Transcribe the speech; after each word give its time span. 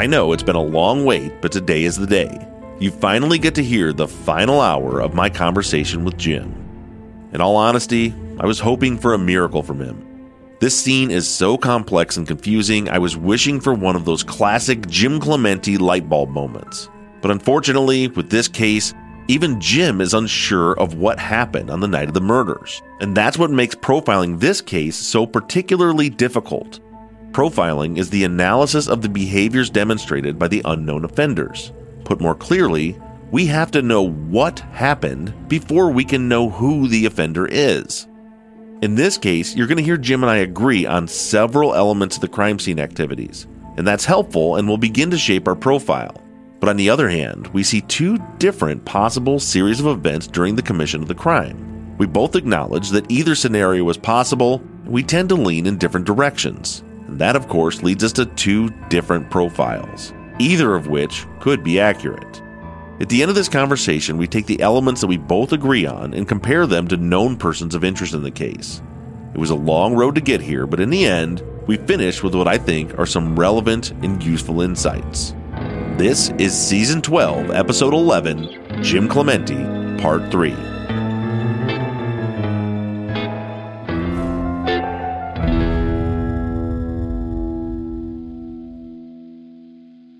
I 0.00 0.06
know 0.06 0.32
it's 0.32 0.42
been 0.42 0.56
a 0.56 0.62
long 0.62 1.04
wait, 1.04 1.42
but 1.42 1.52
today 1.52 1.84
is 1.84 1.98
the 1.98 2.06
day. 2.06 2.48
You 2.78 2.90
finally 2.90 3.38
get 3.38 3.54
to 3.56 3.62
hear 3.62 3.92
the 3.92 4.08
final 4.08 4.58
hour 4.58 4.98
of 4.98 5.12
my 5.12 5.28
conversation 5.28 6.04
with 6.04 6.16
Jim. 6.16 6.54
In 7.34 7.42
all 7.42 7.54
honesty, 7.54 8.14
I 8.38 8.46
was 8.46 8.58
hoping 8.58 8.96
for 8.96 9.12
a 9.12 9.18
miracle 9.18 9.62
from 9.62 9.78
him. 9.78 10.02
This 10.58 10.74
scene 10.74 11.10
is 11.10 11.28
so 11.28 11.58
complex 11.58 12.16
and 12.16 12.26
confusing, 12.26 12.88
I 12.88 12.96
was 12.96 13.18
wishing 13.18 13.60
for 13.60 13.74
one 13.74 13.94
of 13.94 14.06
those 14.06 14.22
classic 14.22 14.86
Jim 14.86 15.20
Clemente 15.20 15.76
light 15.76 16.08
bulb 16.08 16.30
moments. 16.30 16.88
But 17.20 17.30
unfortunately, 17.30 18.08
with 18.08 18.30
this 18.30 18.48
case, 18.48 18.94
even 19.28 19.60
Jim 19.60 20.00
is 20.00 20.14
unsure 20.14 20.78
of 20.78 20.94
what 20.94 21.18
happened 21.18 21.68
on 21.68 21.80
the 21.80 21.88
night 21.88 22.08
of 22.08 22.14
the 22.14 22.22
murders. 22.22 22.80
And 23.02 23.14
that's 23.14 23.36
what 23.36 23.50
makes 23.50 23.74
profiling 23.74 24.40
this 24.40 24.62
case 24.62 24.96
so 24.96 25.26
particularly 25.26 26.08
difficult. 26.08 26.80
Profiling 27.32 27.96
is 27.96 28.10
the 28.10 28.24
analysis 28.24 28.88
of 28.88 29.02
the 29.02 29.08
behaviors 29.08 29.70
demonstrated 29.70 30.36
by 30.38 30.48
the 30.48 30.62
unknown 30.64 31.04
offenders. 31.04 31.72
Put 32.04 32.20
more 32.20 32.34
clearly, 32.34 32.98
we 33.30 33.46
have 33.46 33.70
to 33.70 33.82
know 33.82 34.08
what 34.08 34.58
happened 34.72 35.48
before 35.48 35.90
we 35.90 36.04
can 36.04 36.28
know 36.28 36.50
who 36.50 36.88
the 36.88 37.06
offender 37.06 37.46
is. 37.46 38.08
In 38.82 38.96
this 38.96 39.16
case, 39.16 39.54
you're 39.54 39.68
going 39.68 39.78
to 39.78 39.84
hear 39.84 39.96
Jim 39.96 40.24
and 40.24 40.30
I 40.30 40.38
agree 40.38 40.86
on 40.86 41.06
several 41.06 41.74
elements 41.74 42.16
of 42.16 42.22
the 42.22 42.28
crime 42.28 42.58
scene 42.58 42.80
activities, 42.80 43.46
and 43.76 43.86
that's 43.86 44.04
helpful 44.04 44.56
and 44.56 44.66
will 44.66 44.78
begin 44.78 45.10
to 45.10 45.18
shape 45.18 45.46
our 45.46 45.54
profile. 45.54 46.20
But 46.58 46.68
on 46.68 46.76
the 46.76 46.90
other 46.90 47.08
hand, 47.08 47.46
we 47.48 47.62
see 47.62 47.82
two 47.82 48.18
different 48.38 48.84
possible 48.84 49.38
series 49.38 49.78
of 49.78 49.86
events 49.86 50.26
during 50.26 50.56
the 50.56 50.62
commission 50.62 51.00
of 51.00 51.08
the 51.08 51.14
crime. 51.14 51.96
We 51.96 52.06
both 52.06 52.34
acknowledge 52.34 52.90
that 52.90 53.10
either 53.10 53.36
scenario 53.36 53.88
is 53.88 53.96
possible, 53.96 54.62
we 54.84 55.04
tend 55.04 55.28
to 55.28 55.36
lean 55.36 55.66
in 55.66 55.78
different 55.78 56.06
directions. 56.06 56.82
And 57.10 57.18
that, 57.18 57.34
of 57.34 57.48
course, 57.48 57.82
leads 57.82 58.04
us 58.04 58.12
to 58.12 58.26
two 58.26 58.70
different 58.88 59.30
profiles, 59.30 60.14
either 60.38 60.76
of 60.76 60.86
which 60.86 61.26
could 61.40 61.64
be 61.64 61.80
accurate. 61.80 62.40
At 63.00 63.08
the 63.08 63.20
end 63.20 63.30
of 63.30 63.34
this 63.34 63.48
conversation, 63.48 64.16
we 64.16 64.28
take 64.28 64.46
the 64.46 64.60
elements 64.60 65.00
that 65.00 65.08
we 65.08 65.16
both 65.16 65.52
agree 65.52 65.86
on 65.86 66.14
and 66.14 66.28
compare 66.28 66.68
them 66.68 66.86
to 66.86 66.96
known 66.96 67.36
persons 67.36 67.74
of 67.74 67.82
interest 67.82 68.14
in 68.14 68.22
the 68.22 68.30
case. 68.30 68.80
It 69.34 69.38
was 69.38 69.50
a 69.50 69.56
long 69.56 69.96
road 69.96 70.14
to 70.14 70.20
get 70.20 70.40
here, 70.40 70.68
but 70.68 70.78
in 70.78 70.90
the 70.90 71.04
end, 71.04 71.42
we 71.66 71.78
finish 71.78 72.22
with 72.22 72.36
what 72.36 72.46
I 72.46 72.58
think 72.58 72.96
are 72.96 73.06
some 73.06 73.36
relevant 73.36 73.90
and 74.02 74.22
useful 74.22 74.60
insights. 74.60 75.34
This 75.96 76.30
is 76.38 76.56
Season 76.56 77.02
12, 77.02 77.50
Episode 77.50 77.92
11 77.92 78.82
Jim 78.84 79.08
Clemente, 79.08 80.00
Part 80.00 80.30
3. 80.30 80.79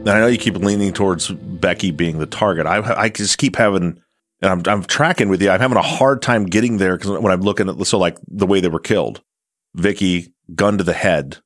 And 0.00 0.08
I 0.08 0.20
know 0.20 0.28
you 0.28 0.38
keep 0.38 0.56
leaning 0.56 0.94
towards 0.94 1.28
Becky 1.28 1.90
being 1.90 2.18
the 2.18 2.26
target. 2.26 2.66
I 2.66 2.78
I 3.02 3.08
just 3.10 3.36
keep 3.36 3.56
having, 3.56 4.00
and 4.40 4.50
I'm 4.50 4.62
I'm 4.66 4.82
tracking 4.82 5.28
with 5.28 5.42
you. 5.42 5.50
I'm 5.50 5.60
having 5.60 5.76
a 5.76 5.82
hard 5.82 6.22
time 6.22 6.46
getting 6.46 6.78
there 6.78 6.96
because 6.96 7.10
when 7.10 7.30
I'm 7.30 7.42
looking 7.42 7.68
at 7.68 7.86
so 7.86 7.98
like 7.98 8.16
the 8.26 8.46
way 8.46 8.60
they 8.60 8.68
were 8.68 8.80
killed, 8.80 9.20
Vicky 9.74 10.32
gun 10.54 10.78
to 10.78 10.84
the 10.84 10.94
head, 10.94 11.36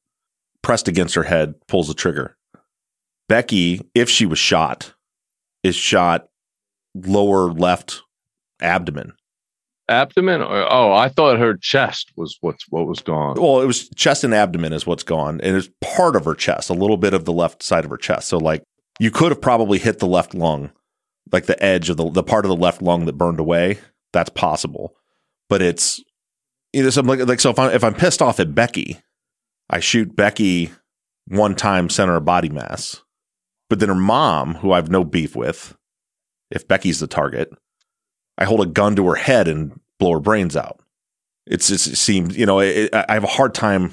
pressed 0.62 0.86
against 0.86 1.16
her 1.16 1.24
head, 1.24 1.54
pulls 1.66 1.88
the 1.88 1.94
trigger. 1.94 2.36
Becky, 3.28 3.80
if 3.92 4.08
she 4.08 4.24
was 4.24 4.38
shot, 4.38 4.94
is 5.64 5.74
shot 5.74 6.28
lower 6.94 7.50
left 7.50 8.02
abdomen. 8.60 9.14
Abdomen 9.88 10.40
or 10.40 10.72
oh 10.72 10.92
i 10.92 11.08
thought 11.08 11.38
her 11.38 11.56
chest 11.56 12.10
was 12.16 12.38
what's 12.40 12.64
what 12.70 12.86
was 12.86 13.00
gone 13.00 13.36
Well, 13.40 13.60
it 13.60 13.66
was 13.66 13.88
chest 13.90 14.24
and 14.24 14.32
abdomen 14.34 14.72
is 14.72 14.86
what's 14.86 15.02
gone, 15.02 15.40
and 15.42 15.56
it's 15.56 15.68
part 15.80 16.16
of 16.16 16.24
her 16.24 16.34
chest, 16.34 16.70
a 16.70 16.74
little 16.74 16.96
bit 16.96 17.12
of 17.12 17.24
the 17.24 17.32
left 17.32 17.62
side 17.62 17.84
of 17.84 17.90
her 17.90 17.96
chest. 17.96 18.28
So 18.28 18.38
like 18.38 18.62
you 18.98 19.10
could 19.10 19.30
have 19.30 19.40
probably 19.40 19.78
hit 19.78 19.98
the 19.98 20.06
left 20.06 20.34
lung, 20.34 20.70
like 21.32 21.46
the 21.46 21.62
edge 21.62 21.90
of 21.90 21.96
the 21.96 22.08
the 22.10 22.22
part 22.22 22.44
of 22.44 22.48
the 22.48 22.56
left 22.56 22.80
lung 22.80 23.04
that 23.06 23.18
burned 23.18 23.40
away. 23.40 23.78
That's 24.12 24.30
possible, 24.30 24.94
but 25.48 25.60
it's 25.60 26.02
you 26.72 26.82
know 26.82 26.90
something 26.90 27.18
like, 27.18 27.28
like 27.28 27.40
so 27.40 27.50
if 27.50 27.58
I'm 27.58 27.72
if 27.72 27.84
I'm 27.84 27.94
pissed 27.94 28.22
off 28.22 28.40
at 28.40 28.54
Becky, 28.54 28.98
I 29.68 29.80
shoot 29.80 30.16
Becky 30.16 30.70
one 31.26 31.54
time 31.54 31.88
center 31.88 32.16
of 32.16 32.24
body 32.24 32.48
mass, 32.48 33.02
but 33.68 33.80
then 33.80 33.88
her 33.88 33.94
mom, 33.94 34.54
who 34.56 34.72
I've 34.72 34.90
no 34.90 35.04
beef 35.04 35.34
with, 35.34 35.76
if 36.50 36.66
Becky's 36.68 37.00
the 37.00 37.06
target, 37.06 37.52
I 38.38 38.44
hold 38.44 38.60
a 38.60 38.66
gun 38.66 38.96
to 38.96 39.06
her 39.08 39.14
head 39.14 39.48
and 39.48 39.78
blow 39.98 40.12
her 40.12 40.20
brains 40.20 40.56
out. 40.56 40.80
It's 41.46 41.68
just, 41.68 41.86
it 41.86 41.96
seems, 41.96 42.36
you 42.36 42.46
know, 42.46 42.60
it, 42.60 42.92
I 42.94 43.12
have 43.14 43.24
a 43.24 43.28
hard 43.28 43.54
time 43.54 43.92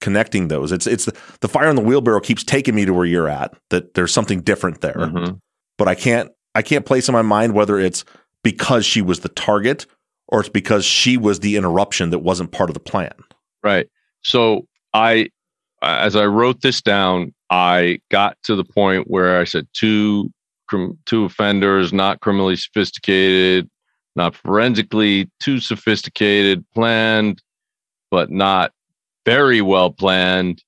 connecting 0.00 0.48
those. 0.48 0.72
It's 0.72 0.86
it's 0.86 1.04
the, 1.06 1.16
the 1.40 1.48
fire 1.48 1.68
on 1.68 1.76
the 1.76 1.82
wheelbarrow 1.82 2.20
keeps 2.20 2.44
taking 2.44 2.74
me 2.74 2.84
to 2.84 2.92
where 2.94 3.04
you're 3.06 3.28
at. 3.28 3.54
That 3.70 3.94
there's 3.94 4.12
something 4.12 4.40
different 4.42 4.80
there, 4.80 4.94
Mhm. 4.94 5.40
but 5.76 5.88
I 5.88 5.94
can't 5.94 6.30
I 6.54 6.62
can't 6.62 6.84
place 6.86 7.08
in 7.08 7.12
my 7.12 7.22
mind 7.22 7.54
whether 7.54 7.78
it's 7.78 8.04
because 8.44 8.84
she 8.86 9.02
was 9.02 9.20
the 9.20 9.28
target 9.28 9.86
or 10.28 10.40
it's 10.40 10.48
because 10.48 10.84
she 10.84 11.16
was 11.16 11.40
the 11.40 11.56
interruption 11.56 12.10
that 12.10 12.18
wasn't 12.20 12.52
part 12.52 12.70
of 12.70 12.74
the 12.74 12.80
plan. 12.80 13.12
right 13.64 13.88
so 14.22 14.66
i 14.94 15.28
as 15.82 16.14
i 16.16 16.24
wrote 16.26 16.60
this 16.60 16.80
down 16.82 17.32
i 17.50 17.98
got 18.10 18.36
to 18.44 18.54
the 18.56 18.64
point 18.64 19.08
where 19.08 19.40
i 19.40 19.44
said 19.44 19.66
two 19.72 20.30
two 21.06 21.24
offenders 21.24 21.92
not 21.92 22.20
criminally 22.20 22.56
sophisticated 22.56 23.68
not 24.18 24.34
forensically 24.34 25.30
too 25.40 25.58
sophisticated 25.60 26.64
planned 26.74 27.42
but 28.10 28.30
not 28.30 28.72
very 29.26 29.60
well 29.60 29.90
planned. 29.90 30.62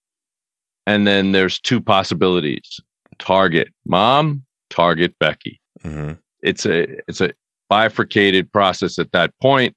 And 0.86 1.06
then 1.06 1.32
there's 1.32 1.58
two 1.58 1.80
possibilities. 1.80 2.80
Target 3.18 3.68
mom 3.84 4.44
target 4.70 5.14
becky. 5.18 5.60
Mm-hmm. 5.84 6.12
it's 6.42 6.66
a 6.66 6.86
it's 7.08 7.20
a 7.20 7.32
bifurcated 7.68 8.52
process 8.52 8.98
at 8.98 9.12
that 9.12 9.32
point. 9.40 9.74
point 9.74 9.76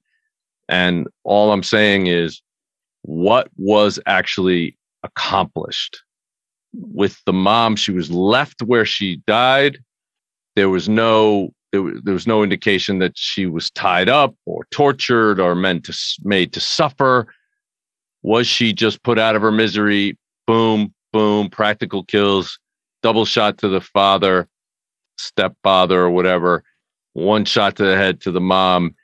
and 0.68 1.06
all 1.24 1.52
i'm 1.52 1.62
saying 1.62 2.06
is 2.06 2.42
what 3.04 3.48
was 3.56 4.00
actually 4.06 4.76
accomplished? 5.02 6.02
With 6.72 7.20
the 7.26 7.32
mom 7.32 7.76
she 7.76 7.92
was 7.92 8.10
left 8.10 8.62
where 8.62 8.86
she 8.86 9.16
died. 9.26 9.78
There 10.56 10.70
was 10.70 10.88
no 10.88 11.53
there 11.74 11.82
was, 11.82 12.00
there 12.04 12.14
was 12.14 12.26
no 12.28 12.44
indication 12.44 13.00
that 13.00 13.18
she 13.18 13.46
was 13.46 13.68
tied 13.72 14.08
up 14.08 14.32
or 14.46 14.64
tortured 14.70 15.40
or 15.40 15.56
meant 15.56 15.84
to 15.84 16.16
made 16.22 16.52
to 16.52 16.60
suffer. 16.60 17.26
Was 18.22 18.46
she 18.46 18.72
just 18.72 19.02
put 19.02 19.18
out 19.18 19.34
of 19.34 19.42
her 19.42 19.50
misery? 19.50 20.16
Boom, 20.46 20.94
boom, 21.12 21.50
practical 21.50 22.04
kills, 22.04 22.60
double 23.02 23.24
shot 23.24 23.58
to 23.58 23.68
the 23.68 23.80
father, 23.80 24.46
stepfather, 25.18 26.00
or 26.00 26.10
whatever, 26.10 26.62
one 27.14 27.44
shot 27.44 27.74
to 27.76 27.84
the 27.84 27.96
head 27.96 28.20
to 28.20 28.30
the 28.30 28.40
mom. 28.40 28.94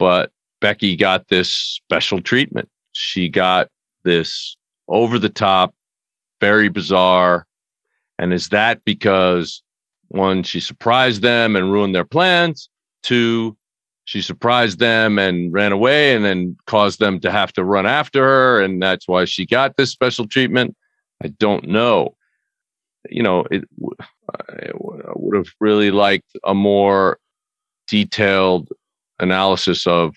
But 0.00 0.32
Becky 0.60 0.96
got 0.96 1.28
this 1.28 1.52
special 1.52 2.20
treatment. 2.20 2.68
She 2.90 3.28
got 3.28 3.68
this 4.02 4.56
over 4.88 5.20
the 5.20 5.28
top, 5.28 5.76
very 6.40 6.70
bizarre. 6.70 7.46
And 8.18 8.32
is 8.32 8.48
that 8.48 8.84
because 8.84 9.62
one, 10.08 10.42
she 10.42 10.60
surprised 10.60 11.22
them 11.22 11.56
and 11.56 11.72
ruined 11.72 11.94
their 11.94 12.04
plans. 12.04 12.68
Two, 13.02 13.56
she 14.04 14.22
surprised 14.22 14.78
them 14.78 15.18
and 15.18 15.52
ran 15.52 15.72
away 15.72 16.14
and 16.14 16.24
then 16.24 16.56
caused 16.66 17.00
them 17.00 17.20
to 17.20 17.30
have 17.30 17.52
to 17.54 17.64
run 17.64 17.86
after 17.86 18.22
her. 18.22 18.62
And 18.62 18.82
that's 18.82 19.08
why 19.08 19.24
she 19.24 19.46
got 19.46 19.76
this 19.76 19.90
special 19.90 20.26
treatment. 20.26 20.76
I 21.22 21.28
don't 21.28 21.68
know. 21.68 22.16
You 23.10 23.22
know, 23.22 23.44
it, 23.50 23.64
I 24.50 24.70
would 24.74 25.36
have 25.36 25.52
really 25.60 25.90
liked 25.90 26.30
a 26.44 26.54
more 26.54 27.18
detailed 27.88 28.68
analysis 29.18 29.86
of 29.86 30.16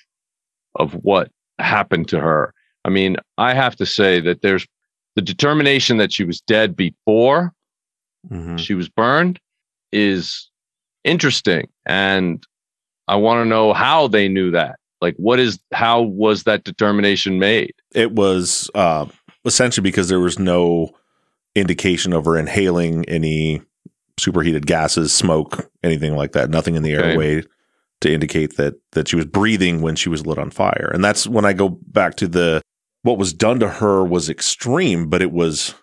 of 0.75 0.93
what 0.93 1.31
happened 1.57 2.07
to 2.09 2.19
her. 2.19 2.53
I 2.85 2.89
mean, 2.89 3.17
I 3.37 3.53
have 3.53 3.75
to 3.77 3.85
say 3.85 4.19
that 4.21 4.41
there's 4.41 4.67
the 5.15 5.21
determination 5.21 5.97
that 5.97 6.13
she 6.13 6.23
was 6.23 6.41
dead 6.41 6.75
before 6.75 7.53
mm-hmm. 8.31 8.57
she 8.57 8.73
was 8.73 8.89
burned 8.89 9.39
is 9.91 10.49
interesting. 11.03 11.67
And 11.85 12.43
I 13.07 13.15
want 13.15 13.43
to 13.43 13.49
know 13.49 13.73
how 13.73 14.07
they 14.07 14.27
knew 14.27 14.51
that. 14.51 14.77
Like, 15.01 15.15
what 15.17 15.39
is, 15.39 15.59
how 15.73 16.01
was 16.01 16.43
that 16.43 16.63
determination 16.63 17.39
made? 17.39 17.73
It 17.93 18.11
was 18.11 18.69
uh, 18.75 19.05
essentially 19.45 19.83
because 19.83 20.09
there 20.09 20.19
was 20.19 20.37
no 20.37 20.91
indication 21.55 22.13
of 22.13 22.25
her 22.25 22.37
inhaling 22.37 23.05
any 23.05 23.61
superheated 24.19 24.65
gases, 24.65 25.13
smoke, 25.13 25.71
anything 25.83 26.15
like 26.15 26.33
that. 26.33 26.49
Nothing 26.49 26.75
in 26.75 26.83
the 26.83 26.97
okay. 26.97 27.11
airway 27.11 27.43
to 28.01 28.13
indicate 28.13 28.57
that 28.57 28.75
that 28.91 29.07
she 29.07 29.15
was 29.15 29.25
breathing 29.25 29.81
when 29.81 29.95
she 29.95 30.09
was 30.09 30.25
lit 30.25 30.37
on 30.37 30.51
fire. 30.51 30.91
And 30.93 31.03
that's 31.03 31.27
when 31.27 31.45
I 31.45 31.53
go 31.53 31.69
back 31.69 32.15
to 32.15 32.27
the 32.27 32.61
what 33.03 33.17
was 33.17 33.33
done 33.33 33.59
to 33.59 33.69
her 33.69 34.03
was 34.03 34.29
extreme, 34.29 35.09
but 35.09 35.21
it 35.21 35.31
was 35.31 35.73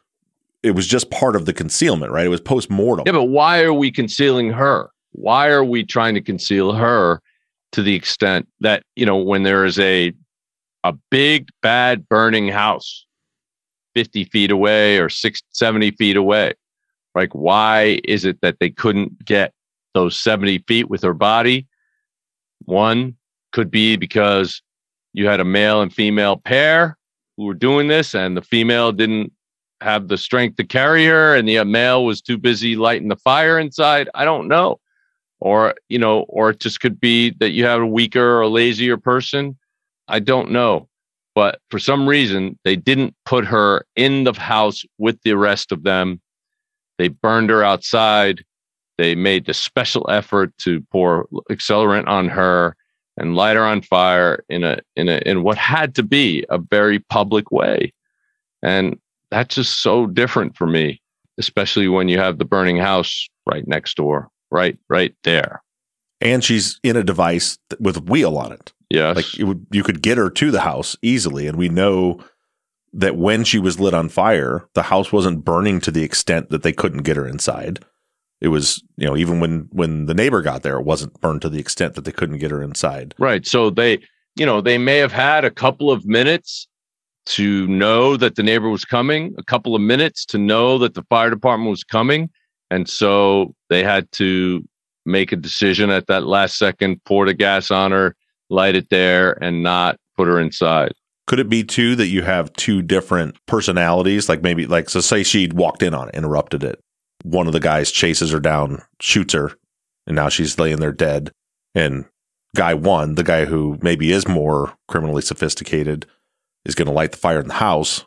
it 0.66 0.74
was 0.74 0.86
just 0.86 1.10
part 1.10 1.36
of 1.36 1.46
the 1.46 1.52
concealment, 1.52 2.12
right? 2.12 2.26
It 2.26 2.30
was 2.30 2.40
post 2.40 2.70
mortem. 2.70 3.04
Yeah, 3.06 3.12
but 3.12 3.24
why 3.24 3.62
are 3.62 3.72
we 3.72 3.90
concealing 3.90 4.50
her? 4.50 4.90
Why 5.12 5.48
are 5.48 5.64
we 5.64 5.84
trying 5.84 6.14
to 6.14 6.20
conceal 6.20 6.72
her 6.72 7.20
to 7.72 7.82
the 7.82 7.94
extent 7.94 8.48
that, 8.60 8.82
you 8.96 9.06
know, 9.06 9.16
when 9.16 9.42
there 9.42 9.64
is 9.64 9.78
a 9.78 10.12
a 10.84 10.92
big 11.10 11.48
bad 11.62 12.08
burning 12.08 12.48
house 12.48 13.06
50 13.94 14.24
feet 14.24 14.50
away 14.50 14.98
or 14.98 15.08
6 15.08 15.42
70 15.50 15.90
feet 15.92 16.16
away. 16.16 16.52
Like 17.14 17.32
why 17.32 18.00
is 18.04 18.24
it 18.24 18.40
that 18.42 18.58
they 18.60 18.70
couldn't 18.70 19.24
get 19.24 19.52
those 19.94 20.18
70 20.20 20.58
feet 20.68 20.88
with 20.88 21.02
her 21.02 21.14
body? 21.14 21.66
One 22.66 23.16
could 23.52 23.70
be 23.70 23.96
because 23.96 24.62
you 25.12 25.26
had 25.26 25.40
a 25.40 25.44
male 25.44 25.82
and 25.82 25.92
female 25.92 26.36
pair 26.36 26.98
who 27.36 27.44
were 27.46 27.54
doing 27.54 27.88
this 27.88 28.14
and 28.14 28.36
the 28.36 28.42
female 28.42 28.92
didn't 28.92 29.32
have 29.80 30.08
the 30.08 30.18
strength 30.18 30.56
to 30.56 30.64
carry 30.64 31.04
her 31.06 31.34
and 31.34 31.48
the 31.48 31.62
male 31.64 32.04
was 32.04 32.22
too 32.22 32.38
busy 32.38 32.76
lighting 32.76 33.08
the 33.08 33.16
fire 33.16 33.58
inside. 33.58 34.08
I 34.14 34.24
don't 34.24 34.48
know. 34.48 34.80
Or, 35.40 35.74
you 35.88 35.98
know, 35.98 36.20
or 36.28 36.50
it 36.50 36.60
just 36.60 36.80
could 36.80 36.98
be 36.98 37.30
that 37.40 37.50
you 37.50 37.66
have 37.66 37.82
a 37.82 37.86
weaker 37.86 38.40
or 38.40 38.46
lazier 38.46 38.96
person. 38.96 39.58
I 40.08 40.20
don't 40.20 40.50
know. 40.50 40.88
But 41.34 41.60
for 41.70 41.78
some 41.78 42.08
reason, 42.08 42.58
they 42.64 42.76
didn't 42.76 43.14
put 43.26 43.44
her 43.44 43.84
in 43.94 44.24
the 44.24 44.32
house 44.32 44.82
with 44.96 45.20
the 45.22 45.34
rest 45.34 45.72
of 45.72 45.82
them. 45.82 46.20
They 46.96 47.08
burned 47.08 47.50
her 47.50 47.62
outside. 47.62 48.42
They 48.96 49.14
made 49.14 49.44
the 49.44 49.52
special 49.52 50.08
effort 50.10 50.56
to 50.58 50.80
pour 50.90 51.28
accelerant 51.50 52.06
on 52.06 52.28
her 52.28 52.74
and 53.18 53.36
light 53.36 53.56
her 53.56 53.64
on 53.64 53.82
fire 53.82 54.44
in 54.48 54.64
a 54.64 54.78
in 54.94 55.10
a 55.10 55.18
in 55.26 55.42
what 55.42 55.58
had 55.58 55.94
to 55.96 56.02
be 56.02 56.46
a 56.48 56.56
very 56.56 56.98
public 56.98 57.50
way. 57.50 57.92
And 58.62 58.98
that's 59.36 59.54
just 59.54 59.80
so 59.80 60.06
different 60.06 60.56
for 60.56 60.66
me, 60.66 61.02
especially 61.36 61.88
when 61.88 62.08
you 62.08 62.18
have 62.18 62.38
the 62.38 62.44
burning 62.46 62.78
house 62.78 63.28
right 63.44 63.68
next 63.68 63.94
door, 63.98 64.30
right, 64.50 64.78
right 64.88 65.14
there. 65.24 65.62
And 66.22 66.42
she's 66.42 66.80
in 66.82 66.96
a 66.96 67.04
device 67.04 67.58
with 67.78 67.98
a 67.98 68.00
wheel 68.00 68.38
on 68.38 68.52
it. 68.52 68.72
Yes. 68.88 69.16
Like 69.16 69.46
would, 69.46 69.66
you 69.70 69.82
could 69.82 70.00
get 70.00 70.16
her 70.16 70.30
to 70.30 70.50
the 70.50 70.62
house 70.62 70.96
easily. 71.02 71.46
And 71.46 71.58
we 71.58 71.68
know 71.68 72.18
that 72.94 73.16
when 73.16 73.44
she 73.44 73.58
was 73.58 73.78
lit 73.78 73.92
on 73.92 74.08
fire, 74.08 74.66
the 74.72 74.84
house 74.84 75.12
wasn't 75.12 75.44
burning 75.44 75.80
to 75.80 75.90
the 75.90 76.02
extent 76.02 76.48
that 76.48 76.62
they 76.62 76.72
couldn't 76.72 77.02
get 77.02 77.16
her 77.18 77.28
inside. 77.28 77.84
It 78.40 78.48
was, 78.48 78.82
you 78.96 79.06
know, 79.06 79.18
even 79.18 79.38
when 79.38 79.68
when 79.70 80.06
the 80.06 80.14
neighbor 80.14 80.40
got 80.40 80.62
there, 80.62 80.78
it 80.78 80.86
wasn't 80.86 81.20
burned 81.20 81.42
to 81.42 81.50
the 81.50 81.58
extent 81.58 81.94
that 81.94 82.06
they 82.06 82.12
couldn't 82.12 82.38
get 82.38 82.50
her 82.50 82.62
inside. 82.62 83.14
Right. 83.18 83.46
So 83.46 83.68
they, 83.68 83.98
you 84.34 84.46
know, 84.46 84.62
they 84.62 84.78
may 84.78 84.96
have 84.96 85.12
had 85.12 85.44
a 85.44 85.50
couple 85.50 85.90
of 85.90 86.06
minutes 86.06 86.68
to 87.26 87.66
know 87.66 88.16
that 88.16 88.36
the 88.36 88.42
neighbor 88.42 88.70
was 88.70 88.84
coming, 88.84 89.34
a 89.38 89.42
couple 89.42 89.74
of 89.74 89.82
minutes 89.82 90.24
to 90.26 90.38
know 90.38 90.78
that 90.78 90.94
the 90.94 91.02
fire 91.10 91.30
department 91.30 91.70
was 91.70 91.84
coming. 91.84 92.30
And 92.70 92.88
so 92.88 93.54
they 93.68 93.82
had 93.82 94.10
to 94.12 94.64
make 95.04 95.32
a 95.32 95.36
decision 95.36 95.90
at 95.90 96.06
that 96.06 96.26
last 96.26 96.56
second, 96.58 97.02
pour 97.04 97.26
the 97.26 97.34
gas 97.34 97.70
on 97.70 97.92
her, 97.92 98.14
light 98.50 98.74
it 98.74 98.90
there, 98.90 99.32
and 99.42 99.62
not 99.62 99.96
put 100.16 100.28
her 100.28 100.40
inside. 100.40 100.92
Could 101.26 101.40
it 101.40 101.48
be 101.48 101.64
too 101.64 101.96
that 101.96 102.06
you 102.06 102.22
have 102.22 102.52
two 102.52 102.82
different 102.82 103.36
personalities? 103.46 104.28
Like 104.28 104.42
maybe, 104.42 104.66
like, 104.66 104.88
so 104.88 105.00
say 105.00 105.22
she'd 105.22 105.52
walked 105.52 105.82
in 105.82 105.94
on 105.94 106.08
it, 106.08 106.14
interrupted 106.14 106.62
it. 106.62 106.80
One 107.24 107.46
of 107.48 107.52
the 107.52 107.60
guys 107.60 107.90
chases 107.90 108.30
her 108.30 108.40
down, 108.40 108.82
shoots 109.00 109.34
her, 109.34 109.52
and 110.06 110.14
now 110.14 110.28
she's 110.28 110.58
laying 110.58 110.78
there 110.78 110.92
dead. 110.92 111.32
And 111.74 112.04
guy 112.54 112.74
one, 112.74 113.16
the 113.16 113.24
guy 113.24 113.44
who 113.44 113.78
maybe 113.82 114.12
is 114.12 114.28
more 114.28 114.74
criminally 114.86 115.22
sophisticated, 115.22 116.06
is 116.66 116.74
going 116.74 116.86
to 116.86 116.92
light 116.92 117.12
the 117.12 117.18
fire 117.18 117.40
in 117.40 117.48
the 117.48 117.54
house, 117.54 118.04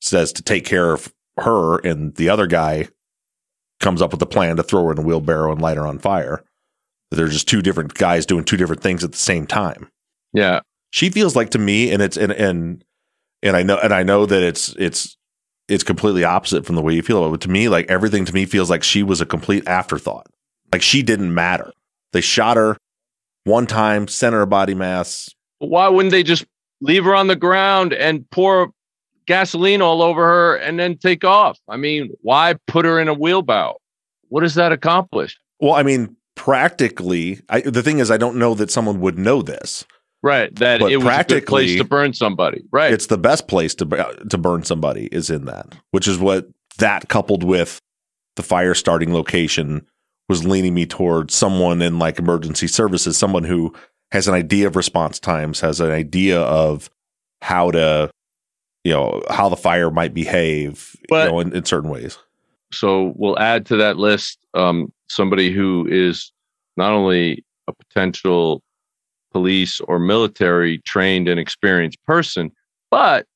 says 0.00 0.32
to 0.34 0.42
take 0.42 0.66
care 0.66 0.92
of 0.92 1.14
her, 1.38 1.78
and 1.78 2.14
the 2.16 2.28
other 2.28 2.46
guy 2.46 2.88
comes 3.80 4.02
up 4.02 4.10
with 4.12 4.20
a 4.20 4.26
plan 4.26 4.56
to 4.56 4.62
throw 4.62 4.84
her 4.84 4.92
in 4.92 4.98
a 4.98 5.02
wheelbarrow 5.02 5.52
and 5.52 5.62
light 5.62 5.76
her 5.76 5.86
on 5.86 5.98
fire. 5.98 6.44
They're 7.10 7.28
just 7.28 7.48
two 7.48 7.62
different 7.62 7.94
guys 7.94 8.26
doing 8.26 8.44
two 8.44 8.56
different 8.56 8.82
things 8.82 9.02
at 9.02 9.12
the 9.12 9.18
same 9.18 9.46
time. 9.46 9.88
Yeah. 10.32 10.60
She 10.90 11.08
feels 11.10 11.36
like 11.36 11.50
to 11.50 11.58
me, 11.58 11.90
and 11.90 12.02
it's 12.02 12.16
and 12.16 12.32
and 12.32 12.84
and 13.42 13.56
I 13.56 13.62
know 13.62 13.78
and 13.78 13.94
I 13.94 14.02
know 14.02 14.26
that 14.26 14.42
it's 14.42 14.74
it's 14.78 15.16
it's 15.68 15.84
completely 15.84 16.24
opposite 16.24 16.66
from 16.66 16.76
the 16.76 16.82
way 16.82 16.94
you 16.94 17.02
feel. 17.02 17.18
About 17.18 17.28
it. 17.28 17.32
But 17.32 17.40
to 17.42 17.50
me, 17.50 17.68
like 17.68 17.90
everything 17.90 18.24
to 18.24 18.34
me 18.34 18.44
feels 18.46 18.68
like 18.68 18.82
she 18.82 19.02
was 19.02 19.20
a 19.20 19.26
complete 19.26 19.66
afterthought. 19.66 20.26
Like 20.72 20.82
she 20.82 21.02
didn't 21.02 21.32
matter. 21.32 21.72
They 22.12 22.20
shot 22.20 22.56
her 22.56 22.76
one 23.44 23.66
time, 23.66 24.08
sent 24.08 24.34
her 24.34 24.42
a 24.42 24.46
body 24.46 24.74
mass. 24.74 25.30
Why 25.58 25.88
wouldn't 25.88 26.10
they 26.10 26.22
just 26.22 26.44
leave 26.80 27.04
her 27.04 27.14
on 27.14 27.26
the 27.26 27.36
ground 27.36 27.92
and 27.92 28.28
pour 28.30 28.72
gasoline 29.26 29.82
all 29.82 30.02
over 30.02 30.24
her 30.24 30.56
and 30.56 30.78
then 30.78 30.96
take 30.96 31.24
off. 31.24 31.58
I 31.68 31.76
mean, 31.76 32.10
why 32.22 32.54
put 32.66 32.84
her 32.84 32.98
in 32.98 33.08
a 33.08 33.14
wheelbarrow? 33.14 33.76
What 34.28 34.40
does 34.40 34.54
that 34.54 34.72
accomplish? 34.72 35.38
Well, 35.60 35.74
I 35.74 35.82
mean, 35.82 36.16
practically, 36.34 37.40
I, 37.48 37.60
the 37.60 37.82
thing 37.82 37.98
is, 37.98 38.10
I 38.10 38.16
don't 38.16 38.36
know 38.36 38.54
that 38.54 38.70
someone 38.70 39.00
would 39.00 39.18
know 39.18 39.42
this. 39.42 39.84
Right, 40.22 40.54
that 40.56 40.80
but 40.80 40.90
it 40.90 40.96
was 40.96 41.06
a 41.06 41.24
good 41.24 41.46
place 41.46 41.76
to 41.76 41.84
burn 41.84 42.12
somebody. 42.12 42.64
Right, 42.72 42.92
it's 42.92 43.06
the 43.06 43.18
best 43.18 43.46
place 43.46 43.72
to 43.76 43.86
uh, 43.86 44.14
to 44.14 44.36
burn 44.36 44.64
somebody 44.64 45.06
is 45.12 45.30
in 45.30 45.44
that, 45.44 45.76
which 45.92 46.08
is 46.08 46.18
what 46.18 46.48
that 46.78 47.08
coupled 47.08 47.44
with 47.44 47.80
the 48.34 48.42
fire 48.42 48.74
starting 48.74 49.14
location 49.14 49.86
was 50.28 50.44
leaning 50.44 50.74
me 50.74 50.86
towards 50.86 51.34
someone 51.34 51.80
in 51.80 51.98
like 51.98 52.18
emergency 52.18 52.66
services, 52.66 53.16
someone 53.16 53.44
who 53.44 53.72
has 54.12 54.28
an 54.28 54.34
idea 54.34 54.66
of 54.66 54.76
response 54.76 55.18
times, 55.18 55.60
has 55.60 55.80
an 55.80 55.90
idea 55.90 56.40
of 56.40 56.90
how 57.42 57.70
to, 57.70 58.10
you 58.84 58.92
know, 58.92 59.22
how 59.30 59.48
the 59.48 59.56
fire 59.56 59.90
might 59.90 60.14
behave, 60.14 60.96
but, 61.08 61.26
you 61.26 61.30
know, 61.32 61.40
in, 61.40 61.54
in 61.54 61.64
certain 61.64 61.90
ways. 61.90 62.18
So 62.72 63.12
we'll 63.16 63.38
add 63.38 63.66
to 63.66 63.76
that 63.76 63.96
list 63.96 64.38
um, 64.54 64.92
somebody 65.08 65.52
who 65.52 65.86
is 65.90 66.32
not 66.76 66.92
only 66.92 67.44
a 67.66 67.72
potential 67.72 68.62
police 69.32 69.80
or 69.80 69.98
military 69.98 70.78
trained 70.78 71.28
and 71.28 71.38
experienced 71.38 71.98
person, 72.06 72.50
but 72.90 73.26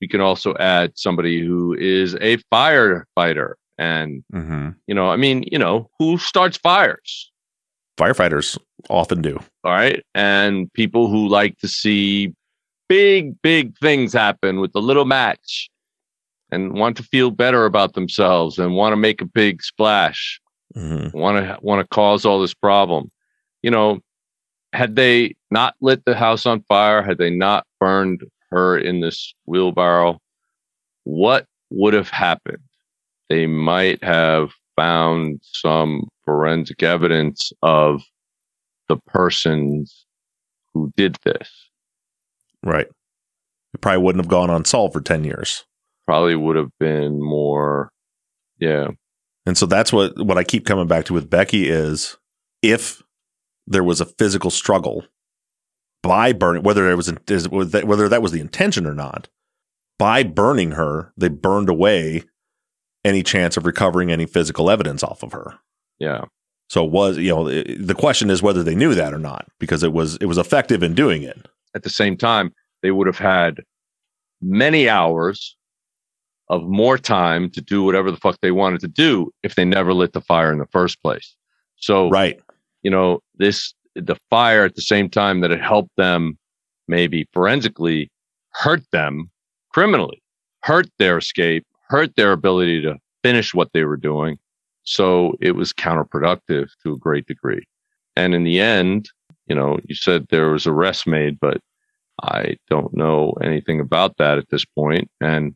we 0.00 0.08
can 0.08 0.20
also 0.20 0.54
add 0.58 0.92
somebody 0.96 1.40
who 1.40 1.74
is 1.74 2.14
a 2.16 2.36
firefighter. 2.52 3.54
And, 3.78 4.22
mm-hmm. 4.32 4.70
you 4.86 4.94
know, 4.94 5.10
I 5.10 5.16
mean, 5.16 5.44
you 5.50 5.58
know, 5.58 5.88
who 5.98 6.18
starts 6.18 6.58
fires? 6.58 7.31
Firefighters 8.02 8.58
often 8.90 9.22
do. 9.22 9.38
All 9.62 9.72
right. 9.72 10.02
And 10.14 10.72
people 10.72 11.08
who 11.08 11.28
like 11.28 11.56
to 11.58 11.68
see 11.68 12.34
big, 12.88 13.40
big 13.42 13.78
things 13.78 14.12
happen 14.12 14.58
with 14.58 14.72
a 14.74 14.80
little 14.80 15.04
match 15.04 15.70
and 16.50 16.72
want 16.74 16.96
to 16.96 17.04
feel 17.04 17.30
better 17.30 17.64
about 17.64 17.94
themselves 17.94 18.58
and 18.58 18.74
want 18.74 18.92
to 18.92 18.96
make 18.96 19.20
a 19.20 19.26
big 19.26 19.62
splash. 19.62 20.40
Mhm. 20.76 21.12
want 21.12 21.36
to 21.36 21.58
want 21.60 21.80
to 21.82 21.94
cause 21.94 22.24
all 22.24 22.40
this 22.40 22.54
problem. 22.54 23.10
You 23.62 23.70
know, 23.70 24.00
had 24.72 24.96
they 24.96 25.36
not 25.50 25.74
lit 25.82 26.02
the 26.06 26.16
house 26.16 26.46
on 26.46 26.62
fire, 26.62 27.02
had 27.02 27.18
they 27.18 27.28
not 27.28 27.66
burned 27.78 28.24
her 28.50 28.78
in 28.78 29.00
this 29.00 29.34
wheelbarrow, 29.44 30.18
what 31.04 31.46
would 31.70 31.92
have 31.92 32.08
happened? 32.08 32.62
They 33.28 33.46
might 33.46 34.02
have 34.02 34.50
found 34.74 35.40
some 35.42 36.08
forensic 36.24 36.82
evidence 36.82 37.52
of 37.62 38.02
the 38.88 38.96
persons 38.96 40.06
who 40.74 40.92
did 40.96 41.16
this. 41.24 41.50
Right. 42.62 42.86
It 43.74 43.80
probably 43.80 44.02
wouldn't 44.02 44.24
have 44.24 44.30
gone 44.30 44.50
unsolved 44.50 44.92
for 44.92 45.00
10 45.00 45.24
years. 45.24 45.64
Probably 46.06 46.36
would 46.36 46.56
have 46.56 46.70
been 46.78 47.22
more, 47.22 47.90
yeah, 48.58 48.88
And 49.46 49.56
so 49.56 49.66
that's 49.66 49.92
what 49.92 50.16
what 50.24 50.38
I 50.38 50.44
keep 50.44 50.66
coming 50.66 50.86
back 50.86 51.04
to 51.06 51.14
with 51.14 51.30
Becky 51.30 51.68
is 51.68 52.16
if 52.60 53.02
there 53.66 53.84
was 53.84 54.00
a 54.00 54.06
physical 54.06 54.50
struggle 54.50 55.04
by 56.02 56.32
burning 56.32 56.62
whether 56.62 56.84
there 56.84 56.96
was 56.96 57.12
whether 57.50 58.08
that 58.08 58.22
was 58.22 58.32
the 58.32 58.40
intention 58.40 58.86
or 58.86 58.94
not 58.94 59.28
by 59.98 60.22
burning 60.22 60.72
her 60.72 61.12
they 61.16 61.28
burned 61.28 61.68
away 61.68 62.24
any 63.04 63.22
chance 63.22 63.56
of 63.56 63.66
recovering 63.66 64.10
any 64.10 64.26
physical 64.26 64.70
evidence 64.70 65.02
off 65.02 65.22
of 65.22 65.32
her. 65.32 65.58
Yeah. 66.02 66.24
So 66.68 66.84
it 66.84 66.90
was 66.90 67.16
you 67.18 67.30
know 67.34 67.46
it- 67.48 67.86
the 67.86 67.94
question 67.94 68.30
is 68.30 68.42
whether 68.42 68.62
they 68.62 68.74
knew 68.74 68.94
that 68.94 69.12
or 69.14 69.18
not 69.18 69.46
because 69.58 69.82
it 69.82 69.92
was 69.92 70.16
it 70.16 70.26
was 70.26 70.38
effective 70.38 70.82
in 70.82 70.94
doing 70.94 71.22
it. 71.22 71.38
at 71.74 71.82
the 71.84 71.90
same 72.02 72.16
time, 72.16 72.52
they 72.82 72.90
would 72.90 73.06
have 73.06 73.18
had 73.18 73.60
many 74.42 74.88
hours 74.88 75.56
of 76.48 76.62
more 76.64 76.98
time 76.98 77.48
to 77.50 77.60
do 77.62 77.82
whatever 77.82 78.10
the 78.10 78.16
fuck 78.18 78.36
they 78.42 78.50
wanted 78.50 78.80
to 78.80 78.88
do 78.88 79.30
if 79.42 79.54
they 79.54 79.64
never 79.64 79.94
lit 79.94 80.12
the 80.12 80.20
fire 80.20 80.52
in 80.52 80.58
the 80.58 80.66
first 80.72 81.00
place. 81.02 81.34
So, 81.76 82.10
Right. 82.10 82.38
you 82.82 82.90
know, 82.90 83.20
this, 83.36 83.72
the 83.94 84.16
fire 84.28 84.64
at 84.66 84.74
the 84.74 84.82
same 84.82 85.08
time 85.08 85.40
that 85.40 85.50
it 85.50 85.62
helped 85.62 85.96
them 85.96 86.36
maybe 86.88 87.26
forensically 87.32 88.10
hurt 88.50 88.82
them 88.92 89.30
criminally, 89.70 90.20
hurt 90.62 90.88
their 90.98 91.16
escape, 91.18 91.64
hurt 91.88 92.14
their 92.16 92.32
ability 92.32 92.82
to 92.82 92.96
finish 93.22 93.54
what 93.54 93.70
they 93.72 93.84
were 93.84 93.96
doing. 93.96 94.36
So 94.84 95.34
it 95.40 95.52
was 95.52 95.72
counterproductive 95.72 96.68
to 96.82 96.92
a 96.92 96.98
great 96.98 97.26
degree. 97.26 97.64
And 98.16 98.34
in 98.34 98.44
the 98.44 98.60
end, 98.60 99.08
you 99.46 99.54
know, 99.54 99.78
you 99.88 99.94
said 99.94 100.26
there 100.30 100.50
was 100.50 100.66
arrests 100.66 101.06
made, 101.06 101.38
but 101.40 101.58
I 102.22 102.56
don't 102.68 102.94
know 102.94 103.34
anything 103.42 103.80
about 103.80 104.16
that 104.18 104.38
at 104.38 104.48
this 104.50 104.64
point. 104.64 105.08
And 105.20 105.54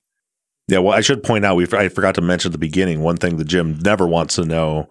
Yeah, 0.69 0.79
well, 0.79 0.97
I 0.97 1.01
should 1.01 1.23
point 1.23 1.45
out 1.45 1.57
we 1.57 1.67
I 1.73 1.89
forgot 1.89 2.15
to 2.17 2.21
mention 2.23 2.49
at 2.51 2.53
the 2.53 2.59
beginning 2.59 3.01
one 3.03 3.17
thing 3.17 3.37
the 3.37 3.45
Jim 3.45 3.79
never 3.81 4.07
wants 4.07 4.37
to 4.37 4.45
know 4.45 4.89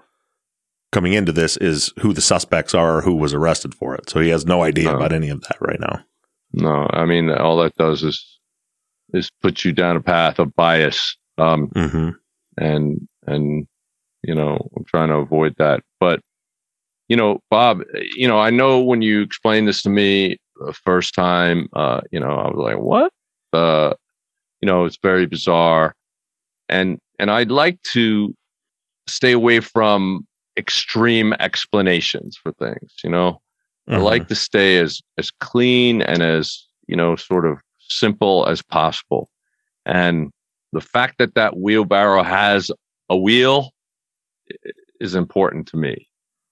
coming 0.92 1.14
into 1.14 1.32
this 1.32 1.58
is 1.58 1.92
who 2.00 2.14
the 2.14 2.22
suspects 2.22 2.74
are 2.74 2.98
or 2.98 3.02
who 3.02 3.16
was 3.16 3.34
arrested 3.34 3.74
for 3.76 3.96
it. 3.96 4.10
So 4.10 4.20
he 4.22 4.30
has 4.30 4.46
no 4.46 4.64
idea 4.64 4.92
Oh. 4.92 4.96
about 4.96 5.12
any 5.12 5.30
of 5.30 5.42
that 5.42 5.58
right 5.60 5.80
now. 5.80 6.04
no, 6.54 6.88
I 6.94 7.04
mean, 7.06 7.30
all 7.32 7.58
that 7.58 7.76
does 7.76 8.04
is 8.04 8.40
is 9.14 9.30
put 9.42 9.64
you 9.66 9.72
down 9.74 9.96
a 9.98 10.02
path 10.02 10.40
of 10.40 10.56
bias. 10.56 11.16
Um, 11.38 11.68
Mm-hmm. 11.70 12.10
and 12.58 13.08
and 13.28 13.68
you 14.28 14.36
know 14.36 14.70
i'm 14.76 14.84
trying 14.86 15.10
to 15.10 15.16
avoid 15.16 15.56
that. 15.58 15.82
But 16.00 16.22
you 17.08 17.16
know 17.16 17.40
bob 17.52 17.82
you 18.16 18.28
know 18.28 18.40
i 18.40 18.50
know 18.50 18.82
when 18.82 19.02
you 19.02 19.22
explained 19.22 19.68
this 19.68 19.84
to 19.84 19.90
me 19.90 20.38
the 20.66 20.74
first 20.74 21.14
time 21.14 21.68
uh 21.74 22.02
you 22.12 22.20
know 22.20 22.32
i 22.32 22.48
was 22.50 22.58
like 22.58 22.80
what? 22.80 23.12
Uh 23.54 23.94
you 24.62 24.68
know 24.68 24.86
it's 24.86 24.98
very 25.02 25.26
bizarre. 25.26 25.94
And 26.70 27.00
and 27.20 27.30
i'd 27.30 27.52
like 27.52 27.82
to 27.94 28.34
stay 29.08 29.34
away 29.34 29.60
from 29.60 30.26
extreme 30.58 31.34
explanations 31.34 32.38
for 32.38 32.52
things 32.54 32.94
you 33.04 33.10
know? 33.10 33.40
I 33.88 33.98
like 33.98 34.28
to 34.30 34.36
stay 34.36 34.80
as 34.80 35.02
as 35.20 35.30
clean 35.30 36.02
and 36.02 36.24
as 36.24 36.68
you 36.88 36.96
know 36.96 37.16
sort 37.16 37.46
of 37.46 37.60
simple 37.80 38.48
as 38.48 38.64
possible. 38.64 39.30
And 39.86 40.32
the 40.74 40.82
fact 40.82 41.20
that 41.20 41.36
that 41.36 41.58
wheelbarrow 41.58 42.24
has 42.24 42.72
a 43.10 43.16
wheel 43.16 43.72
is 45.00 45.16
important 45.16 45.68
to 45.68 45.78
me. 45.78 46.08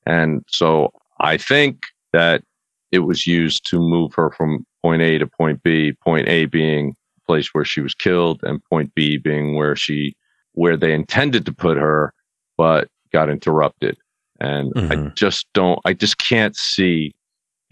And 0.05 0.43
so 0.47 0.91
I 1.19 1.37
think 1.37 1.83
that 2.11 2.43
it 2.91 2.99
was 2.99 3.25
used 3.25 3.67
to 3.69 3.79
move 3.79 4.13
her 4.13 4.31
from 4.31 4.65
point 4.81 5.01
A 5.01 5.17
to 5.17 5.27
point 5.27 5.63
B, 5.63 5.93
point 6.03 6.27
A 6.27 6.45
being 6.45 6.89
the 6.89 7.21
place 7.25 7.53
where 7.53 7.65
she 7.65 7.81
was 7.81 7.95
killed 7.95 8.41
and 8.43 8.63
point 8.65 8.93
B 8.95 9.17
being 9.17 9.55
where 9.55 9.75
she 9.75 10.15
where 10.53 10.77
they 10.77 10.93
intended 10.93 11.45
to 11.45 11.53
put 11.53 11.77
her 11.77 12.13
but 12.57 12.87
got 13.11 13.29
interrupted. 13.29 13.97
And 14.39 14.71
I 14.75 14.95
Mhm. 14.95 15.15
just 15.15 15.47
don't 15.53 15.79
I 15.85 15.93
just 15.93 16.17
can't 16.17 16.55
see 16.55 17.13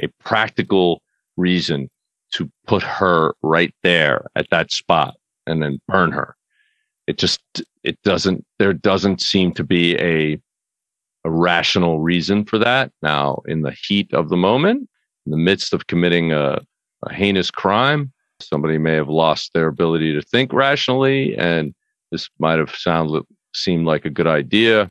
a 0.01 0.07
practical 0.23 1.01
reason 1.37 1.89
to 2.33 2.49
put 2.65 2.81
her 2.81 3.33
right 3.43 3.73
there 3.83 4.25
at 4.35 4.49
that 4.49 4.71
spot 4.71 5.15
and 5.45 5.61
then 5.61 5.79
burn 5.87 6.11
her. 6.11 6.35
It 7.07 7.17
just 7.17 7.41
it 7.83 8.01
doesn't 8.03 8.45
there 8.59 8.73
doesn't 8.73 9.21
seem 9.21 9.53
to 9.53 9.63
be 9.63 9.95
a 9.99 10.39
a 11.23 11.29
rational 11.29 11.99
reason 11.99 12.45
for 12.45 12.57
that. 12.57 12.91
Now, 13.03 13.41
in 13.45 13.61
the 13.61 13.75
heat 13.87 14.11
of 14.13 14.29
the 14.29 14.37
moment, 14.37 14.89
in 15.25 15.31
the 15.31 15.37
midst 15.37 15.71
of 15.71 15.85
committing 15.87 16.31
a, 16.31 16.59
a 17.05 17.13
heinous 17.13 17.51
crime, 17.51 18.11
somebody 18.39 18.79
may 18.79 18.93
have 18.95 19.07
lost 19.09 19.51
their 19.53 19.67
ability 19.67 20.13
to 20.13 20.21
think 20.23 20.51
rationally, 20.51 21.35
and 21.37 21.75
this 22.11 22.27
might 22.39 22.57
have 22.57 22.73
sounded 22.75 23.23
seemed 23.53 23.85
like 23.85 24.05
a 24.05 24.09
good 24.09 24.25
idea, 24.27 24.89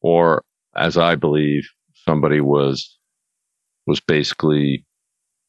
or 0.00 0.44
as 0.76 0.96
I 0.96 1.14
believe, 1.16 1.68
somebody 1.94 2.40
was 2.40 2.96
was 3.86 4.00
basically 4.00 4.84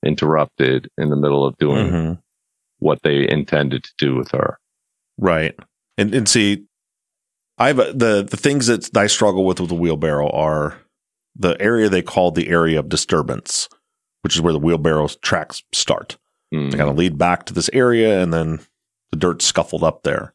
interrupted 0.06 0.90
in 0.98 1.10
the 1.10 1.16
middle 1.18 1.46
of 1.46 1.58
doing 1.58 1.92
Mhm. 1.92 2.22
what 2.80 3.02
they 3.04 3.28
intended 3.30 3.84
to 3.84 3.92
do 3.98 4.16
with 4.16 4.32
her. 4.32 4.58
Right. 5.18 5.54
And 6.00 6.16
and 6.16 6.30
see, 6.30 6.66
I've 7.58 7.76
the 7.76 8.26
the 8.30 8.38
things 8.38 8.68
that 8.68 8.96
I 8.96 9.08
struggle 9.08 9.46
with 9.46 9.60
with 9.60 9.70
the 9.70 9.76
wheelbarrow 9.76 10.30
are 10.30 10.78
the 11.36 11.62
area 11.62 11.90
they 11.90 12.02
call 12.02 12.32
the 12.32 12.48
area 12.48 12.80
of 12.80 12.88
disturbance, 12.88 13.68
which 14.22 14.34
is 14.34 14.42
where 14.42 14.54
the 14.54 14.60
wheelbarrow 14.60 15.10
tracks 15.22 15.62
start. 15.74 16.18
Mm. 16.54 16.72
They 16.72 16.78
kind 16.78 16.90
of 16.90 16.98
lead 16.98 17.18
back 17.18 17.46
to 17.46 17.54
this 17.54 17.70
area, 17.74 18.24
and 18.24 18.34
then 18.34 18.62
the 19.12 19.18
dirt 19.18 19.42
scuffled 19.42 19.84
up 19.84 20.04
there. 20.04 20.34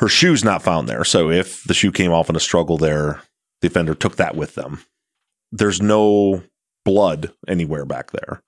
Her 0.00 0.08
shoe's 0.08 0.44
not 0.44 0.62
found 0.62 0.86
there, 0.86 1.02
so 1.02 1.30
if 1.30 1.64
the 1.64 1.74
shoe 1.74 1.90
came 1.90 2.12
off 2.12 2.28
in 2.28 2.36
a 2.36 2.40
struggle 2.40 2.76
there, 2.76 3.22
the 3.62 3.68
offender 3.68 3.94
took 3.94 4.16
that 4.16 4.36
with 4.36 4.54
them. 4.54 4.82
There's 5.50 5.80
no 5.80 6.42
blood 6.84 7.32
anywhere 7.48 7.86
back 7.86 8.10
there. 8.10 8.42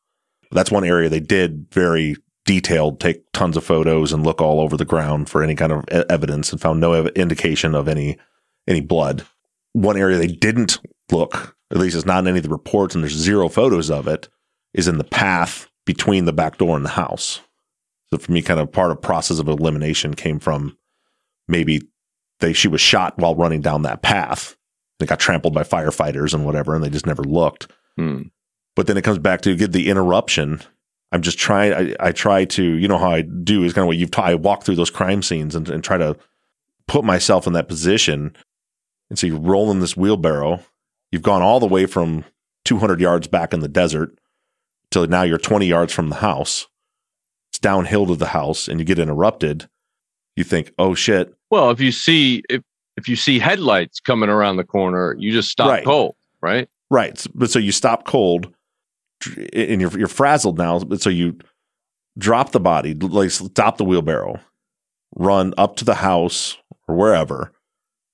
That's 0.51 0.71
one 0.71 0.85
area 0.85 1.09
they 1.09 1.21
did 1.21 1.67
very 1.73 2.17
detailed, 2.51 2.99
take 2.99 3.31
tons 3.31 3.57
of 3.57 3.63
photos 3.63 4.13
and 4.13 4.25
look 4.25 4.41
all 4.41 4.59
over 4.59 4.77
the 4.77 4.85
ground 4.85 5.29
for 5.29 5.41
any 5.41 5.55
kind 5.55 5.71
of 5.71 5.85
evidence, 5.89 6.51
and 6.51 6.61
found 6.61 6.81
no 6.81 6.95
ev- 6.95 7.07
indication 7.15 7.77
of 7.77 7.87
any 7.87 8.19
any 8.67 8.81
blood. 8.81 9.25
One 9.73 9.97
area 9.97 10.19
they 10.19 10.27
didn't 10.27 10.81
look, 11.13 11.57
at 11.71 11.77
least 11.77 11.95
it's 11.95 12.05
not 12.05 12.19
in 12.19 12.27
any 12.27 12.39
of 12.39 12.43
the 12.43 12.51
reports, 12.51 12.93
and 12.93 13.05
there's 13.05 13.15
zero 13.15 13.49
photos 13.49 13.89
of 13.89 14.09
it, 14.09 14.29
is 14.75 14.89
in 14.89 14.99
the 14.99 15.05
path 15.05 15.71
between 15.87 16.25
the 16.25 16.33
back 16.33 16.59
door 16.59 16.75
and 16.75 16.85
the 16.85 16.91
house. 16.91 17.39
So 18.13 18.19
for 18.19 18.33
me, 18.33 18.43
kind 18.43 18.59
of 18.59 18.73
part 18.73 18.91
of 18.91 19.01
process 19.01 19.39
of 19.39 19.47
elimination 19.47 20.15
came 20.15 20.41
from 20.41 20.77
maybe 21.47 21.83
they 22.41 22.53
she 22.53 22.67
was 22.67 22.81
shot 22.81 23.17
while 23.17 23.37
running 23.37 23.61
down 23.61 23.83
that 23.83 24.03
path. 24.03 24.57
They 24.99 25.07
got 25.07 25.21
trampled 25.21 25.55
by 25.55 25.63
firefighters 25.63 26.35
and 26.35 26.45
whatever, 26.45 26.75
and 26.75 26.83
they 26.83 26.91
just 26.91 27.07
never 27.07 27.23
looked. 27.23 27.71
Mm. 27.97 28.33
But 28.75 28.89
then 28.89 28.97
it 28.97 29.05
comes 29.05 29.19
back 29.19 29.43
to 29.43 29.55
get 29.55 29.71
the 29.71 29.89
interruption. 29.89 30.63
I'm 31.13 31.23
just 31.23 31.39
trying. 31.39 31.73
I, 31.73 31.97
I 32.09 32.13
try 32.13 32.45
to, 32.45 32.63
you 32.63 32.87
know, 32.89 32.99
how 32.99 33.11
I 33.11 33.23
do 33.23 33.65
is 33.65 33.73
kind 33.73 33.83
of 33.83 33.89
what 33.89 33.97
you've. 33.97 34.11
taught. 34.11 34.31
I 34.31 34.35
walk 34.37 34.63
through 34.65 34.77
those 34.77 34.91
crime 34.91 35.23
scenes 35.23 35.55
and, 35.55 35.69
and 35.69 35.83
try 35.83 35.99
to 35.99 36.17
put 36.87 37.05
myself 37.05 37.47
in 37.47 37.53
that 37.55 37.69
position. 37.69 38.37
And 39.09 39.19
so 39.19 39.27
you're 39.27 39.41
rolling 39.41 39.81
this 39.81 39.97
wheelbarrow. 39.97 40.61
You've 41.11 41.23
gone 41.23 41.43
all 41.43 41.59
the 41.59 41.67
way 41.67 41.87
from 41.87 42.25
200 42.65 43.01
yards 43.01 43.27
back 43.27 43.53
in 43.53 43.59
the 43.61 43.69
desert 43.69 44.17
till 44.93 45.07
now 45.09 45.23
you're 45.23 45.39
20 45.39 45.67
yards 45.67 45.93
from 45.93 46.11
the 46.11 46.17
house. 46.17 46.69
It's 47.51 47.59
downhill 47.59 48.07
to 48.07 48.15
the 48.15 48.27
house, 48.29 48.69
and 48.69 48.79
you 48.79 48.87
get 48.87 49.01
interrupted. 49.01 49.69
You 50.37 50.45
think, 50.45 50.73
oh 50.79 50.95
shit, 50.95 51.35
Well, 51.51 51.71
if 51.71 51.81
you 51.81 51.91
see 51.91 52.45
if 52.49 52.63
if 52.97 53.09
you 53.09 53.17
see 53.17 53.39
headlights 53.41 53.99
coming 53.99 54.29
around 54.29 54.57
the 54.59 54.65
corner, 54.65 55.17
you 55.19 55.33
just 55.33 55.51
stop 55.51 55.69
Right. 55.71 55.85
cold, 55.85 56.15
right? 56.41 56.69
Right. 56.91 57.25
But 57.35 57.51
so 57.51 57.59
you 57.59 57.73
stop 57.73 58.05
cold 58.05 58.55
and 59.53 59.81
you're, 59.81 59.99
you're 59.99 60.09
frazzled 60.09 60.59
now. 60.59 60.81
So 60.97 61.11
you 61.11 61.39
drop 62.19 62.53
the 62.53 62.61
body, 62.61 62.95
like 62.95 63.31
stop 63.31 63.77
the 63.77 63.85
wheelbarrow, 63.85 64.41
run 65.17 65.55
up 65.59 65.77
to 65.77 65.85
the 65.85 65.95
house 65.97 66.57
or 66.89 66.97
wherever, 66.97 67.53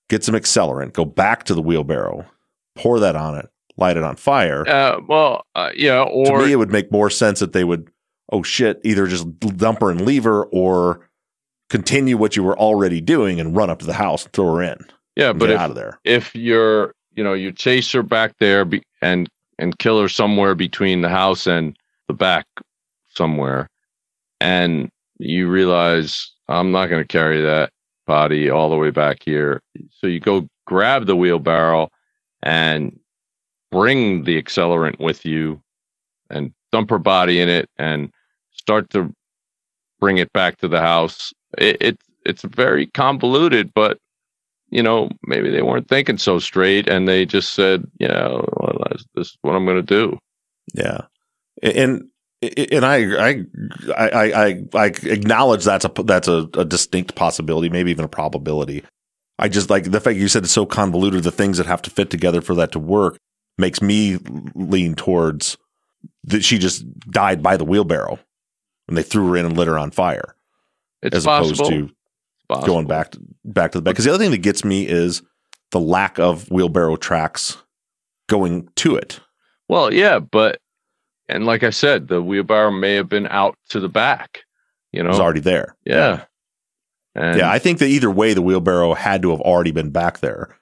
get 0.08 0.24
some 0.24 0.34
accelerant, 0.34 0.92
go 0.92 1.04
back 1.04 1.44
to 1.44 1.54
the 1.54 1.62
wheelbarrow, 1.62 2.24
pour 2.74 3.00
that 3.00 3.16
on 3.16 3.36
it, 3.36 3.48
light 3.76 3.96
it 3.96 4.02
on 4.02 4.16
fire. 4.16 4.66
Uh, 4.68 5.00
well, 5.08 5.44
uh, 5.54 5.70
yeah, 5.74 6.02
Or 6.02 6.40
to 6.40 6.46
me, 6.46 6.52
it 6.52 6.56
would 6.56 6.72
make 6.72 6.92
more 6.92 7.10
sense 7.10 7.40
that 7.40 7.52
they 7.52 7.64
would, 7.64 7.90
oh 8.30 8.42
shit, 8.42 8.80
either 8.84 9.06
just 9.06 9.38
dump 9.40 9.80
her 9.80 9.90
and 9.90 10.02
leave 10.02 10.24
her 10.24 10.44
or 10.44 11.08
continue 11.68 12.16
what 12.16 12.36
you 12.36 12.44
were 12.44 12.58
already 12.58 13.00
doing 13.00 13.40
and 13.40 13.56
run 13.56 13.70
up 13.70 13.80
to 13.80 13.86
the 13.86 13.92
house 13.92 14.24
and 14.24 14.32
throw 14.32 14.54
her 14.54 14.62
in. 14.62 14.78
Yeah, 15.16 15.32
but 15.32 15.50
if, 15.50 15.58
out 15.58 15.70
of 15.70 15.76
there. 15.76 15.98
if 16.04 16.34
you're, 16.34 16.92
you 17.14 17.24
know, 17.24 17.32
you 17.32 17.50
chase 17.50 17.90
her 17.92 18.02
back 18.02 18.34
there 18.38 18.66
be, 18.66 18.82
and 19.00 19.28
and 19.58 19.78
kill 19.78 20.00
her 20.00 20.08
somewhere 20.08 20.54
between 20.54 21.02
the 21.02 21.08
house 21.08 21.46
and 21.46 21.76
the 22.08 22.14
back 22.14 22.46
somewhere, 23.08 23.68
and 24.40 24.90
you 25.18 25.48
realize 25.48 26.30
I'm 26.48 26.72
not 26.72 26.88
going 26.88 27.02
to 27.02 27.08
carry 27.08 27.40
that 27.42 27.70
body 28.06 28.50
all 28.50 28.70
the 28.70 28.76
way 28.76 28.90
back 28.90 29.22
here, 29.24 29.62
so 29.90 30.06
you 30.06 30.20
go 30.20 30.48
grab 30.66 31.06
the 31.06 31.16
wheelbarrow 31.16 31.90
and 32.42 32.98
bring 33.72 34.24
the 34.24 34.40
accelerant 34.40 35.00
with 35.00 35.24
you, 35.24 35.60
and 36.30 36.52
dump 36.70 36.90
her 36.90 36.98
body 36.98 37.40
in 37.40 37.48
it, 37.48 37.68
and 37.78 38.12
start 38.52 38.90
to 38.90 39.12
bring 39.98 40.18
it 40.18 40.32
back 40.32 40.58
to 40.58 40.68
the 40.68 40.80
house. 40.80 41.32
It, 41.58 41.76
it 41.80 41.98
it's 42.24 42.42
very 42.42 42.86
convoluted, 42.88 43.72
but 43.74 43.98
you 44.70 44.82
know, 44.82 45.08
maybe 45.26 45.50
they 45.50 45.62
weren't 45.62 45.88
thinking 45.88 46.18
so 46.18 46.38
straight 46.38 46.88
and 46.88 47.08
they 47.08 47.24
just 47.24 47.54
said, 47.54 47.84
yeah, 47.98 48.28
well, 48.28 48.78
this 49.14 49.28
is 49.28 49.38
what 49.42 49.54
I'm 49.54 49.64
going 49.64 49.76
to 49.76 49.82
do. 49.82 50.18
Yeah, 50.74 51.02
and 51.62 52.08
and 52.42 52.84
I 52.84 52.96
I 53.28 53.44
I 53.96 54.32
I, 54.32 54.62
I 54.74 54.86
acknowledge 54.86 55.64
that's 55.64 55.84
a 55.84 55.92
that's 56.04 56.28
a, 56.28 56.48
a, 56.54 56.64
distinct 56.64 57.14
possibility, 57.14 57.68
maybe 57.68 57.90
even 57.90 58.04
a 58.04 58.08
probability. 58.08 58.84
I 59.38 59.48
just 59.48 59.70
like 59.70 59.90
the 59.90 60.00
fact 60.00 60.18
you 60.18 60.28
said 60.28 60.44
it's 60.44 60.52
so 60.52 60.66
convoluted. 60.66 61.22
The 61.22 61.30
things 61.30 61.58
that 61.58 61.66
have 61.66 61.82
to 61.82 61.90
fit 61.90 62.10
together 62.10 62.40
for 62.40 62.54
that 62.56 62.72
to 62.72 62.78
work 62.78 63.18
makes 63.58 63.80
me 63.80 64.18
lean 64.54 64.94
towards 64.94 65.56
that 66.24 66.44
she 66.44 66.58
just 66.58 66.84
died 67.10 67.42
by 67.42 67.56
the 67.56 67.64
wheelbarrow 67.64 68.18
and 68.88 68.96
they 68.96 69.02
threw 69.02 69.28
her 69.28 69.36
in 69.36 69.46
and 69.46 69.56
lit 69.56 69.68
her 69.68 69.78
on 69.78 69.90
fire, 69.90 70.34
it's 71.02 71.16
as 71.16 71.24
possible. 71.24 71.66
opposed 71.66 71.88
to 71.88 71.95
going 72.48 72.86
back 72.86 73.10
to, 73.12 73.20
back 73.44 73.72
to 73.72 73.78
the 73.78 73.82
back. 73.82 73.94
Because 73.94 74.04
the 74.04 74.12
other 74.14 74.22
thing 74.22 74.30
that 74.32 74.38
gets 74.38 74.64
me 74.64 74.86
is 74.86 75.22
the 75.72 75.80
lack 75.80 76.18
of 76.18 76.50
wheelbarrow 76.50 76.96
tracks 76.96 77.56
going 78.28 78.68
to 78.76 78.96
it. 78.96 79.20
Well, 79.68 79.92
yeah, 79.92 80.18
but 80.20 80.60
and 81.28 81.44
like 81.46 81.62
I 81.64 81.70
said, 81.70 82.08
the 82.08 82.22
wheelbarrow 82.22 82.70
may 82.70 82.94
have 82.94 83.08
been 83.08 83.26
out 83.26 83.56
to 83.70 83.80
the 83.80 83.88
back. 83.88 84.44
You 84.92 85.02
know, 85.02 85.08
It 85.08 85.12
was 85.12 85.20
already 85.20 85.40
there. 85.40 85.76
yeah. 85.84 86.24
And 87.14 87.38
yeah, 87.38 87.50
I 87.50 87.58
think 87.58 87.78
that 87.78 87.86
either 87.88 88.10
way, 88.10 88.34
the 88.34 88.42
wheelbarrow 88.42 88.92
had 88.92 89.22
to 89.22 89.30
have 89.30 89.40
already 89.40 89.70
been 89.70 89.90
back 89.90 90.20
there. 90.20 90.54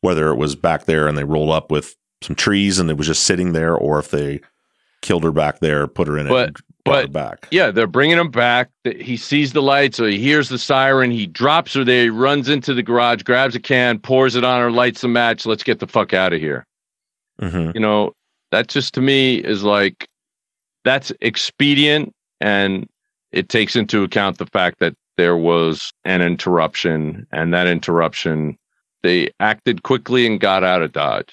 Whether 0.00 0.28
it 0.30 0.36
was 0.36 0.56
back 0.56 0.86
there 0.86 1.06
and 1.06 1.16
they 1.16 1.22
rolled 1.24 1.50
up 1.50 1.70
with 1.70 1.94
some 2.22 2.34
trees 2.34 2.78
and 2.80 2.90
it 2.90 2.96
was 2.96 3.06
just 3.06 3.22
sitting 3.24 3.52
there, 3.52 3.76
or 3.76 3.98
if 4.00 4.10
they 4.10 4.40
killed 5.02 5.22
her 5.24 5.30
back 5.30 5.60
there, 5.60 5.86
put 5.86 6.08
her 6.08 6.18
in 6.18 6.26
it, 6.26 6.30
But- 6.30 6.48
her 6.48 6.54
but- 6.84 7.12
back. 7.12 7.48
yeah, 7.50 7.70
they're 7.70 7.86
bringing 7.86 8.18
him 8.18 8.30
back. 8.30 8.70
He 8.84 9.16
sees 9.16 9.52
the 9.52 9.62
lights, 9.62 9.96
so 9.96 10.06
he 10.06 10.18
hears 10.18 10.48
the 10.48 10.58
siren. 10.58 11.10
He 11.10 11.26
drops 11.26 11.74
her 11.74 11.84
there. 11.84 12.04
He 12.04 12.10
runs 12.10 12.48
into 12.48 12.74
the 12.74 12.82
garage, 12.82 13.22
grabs 13.22 13.54
a 13.54 13.60
can, 13.60 13.98
pours 13.98 14.36
it 14.36 14.44
on 14.44 14.60
her, 14.60 14.70
lights 14.70 15.00
the 15.02 15.08
match. 15.08 15.46
Let's 15.46 15.62
get 15.62 15.78
the 15.80 15.86
fuck 15.86 16.14
out 16.14 16.32
of 16.32 16.40
here. 16.40 16.66
hmm 17.40 17.70
you 17.74 17.80
know 17.80 18.12
that 18.50 18.68
just 18.68 18.94
to 18.94 19.00
me 19.00 19.36
is 19.36 19.62
like 19.62 20.08
that's 20.84 21.12
expedient 21.20 22.12
and 22.40 22.88
it 23.32 23.48
takes 23.48 23.76
into 23.76 24.02
account 24.02 24.38
the 24.38 24.46
fact 24.46 24.80
that 24.80 24.94
there 25.16 25.36
was 25.36 25.92
an 26.04 26.20
interruption 26.22 27.26
and 27.32 27.52
that 27.54 27.66
interruption 27.66 28.56
they 29.02 29.28
acted 29.40 29.82
quickly 29.82 30.26
and 30.26 30.40
got 30.40 30.64
out 30.64 30.82
of 30.82 30.92
dodge 30.92 31.32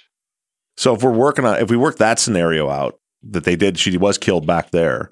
So 0.78 0.94
if 0.96 1.02
we're 1.04 1.12
working 1.12 1.46
on, 1.46 1.58
if 1.62 1.70
we 1.70 1.78
work 1.78 1.98
that 1.98 2.20
scenario 2.20 2.70
out, 2.70 3.00
that 3.24 3.46
they 3.46 3.56
did, 3.56 3.80
she 3.80 3.98
was 3.98 4.18
killed 4.18 4.46
back 4.46 4.70
there. 4.72 5.10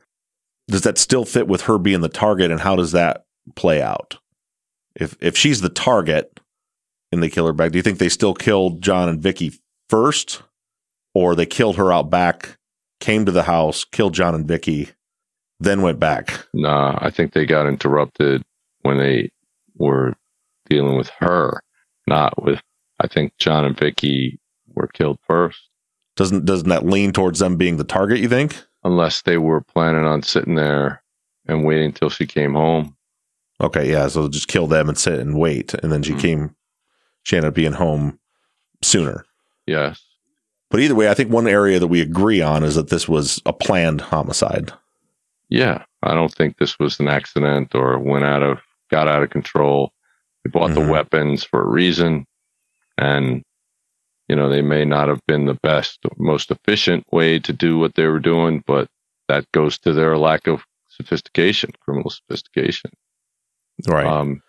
Does 0.68 0.82
that 0.82 0.98
still 0.98 1.26
fit 1.26 1.48
with 1.48 1.62
her 1.64 1.78
being 1.78 2.02
the 2.02 2.10
target, 2.10 2.52
and 2.52 2.60
how 2.60 2.76
does 2.76 2.92
that 2.92 3.26
play 3.56 3.82
out? 3.82 4.18
If 4.96 5.16
if 5.20 5.38
she's 5.38 5.62
the 5.62 5.70
target 5.70 6.40
and 7.12 7.22
they 7.22 7.30
kill 7.30 7.46
her 7.48 7.54
back, 7.54 7.72
do 7.72 7.78
you 7.78 7.84
think 7.84 8.00
they 8.00 8.10
still 8.10 8.34
killed 8.34 8.82
John 8.82 9.08
and 9.10 9.22
Vicky 9.22 9.54
first, 9.90 10.42
or 11.14 11.36
they 11.36 11.46
killed 11.46 11.76
her 11.76 11.92
out 11.94 12.10
back, 12.10 12.58
came 13.00 13.26
to 13.26 13.32
the 13.32 13.44
house, 13.44 13.86
killed 13.86 14.14
John 14.14 14.34
and 14.34 14.48
Vicky, 14.48 14.90
then 15.60 15.82
went 15.82 16.00
back? 16.00 16.46
nah 16.54 16.98
i 17.02 17.10
think 17.10 17.34
they 17.34 17.46
got 17.46 17.68
interrupted 17.68 18.42
when 18.82 18.98
they 18.98 19.30
were 19.78 20.14
dealing 20.70 20.98
with 20.98 21.10
her 21.20 21.62
not 22.08 22.44
with 22.44 22.62
i 23.00 23.08
think 23.08 23.34
john 23.38 23.66
and 23.66 23.78
vicky 23.78 24.40
were 24.74 24.88
killed 24.88 25.18
first 25.28 25.70
Doesn't 26.16 26.46
doesn't 26.46 26.70
that 26.70 26.86
lean 26.86 27.12
towards 27.12 27.40
them 27.40 27.58
being 27.58 27.78
the 27.78 27.84
target? 27.84 28.20
You 28.20 28.30
think? 28.30 28.64
Unless 28.86 29.24
they 29.24 29.38
were 29.38 29.60
planning 29.60 30.06
on 30.06 30.22
sitting 30.22 30.56
there 30.56 31.04
and 31.48 31.66
waiting 31.66 31.92
till 31.92 32.10
she 32.10 32.26
came 32.26 32.54
home 32.54 32.96
Okay, 33.62 33.90
yeah. 33.90 34.10
So 34.10 34.28
just 34.28 34.50
kill 34.50 34.68
them 34.68 34.90
and 34.90 34.98
sit 34.98 35.18
and 35.18 35.38
wait, 35.40 35.74
and 35.76 35.90
then 35.90 36.04
she 36.04 36.12
Mhm. 36.12 36.20
came. 36.20 36.56
She 37.24 37.38
ended 37.38 37.48
up 37.48 37.54
being 37.54 37.72
home 37.74 38.20
sooner. 38.82 39.26
yes 39.66 40.04
But 40.70 40.82
either 40.82 40.94
way, 40.96 41.10
I 41.10 41.14
think 41.14 41.32
one 41.32 41.48
area 41.48 41.80
that 41.80 41.88
we 41.88 42.02
agree 42.02 42.42
on 42.42 42.64
is 42.66 42.76
that 42.76 42.90
this 42.90 43.08
was 43.08 43.42
a 43.46 43.54
planned 43.54 44.02
homicide. 44.02 44.74
Yeah, 45.48 45.86
I 46.04 46.14
don't 46.16 46.34
think 46.34 46.58
this 46.58 46.78
was 46.80 47.00
an 47.00 47.08
accident 47.08 47.74
or 47.74 47.98
went 47.98 48.26
out 48.26 48.44
of 48.44 48.60
got 48.92 49.08
out 49.08 49.24
of 49.24 49.30
control. 49.30 49.94
They 50.44 50.50
bought 50.50 50.72
Mhm. 50.72 50.76
the 50.76 50.92
weapons 50.92 51.46
for 51.46 51.62
a 51.62 51.70
reason, 51.70 52.26
and 52.98 53.42
you 54.28 54.36
know 54.36 54.50
they 54.50 54.62
may 54.62 54.86
not 54.86 55.08
have 55.08 55.20
been 55.28 55.46
the 55.46 55.58
best, 55.62 56.00
most 56.18 56.52
efficient 56.52 57.06
way 57.12 57.40
to 57.40 57.54
do 57.54 57.78
what 57.78 57.96
they 57.96 58.06
were 58.06 58.20
doing, 58.20 58.64
but 58.66 58.88
that 59.28 59.52
goes 59.52 59.78
to 59.80 59.94
their 59.94 60.18
lack 60.18 60.48
of 60.48 60.64
sophistication, 60.90 61.72
criminal 61.80 62.10
sophistication. 62.10 62.92
Right. 63.88 64.06
Um, 64.06 64.42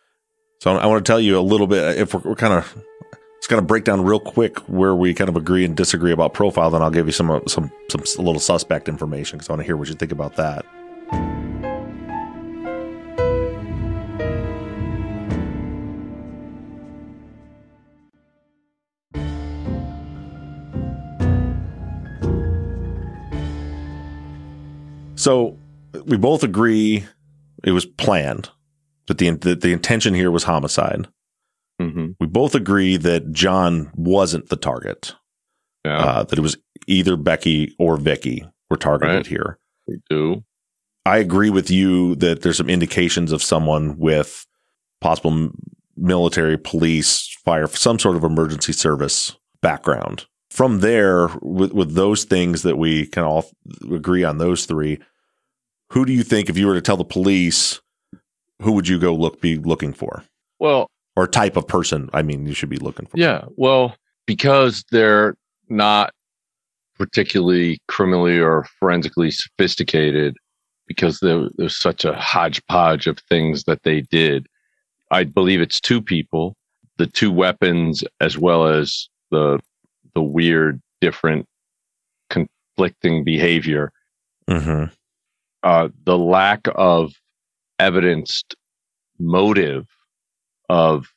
so 0.60 0.76
I 0.76 0.86
want 0.86 1.04
to 1.04 1.10
tell 1.10 1.20
you 1.20 1.38
a 1.38 1.40
little 1.40 1.66
bit. 1.66 1.98
If 1.98 2.14
we're, 2.14 2.20
we're 2.20 2.34
kind 2.34 2.54
of, 2.54 2.76
it's 3.38 3.46
going 3.46 3.60
to 3.60 3.66
break 3.66 3.84
down 3.84 4.02
real 4.02 4.20
quick 4.20 4.58
where 4.60 4.94
we 4.94 5.12
kind 5.14 5.28
of 5.28 5.36
agree 5.36 5.64
and 5.64 5.76
disagree 5.76 6.12
about 6.12 6.34
profile. 6.34 6.70
Then 6.70 6.82
I'll 6.82 6.90
give 6.90 7.06
you 7.06 7.12
some 7.12 7.30
uh, 7.30 7.40
some 7.46 7.70
some 7.90 8.02
a 8.18 8.22
little 8.22 8.40
suspect 8.40 8.88
information 8.88 9.38
because 9.38 9.50
I 9.50 9.52
want 9.52 9.60
to 9.60 9.66
hear 9.66 9.76
what 9.76 9.88
you 9.88 9.94
think 9.94 10.12
about 10.12 10.36
that. 10.36 10.64
We 26.06 26.16
both 26.16 26.42
agree 26.42 27.04
it 27.64 27.72
was 27.72 27.86
planned 27.86 28.50
that 29.06 29.18
the 29.18 29.30
that 29.30 29.60
the 29.60 29.72
intention 29.72 30.14
here 30.14 30.30
was 30.30 30.44
homicide. 30.44 31.08
mhm, 31.80 32.16
We 32.20 32.26
both 32.26 32.54
agree 32.54 32.96
that 32.96 33.32
John 33.32 33.90
wasn't 33.94 34.48
the 34.48 34.56
target. 34.56 35.14
Yeah, 35.84 35.98
Uh, 35.98 36.22
that 36.24 36.38
it 36.38 36.42
was 36.42 36.56
either 36.86 37.16
Becky 37.16 37.74
or 37.78 37.96
Vicky 37.96 38.44
were 38.70 38.76
targeted 38.76 39.16
Right. 39.16 39.26
here. 39.26 39.58
we 39.86 39.98
do. 40.10 40.42
I 41.04 41.18
agree 41.18 41.50
with 41.50 41.70
you 41.70 42.16
that 42.16 42.42
there's 42.42 42.56
some 42.56 42.68
indications 42.68 43.30
of 43.30 43.40
someone 43.42 43.96
with 43.98 44.44
possible 45.00 45.50
military, 45.96 46.58
police, 46.58 47.28
fire, 47.44 47.68
some 47.68 47.98
sort 48.00 48.16
of 48.16 48.24
emergency 48.24 48.72
service 48.72 49.36
background. 49.62 50.26
From 50.50 50.80
there, 50.80 51.28
with, 51.42 51.72
with 51.72 51.94
those 51.94 52.24
things 52.24 52.62
that 52.62 52.76
we 52.78 53.06
can 53.06 53.22
all 53.22 53.48
agree 53.92 54.24
on, 54.24 54.38
those 54.38 54.66
three, 54.66 54.98
who 55.90 56.04
do 56.04 56.12
you 56.12 56.22
think, 56.22 56.48
if 56.48 56.58
you 56.58 56.66
were 56.66 56.74
to 56.74 56.80
tell 56.80 56.96
the 56.96 57.04
police, 57.04 57.80
who 58.62 58.72
would 58.72 58.88
you 58.88 58.98
go 58.98 59.14
look 59.14 59.40
be 59.40 59.56
looking 59.56 59.92
for, 59.92 60.24
Well, 60.58 60.90
or 61.14 61.26
type 61.26 61.56
of 61.56 61.66
person? 61.68 62.10
I 62.12 62.22
mean, 62.22 62.46
you 62.46 62.54
should 62.54 62.68
be 62.68 62.78
looking 62.78 63.06
for. 63.06 63.18
Yeah, 63.18 63.44
well, 63.56 63.96
because 64.26 64.84
they're 64.90 65.36
not 65.68 66.12
particularly 66.98 67.78
criminally 67.88 68.38
or 68.38 68.66
forensically 68.78 69.30
sophisticated, 69.30 70.36
because 70.86 71.20
there, 71.20 71.48
there's 71.56 71.78
such 71.78 72.04
a 72.04 72.14
hodgepodge 72.14 73.06
of 73.06 73.18
things 73.28 73.64
that 73.64 73.82
they 73.82 74.00
did. 74.02 74.46
I 75.10 75.24
believe 75.24 75.60
it's 75.60 75.80
two 75.80 76.00
people, 76.00 76.56
the 76.96 77.06
two 77.06 77.30
weapons, 77.30 78.02
as 78.20 78.38
well 78.38 78.66
as 78.66 79.08
the 79.30 79.60
the 80.14 80.22
weird, 80.22 80.80
different, 81.00 81.46
conflicting 82.30 83.22
behavior. 83.22 83.92
hmm 84.48 84.84
Uh, 85.66 85.88
the 86.04 86.16
lack 86.16 86.68
of 86.76 87.12
evidenced 87.80 88.54
motive 89.18 89.84
of 90.68 91.08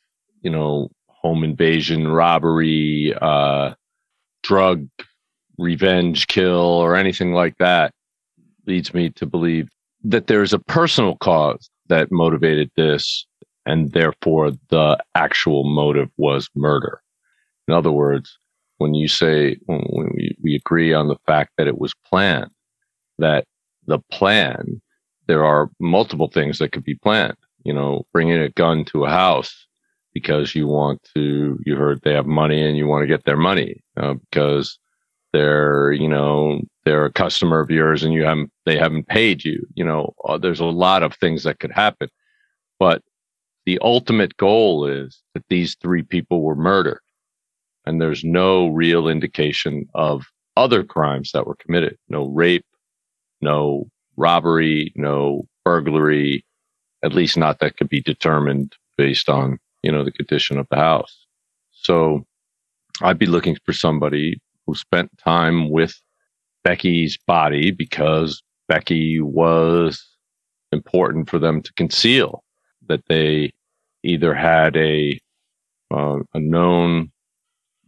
you 0.41 0.49
know 0.49 0.89
home 1.07 1.43
invasion 1.43 2.07
robbery 2.07 3.13
uh 3.21 3.71
drug 4.41 4.87
revenge 5.59 6.25
kill 6.25 6.81
or 6.81 6.95
anything 6.95 7.31
like 7.31 7.55
that 7.59 7.93
leads 8.65 8.91
me 8.91 9.11
to 9.11 9.27
believe 9.27 9.69
that 10.03 10.25
there's 10.25 10.51
a 10.51 10.57
personal 10.57 11.15
cause 11.17 11.69
that 11.87 12.11
motivated 12.11 12.71
this 12.75 13.27
and 13.67 13.91
therefore 13.91 14.51
the 14.69 14.97
actual 15.13 15.63
motive 15.63 16.09
was 16.17 16.49
murder. 16.55 16.99
In 17.67 17.75
other 17.75 17.91
words 17.91 18.35
when 18.79 18.95
you 18.95 19.07
say 19.07 19.57
when 19.67 20.09
we, 20.15 20.35
we 20.41 20.55
agree 20.55 20.91
on 20.91 21.07
the 21.07 21.19
fact 21.27 21.51
that 21.59 21.67
it 21.67 21.77
was 21.77 21.93
planned 22.03 22.49
that 23.19 23.45
the 23.89 23.99
plan 24.11 24.81
there 25.27 25.45
are 25.45 25.69
multiple 25.79 26.29
things 26.29 26.57
that 26.59 26.71
could 26.71 26.83
be 26.83 26.95
planned 26.95 27.37
you 27.63 27.73
know 27.73 28.05
bringing 28.13 28.39
a 28.39 28.49
gun 28.49 28.85
to 28.85 29.05
a 29.05 29.09
house 29.09 29.67
because 30.13 30.55
you 30.55 30.67
want 30.67 31.01
to, 31.15 31.59
you 31.65 31.75
heard 31.75 32.01
they 32.01 32.13
have 32.13 32.25
money 32.25 32.65
and 32.65 32.77
you 32.77 32.87
want 32.87 33.03
to 33.03 33.07
get 33.07 33.25
their 33.25 33.37
money 33.37 33.81
uh, 33.97 34.15
because 34.15 34.79
they're, 35.33 35.91
you 35.91 36.07
know, 36.07 36.61
they're 36.85 37.05
a 37.05 37.13
customer 37.13 37.59
of 37.59 37.69
yours 37.69 38.03
and 38.03 38.13
you 38.13 38.23
haven't, 38.23 38.51
they 38.65 38.77
haven't 38.77 39.07
paid 39.07 39.43
you. 39.43 39.65
You 39.75 39.85
know, 39.85 40.13
uh, 40.25 40.37
there's 40.37 40.59
a 40.59 40.65
lot 40.65 41.03
of 41.03 41.13
things 41.15 41.43
that 41.43 41.59
could 41.59 41.71
happen. 41.71 42.09
But 42.79 43.03
the 43.65 43.79
ultimate 43.81 44.35
goal 44.37 44.85
is 44.85 45.21
that 45.33 45.45
these 45.49 45.75
three 45.75 46.01
people 46.01 46.41
were 46.41 46.55
murdered 46.55 47.01
and 47.85 48.01
there's 48.01 48.23
no 48.23 48.67
real 48.67 49.07
indication 49.07 49.87
of 49.93 50.25
other 50.57 50.83
crimes 50.83 51.31
that 51.31 51.45
were 51.45 51.55
committed. 51.55 51.97
No 52.09 52.25
rape, 52.25 52.65
no 53.41 53.89
robbery, 54.17 54.91
no 54.95 55.47
burglary, 55.63 56.45
at 57.03 57.13
least 57.13 57.37
not 57.37 57.59
that 57.59 57.77
could 57.77 57.89
be 57.89 58.01
determined 58.01 58.75
based 58.97 59.29
on, 59.29 59.57
you 59.83 59.91
know, 59.91 60.03
the 60.03 60.11
condition 60.11 60.57
of 60.57 60.67
the 60.69 60.77
house. 60.77 61.25
So 61.71 62.25
I'd 63.01 63.19
be 63.19 63.25
looking 63.25 63.57
for 63.65 63.73
somebody 63.73 64.41
who 64.65 64.75
spent 64.75 65.17
time 65.17 65.69
with 65.69 65.99
Becky's 66.63 67.17
body 67.25 67.71
because 67.71 68.43
Becky 68.67 69.19
was 69.21 70.05
important 70.71 71.29
for 71.29 71.39
them 71.39 71.61
to 71.61 71.73
conceal 71.73 72.43
that 72.87 73.05
they 73.07 73.51
either 74.03 74.33
had 74.33 74.75
a 74.75 75.19
uh, 75.91 76.19
a 76.33 76.39
known 76.39 77.11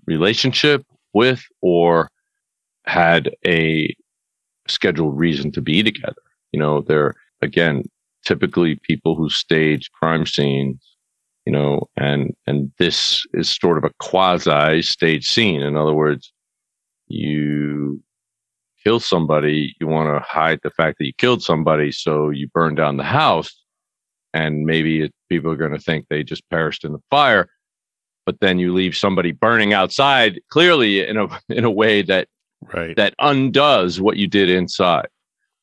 relationship 0.08 0.84
with 1.14 1.44
or 1.62 2.10
had 2.86 3.30
a 3.46 3.94
scheduled 4.72 5.18
reason 5.18 5.52
to 5.52 5.62
be 5.62 5.84
together. 5.84 6.22
You 6.52 6.60
know, 6.60 6.82
they're 6.82 7.16
again 7.42 7.84
typically 8.26 8.76
people 8.76 9.16
who 9.16 9.30
stage 9.30 9.92
crime 9.92 10.26
scenes, 10.26 10.80
you 11.46 11.54
know, 11.54 11.88
and 11.98 12.34
and 12.48 12.72
this 12.78 13.26
is 13.34 13.50
sort 13.50 13.78
of 13.78 13.84
a 13.84 13.94
quasi 14.00 14.82
stage 14.82 15.30
scene. 15.30 15.62
In 15.62 15.76
other 15.76 15.94
words, 15.94 16.32
you 17.08 18.02
kill 18.84 19.00
somebody, 19.00 19.76
you 19.80 19.88
want 19.88 20.10
to 20.10 20.28
hide 20.28 20.60
the 20.64 20.70
fact 20.72 20.98
that 20.98 21.06
you 21.06 21.14
killed 21.18 21.44
somebody, 21.44 21.92
so 21.92 22.30
you 22.30 22.48
burn 22.54 22.76
down 22.76 22.98
the 22.98 23.04
house, 23.04 23.64
and 24.34 24.66
maybe 24.66 25.02
it, 25.02 25.14
people 25.30 25.52
are 25.52 25.58
going 25.58 25.74
to 25.74 25.80
think 25.80 26.06
they 26.10 26.24
just 26.24 26.48
perished 26.50 26.84
in 26.84 26.94
the 26.94 27.02
fire. 27.10 27.50
But 28.26 28.40
then 28.40 28.60
you 28.60 28.74
leave 28.74 28.96
somebody 28.96 29.32
burning 29.32 29.74
outside, 29.74 30.40
clearly 30.50 31.06
in 31.08 31.18
a 31.18 31.28
in 31.50 31.64
a 31.64 31.72
way 31.72 32.02
that 32.04 32.28
Right. 32.74 32.96
that 32.96 33.16
undoes 33.20 34.00
what 34.00 34.18
you 34.18 34.28
did 34.28 34.50
inside. 34.50 35.08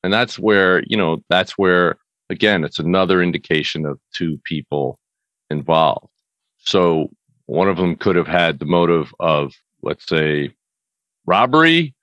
And 0.02 0.12
that's 0.12 0.38
where, 0.38 0.82
you 0.86 0.96
know, 0.96 1.22
that's 1.28 1.52
where, 1.58 1.96
again, 2.30 2.64
it's 2.64 2.78
another 2.78 3.22
indication 3.22 3.86
of 3.86 3.98
two 4.14 4.38
people 4.44 4.98
involved. 5.50 6.08
So 6.58 7.10
one 7.46 7.68
of 7.68 7.76
them 7.76 7.96
could 7.96 8.16
have 8.16 8.26
had 8.26 8.58
the 8.58 8.66
motive 8.66 9.12
of, 9.20 9.54
let's 9.82 10.06
say, 10.06 10.52
robbery, 11.26 11.94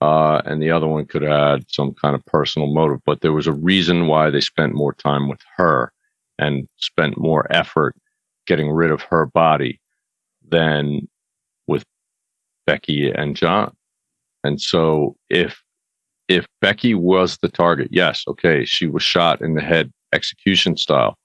uh, 0.00 0.42
and 0.44 0.60
the 0.60 0.70
other 0.70 0.86
one 0.86 1.06
could 1.06 1.22
have 1.22 1.60
had 1.60 1.70
some 1.70 1.94
kind 1.94 2.14
of 2.14 2.24
personal 2.26 2.72
motive. 2.72 3.00
But 3.06 3.20
there 3.20 3.32
was 3.32 3.46
a 3.46 3.52
reason 3.52 4.06
why 4.06 4.30
they 4.30 4.40
spent 4.40 4.74
more 4.74 4.92
time 4.94 5.28
with 5.28 5.40
her 5.56 5.92
and 6.38 6.68
spent 6.76 7.16
more 7.18 7.46
effort 7.50 7.94
getting 8.46 8.70
rid 8.70 8.90
of 8.90 9.02
her 9.02 9.26
body 9.26 9.80
than 10.48 11.08
with 11.66 11.84
Becky 12.66 13.10
and 13.10 13.36
John. 13.36 13.74
And 14.44 14.60
so 14.60 15.16
if 15.30 15.62
if 16.28 16.46
Becky 16.60 16.94
was 16.94 17.38
the 17.38 17.48
target, 17.48 17.88
yes, 17.90 18.24
okay, 18.28 18.64
she 18.64 18.86
was 18.86 19.02
shot 19.02 19.40
in 19.42 19.54
the 19.54 19.60
head 19.60 19.92
execution 20.12 20.76
style. 20.76 21.16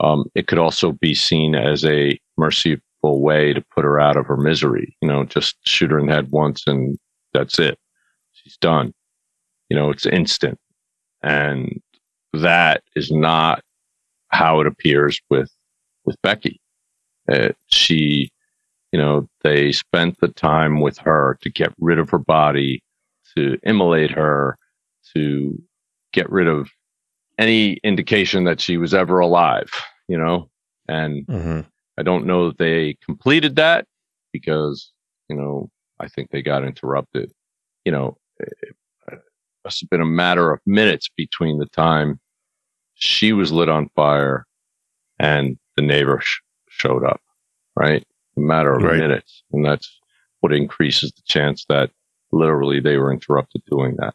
Um, 0.00 0.26
it 0.34 0.46
could 0.46 0.58
also 0.58 0.92
be 0.92 1.14
seen 1.14 1.54
as 1.54 1.84
a 1.84 2.18
merciful 2.36 2.80
way 3.02 3.52
to 3.52 3.64
put 3.74 3.84
her 3.84 3.98
out 3.98 4.16
of 4.16 4.26
her 4.26 4.36
misery. 4.36 4.96
You 5.02 5.08
know, 5.08 5.24
just 5.24 5.56
shoot 5.66 5.90
her 5.90 5.98
in 5.98 6.06
the 6.06 6.12
head 6.12 6.30
once 6.30 6.64
and 6.66 6.96
that's 7.32 7.58
it. 7.58 7.78
She's 8.32 8.56
done. 8.58 8.92
You 9.68 9.76
know, 9.76 9.90
it's 9.90 10.06
instant. 10.06 10.58
And 11.22 11.80
that 12.32 12.82
is 12.94 13.10
not 13.10 13.62
how 14.28 14.60
it 14.60 14.66
appears 14.66 15.20
with 15.30 15.50
with 16.04 16.16
Becky. 16.22 16.60
Uh, 17.30 17.50
she 17.66 18.30
you 18.92 18.98
know, 18.98 19.28
they 19.42 19.72
spent 19.72 20.18
the 20.20 20.28
time 20.28 20.80
with 20.80 20.98
her 20.98 21.38
to 21.42 21.50
get 21.50 21.72
rid 21.78 21.98
of 21.98 22.10
her 22.10 22.18
body, 22.18 22.82
to 23.36 23.58
immolate 23.62 24.10
her, 24.10 24.56
to 25.14 25.60
get 26.12 26.30
rid 26.30 26.48
of 26.48 26.70
any 27.38 27.74
indication 27.84 28.44
that 28.44 28.60
she 28.60 28.76
was 28.76 28.94
ever 28.94 29.20
alive, 29.20 29.70
you 30.08 30.18
know? 30.18 30.48
And 30.88 31.26
hmm 31.26 31.60
I 31.98 32.02
don't 32.02 32.26
know 32.26 32.48
that 32.48 32.58
they 32.58 32.96
completed 33.04 33.56
that 33.56 33.84
because, 34.32 34.92
you 35.28 35.34
know, 35.34 35.68
I 35.98 36.06
think 36.06 36.30
they 36.30 36.42
got 36.42 36.64
interrupted. 36.64 37.32
You 37.84 37.90
know, 37.90 38.16
it 38.38 38.74
must 39.64 39.80
have 39.80 39.90
been 39.90 40.00
a 40.00 40.06
matter 40.06 40.52
of 40.52 40.60
minutes 40.64 41.08
between 41.16 41.58
the 41.58 41.66
time 41.66 42.20
she 42.94 43.32
was 43.32 43.50
lit 43.50 43.68
on 43.68 43.88
fire 43.96 44.46
and 45.18 45.58
the 45.76 45.82
neighbor 45.82 46.20
sh- 46.22 46.38
showed 46.68 47.04
up, 47.04 47.20
right? 47.76 48.04
A 48.38 48.46
matter 48.46 48.74
of 48.74 48.82
Right. 48.82 48.98
minutes. 48.98 49.42
And 49.52 49.64
that's 49.64 49.98
what 50.40 50.52
increases 50.52 51.12
the 51.12 51.22
chance 51.26 51.64
that 51.68 51.90
literally 52.32 52.80
they 52.80 52.96
were 52.96 53.12
interrupted 53.12 53.62
doing 53.70 53.96
that. 53.98 54.14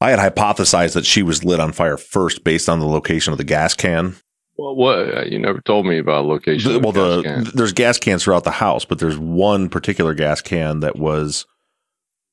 I 0.00 0.10
had 0.10 0.20
hypothesized 0.20 0.94
that 0.94 1.04
she 1.04 1.22
was 1.22 1.44
lit 1.44 1.60
on 1.60 1.72
fire 1.72 1.96
first 1.96 2.44
based 2.44 2.68
on 2.68 2.78
the 2.78 2.86
location 2.86 3.32
of 3.32 3.38
the 3.38 3.44
gas 3.44 3.74
can. 3.74 4.16
Well, 4.56 4.74
what 4.74 4.98
uh, 5.16 5.24
you 5.24 5.38
never 5.38 5.60
told 5.60 5.86
me 5.86 5.98
about 5.98 6.24
location. 6.24 6.76
of 6.76 6.82
well, 6.82 6.92
gas 6.92 7.16
the, 7.16 7.22
can. 7.22 7.44
there's 7.54 7.72
gas 7.72 7.98
cans 7.98 8.24
throughout 8.24 8.44
the 8.44 8.50
house, 8.52 8.84
but 8.84 8.98
there's 8.98 9.18
one 9.18 9.68
particular 9.68 10.14
gas 10.14 10.40
can 10.40 10.80
that 10.80 10.96
was 10.96 11.46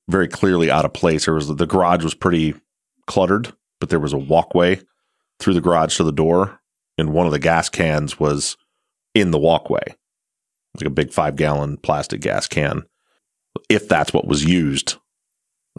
very 0.08 0.28
clearly 0.28 0.70
out 0.72 0.86
of 0.86 0.94
place. 0.94 1.26
There 1.26 1.34
was 1.34 1.48
the 1.54 1.66
garage 1.68 2.04
was 2.04 2.14
pretty 2.14 2.54
cluttered, 3.08 3.54
but 3.80 3.90
there 3.90 4.00
was 4.00 4.14
a 4.14 4.18
walkway 4.18 4.80
through 5.40 5.56
the 5.56 5.62
garage 5.62 5.98
to 5.98 6.04
the 6.04 6.12
door, 6.12 6.60
and 6.98 7.12
one 7.14 7.26
of 7.26 7.32
the 7.32 7.40
gas 7.40 7.70
cans 7.70 8.20
was 8.20 8.58
in 9.14 9.32
the 9.32 9.40
walkway, 9.40 9.96
like 10.82 10.88
a 10.88 10.94
big 10.94 11.12
five 11.12 11.36
gallon 11.36 11.78
plastic 11.78 12.22
gas 12.22 12.48
can. 12.48 12.84
If 13.70 13.88
that's 13.88 14.14
what 14.14 14.28
was 14.28 14.44
used, 14.44 14.96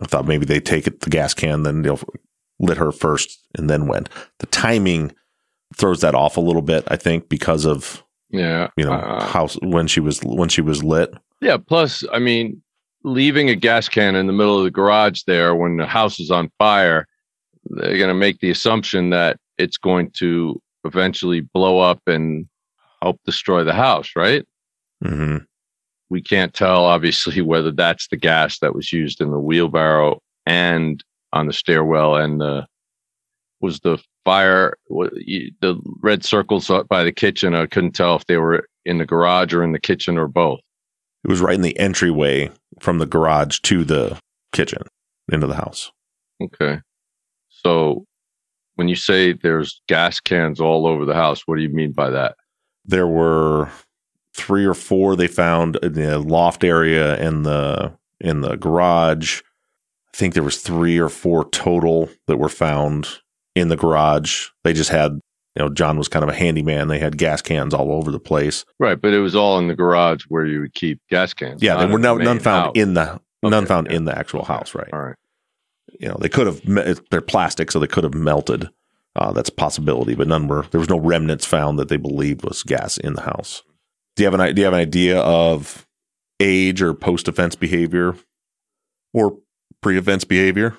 I 0.00 0.06
thought 0.06 0.26
maybe 0.26 0.46
they 0.46 0.60
take 0.60 0.86
it 0.86 1.00
the 1.00 1.10
gas 1.10 1.34
can, 1.34 1.62
then 1.62 1.82
they'll 1.82 2.00
lit 2.58 2.78
her 2.78 2.92
first 2.92 3.38
and 3.56 3.68
then 3.68 3.86
went. 3.86 4.08
The 4.38 4.46
timing 4.46 5.14
throws 5.74 6.00
that 6.00 6.14
off 6.14 6.36
a 6.36 6.40
little 6.40 6.62
bit, 6.62 6.84
I 6.88 6.96
think, 6.96 7.28
because 7.28 7.64
of 7.64 8.02
yeah, 8.30 8.68
you 8.76 8.84
know 8.84 8.92
uh, 8.92 9.24
how 9.24 9.48
when 9.62 9.86
she 9.86 10.00
was 10.00 10.20
when 10.22 10.48
she 10.48 10.60
was 10.60 10.82
lit. 10.82 11.14
Yeah. 11.40 11.58
Plus, 11.58 12.04
I 12.12 12.18
mean, 12.18 12.62
leaving 13.04 13.50
a 13.50 13.54
gas 13.54 13.88
can 13.88 14.16
in 14.16 14.26
the 14.26 14.32
middle 14.32 14.58
of 14.58 14.64
the 14.64 14.70
garage 14.70 15.22
there 15.26 15.54
when 15.54 15.76
the 15.76 15.86
house 15.86 16.18
is 16.18 16.30
on 16.30 16.50
fire, 16.58 17.06
they're 17.70 17.98
going 17.98 18.08
to 18.08 18.14
make 18.14 18.40
the 18.40 18.50
assumption 18.50 19.10
that 19.10 19.38
it's 19.58 19.76
going 19.76 20.10
to 20.18 20.60
eventually 20.84 21.40
blow 21.40 21.78
up 21.78 22.00
and 22.06 22.46
help 23.02 23.20
destroy 23.24 23.64
the 23.64 23.74
house, 23.74 24.10
right? 24.16 24.44
Mm-hmm. 25.04 25.38
We 26.08 26.22
can't 26.22 26.54
tell, 26.54 26.84
obviously, 26.84 27.40
whether 27.42 27.72
that's 27.72 28.08
the 28.08 28.16
gas 28.16 28.58
that 28.60 28.74
was 28.74 28.92
used 28.92 29.20
in 29.20 29.30
the 29.30 29.40
wheelbarrow 29.40 30.20
and 30.46 31.02
on 31.32 31.46
the 31.46 31.52
stairwell 31.52 32.16
and 32.16 32.40
the 32.40 32.66
was 33.60 33.80
the 33.80 33.98
fire 34.24 34.76
the 34.88 35.80
red 36.02 36.24
circles 36.24 36.70
by 36.88 37.02
the 37.02 37.12
kitchen 37.12 37.54
i 37.54 37.66
couldn't 37.66 37.92
tell 37.92 38.14
if 38.16 38.26
they 38.26 38.36
were 38.36 38.66
in 38.84 38.98
the 38.98 39.06
garage 39.06 39.52
or 39.52 39.62
in 39.62 39.72
the 39.72 39.80
kitchen 39.80 40.18
or 40.18 40.28
both 40.28 40.60
It 41.24 41.30
was 41.30 41.40
right 41.40 41.54
in 41.54 41.62
the 41.62 41.78
entryway 41.78 42.50
from 42.78 42.98
the 42.98 43.06
garage 43.06 43.58
to 43.60 43.82
the 43.82 44.18
kitchen 44.52 44.82
into 45.32 45.46
the 45.46 45.54
house. 45.54 45.90
Okay. 46.42 46.80
So 47.48 48.04
when 48.76 48.88
you 48.88 48.96
say 48.96 49.32
there's 49.32 49.80
gas 49.88 50.20
cans 50.20 50.60
all 50.60 50.86
over 50.86 51.04
the 51.04 51.14
house, 51.14 51.42
what 51.46 51.56
do 51.56 51.62
you 51.62 51.68
mean 51.68 51.92
by 51.92 52.10
that? 52.10 52.36
There 52.84 53.06
were 53.06 53.70
three 54.36 54.64
or 54.64 54.74
four 54.74 55.16
they 55.16 55.26
found 55.26 55.76
in 55.82 55.92
the 55.94 56.18
loft 56.18 56.62
area 56.64 57.16
and 57.16 57.44
the 57.46 57.92
in 58.20 58.40
the 58.42 58.56
garage. 58.56 59.40
I 60.14 60.16
think 60.16 60.34
there 60.34 60.42
was 60.42 60.58
three 60.62 60.98
or 60.98 61.08
four 61.08 61.48
total 61.50 62.08
that 62.26 62.36
were 62.38 62.48
found 62.48 63.08
in 63.54 63.68
the 63.68 63.76
garage. 63.76 64.48
They 64.64 64.72
just 64.72 64.90
had, 64.90 65.12
you 65.12 65.20
know, 65.64 65.68
John 65.68 65.98
was 65.98 66.08
kind 66.08 66.22
of 66.22 66.28
a 66.30 66.34
handyman. 66.34 66.88
They 66.88 66.98
had 66.98 67.18
gas 67.18 67.42
cans 67.42 67.74
all 67.74 67.92
over 67.92 68.10
the 68.10 68.20
place. 68.20 68.64
Right, 68.78 69.00
but 69.00 69.12
it 69.12 69.20
was 69.20 69.34
all 69.36 69.58
in 69.58 69.68
the 69.68 69.74
garage 69.74 70.24
where 70.28 70.46
you 70.46 70.60
would 70.60 70.74
keep 70.74 71.00
gas 71.10 71.34
cans. 71.34 71.62
Yeah, 71.62 71.76
there 71.76 71.88
were 71.88 71.96
in 71.96 72.02
the 72.02 72.14
none 72.16 72.38
found 72.40 72.64
house. 72.66 72.72
in 72.76 72.94
the 72.94 73.20
none 73.42 73.66
found 73.66 73.88
yeah. 73.90 73.96
in 73.96 74.04
the 74.06 74.16
actual 74.18 74.40
Okay, 74.40 74.52
house. 74.52 74.74
Right. 74.74 74.88
All 74.92 75.02
right. 75.02 75.16
you 76.00 76.08
know 76.08 76.16
they 76.20 76.28
could 76.28 76.46
have 76.46 76.60
they're 77.10 77.20
plastic 77.20 77.70
so 77.70 77.78
they 77.78 77.86
could 77.86 78.04
have 78.04 78.14
melted 78.14 78.68
uh, 79.16 79.32
that's 79.32 79.48
a 79.48 79.52
possibility 79.52 80.14
but 80.14 80.26
none 80.28 80.48
were 80.48 80.62
there 80.72 80.80
was 80.80 80.88
no 80.90 80.98
remnants 80.98 81.44
found 81.46 81.78
that 81.78 81.88
they 81.88 81.96
believed 81.96 82.42
was 82.44 82.62
gas 82.64 82.98
in 82.98 83.14
the 83.14 83.22
house 83.22 83.62
do 84.16 84.22
you 84.22 84.30
have 84.30 84.38
an 84.38 84.54
do 84.54 84.60
you 84.60 84.64
have 84.64 84.74
an 84.74 84.80
idea 84.80 85.20
of 85.20 85.86
age 86.40 86.82
or 86.82 86.92
post 86.94 87.28
offense 87.28 87.54
behavior 87.54 88.14
or 89.14 89.38
pre 89.80 89.96
offense 89.96 90.24
behavior 90.24 90.74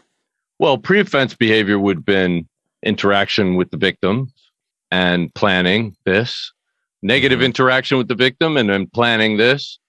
Well, 0.60 0.78
pre-offense 0.78 1.36
behavior 1.36 1.78
would 1.80 1.97
have 1.97 2.06
been 2.06 2.47
interaction 2.84 3.56
with 3.56 3.69
the 3.71 3.78
victims 3.78 4.32
and 4.91 5.34
planning 5.36 5.95
this, 6.06 6.52
negative 7.04 7.39
Mhm. 7.39 7.45
interaction 7.45 7.97
with 7.97 8.08
the 8.08 8.15
victim 8.15 8.58
and 8.58 8.69
then 8.69 8.88
planning 8.88 9.38
this 9.38 9.80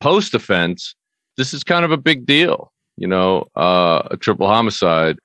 post 0.00 0.34
offense, 0.34 0.94
this 1.36 1.54
is 1.54 1.62
kind 1.64 1.84
of 1.84 1.92
a 1.92 1.96
big 1.96 2.26
deal. 2.26 2.72
You 2.96 3.06
know, 3.08 3.46
uh, 3.56 4.02
a 4.10 4.16
triple 4.16 4.46
homicide, 4.48 5.18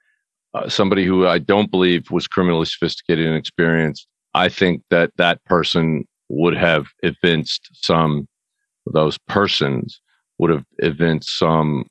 uh, 0.53 0.67
somebody 0.69 1.05
who 1.05 1.25
I 1.27 1.39
don't 1.39 1.71
believe 1.71 2.11
was 2.11 2.27
criminally 2.27 2.65
sophisticated 2.65 3.25
and 3.25 3.35
experienced. 3.37 4.07
I 4.33 4.49
think 4.49 4.83
that 4.89 5.11
that 5.17 5.43
person 5.45 6.05
would 6.31 6.55
have 6.55 6.87
evinced 7.03 7.69
some, 7.73 8.27
those 8.91 9.17
persons 9.27 10.01
would 10.37 10.49
have 10.49 10.65
evinced 10.79 11.37
some, 11.37 11.85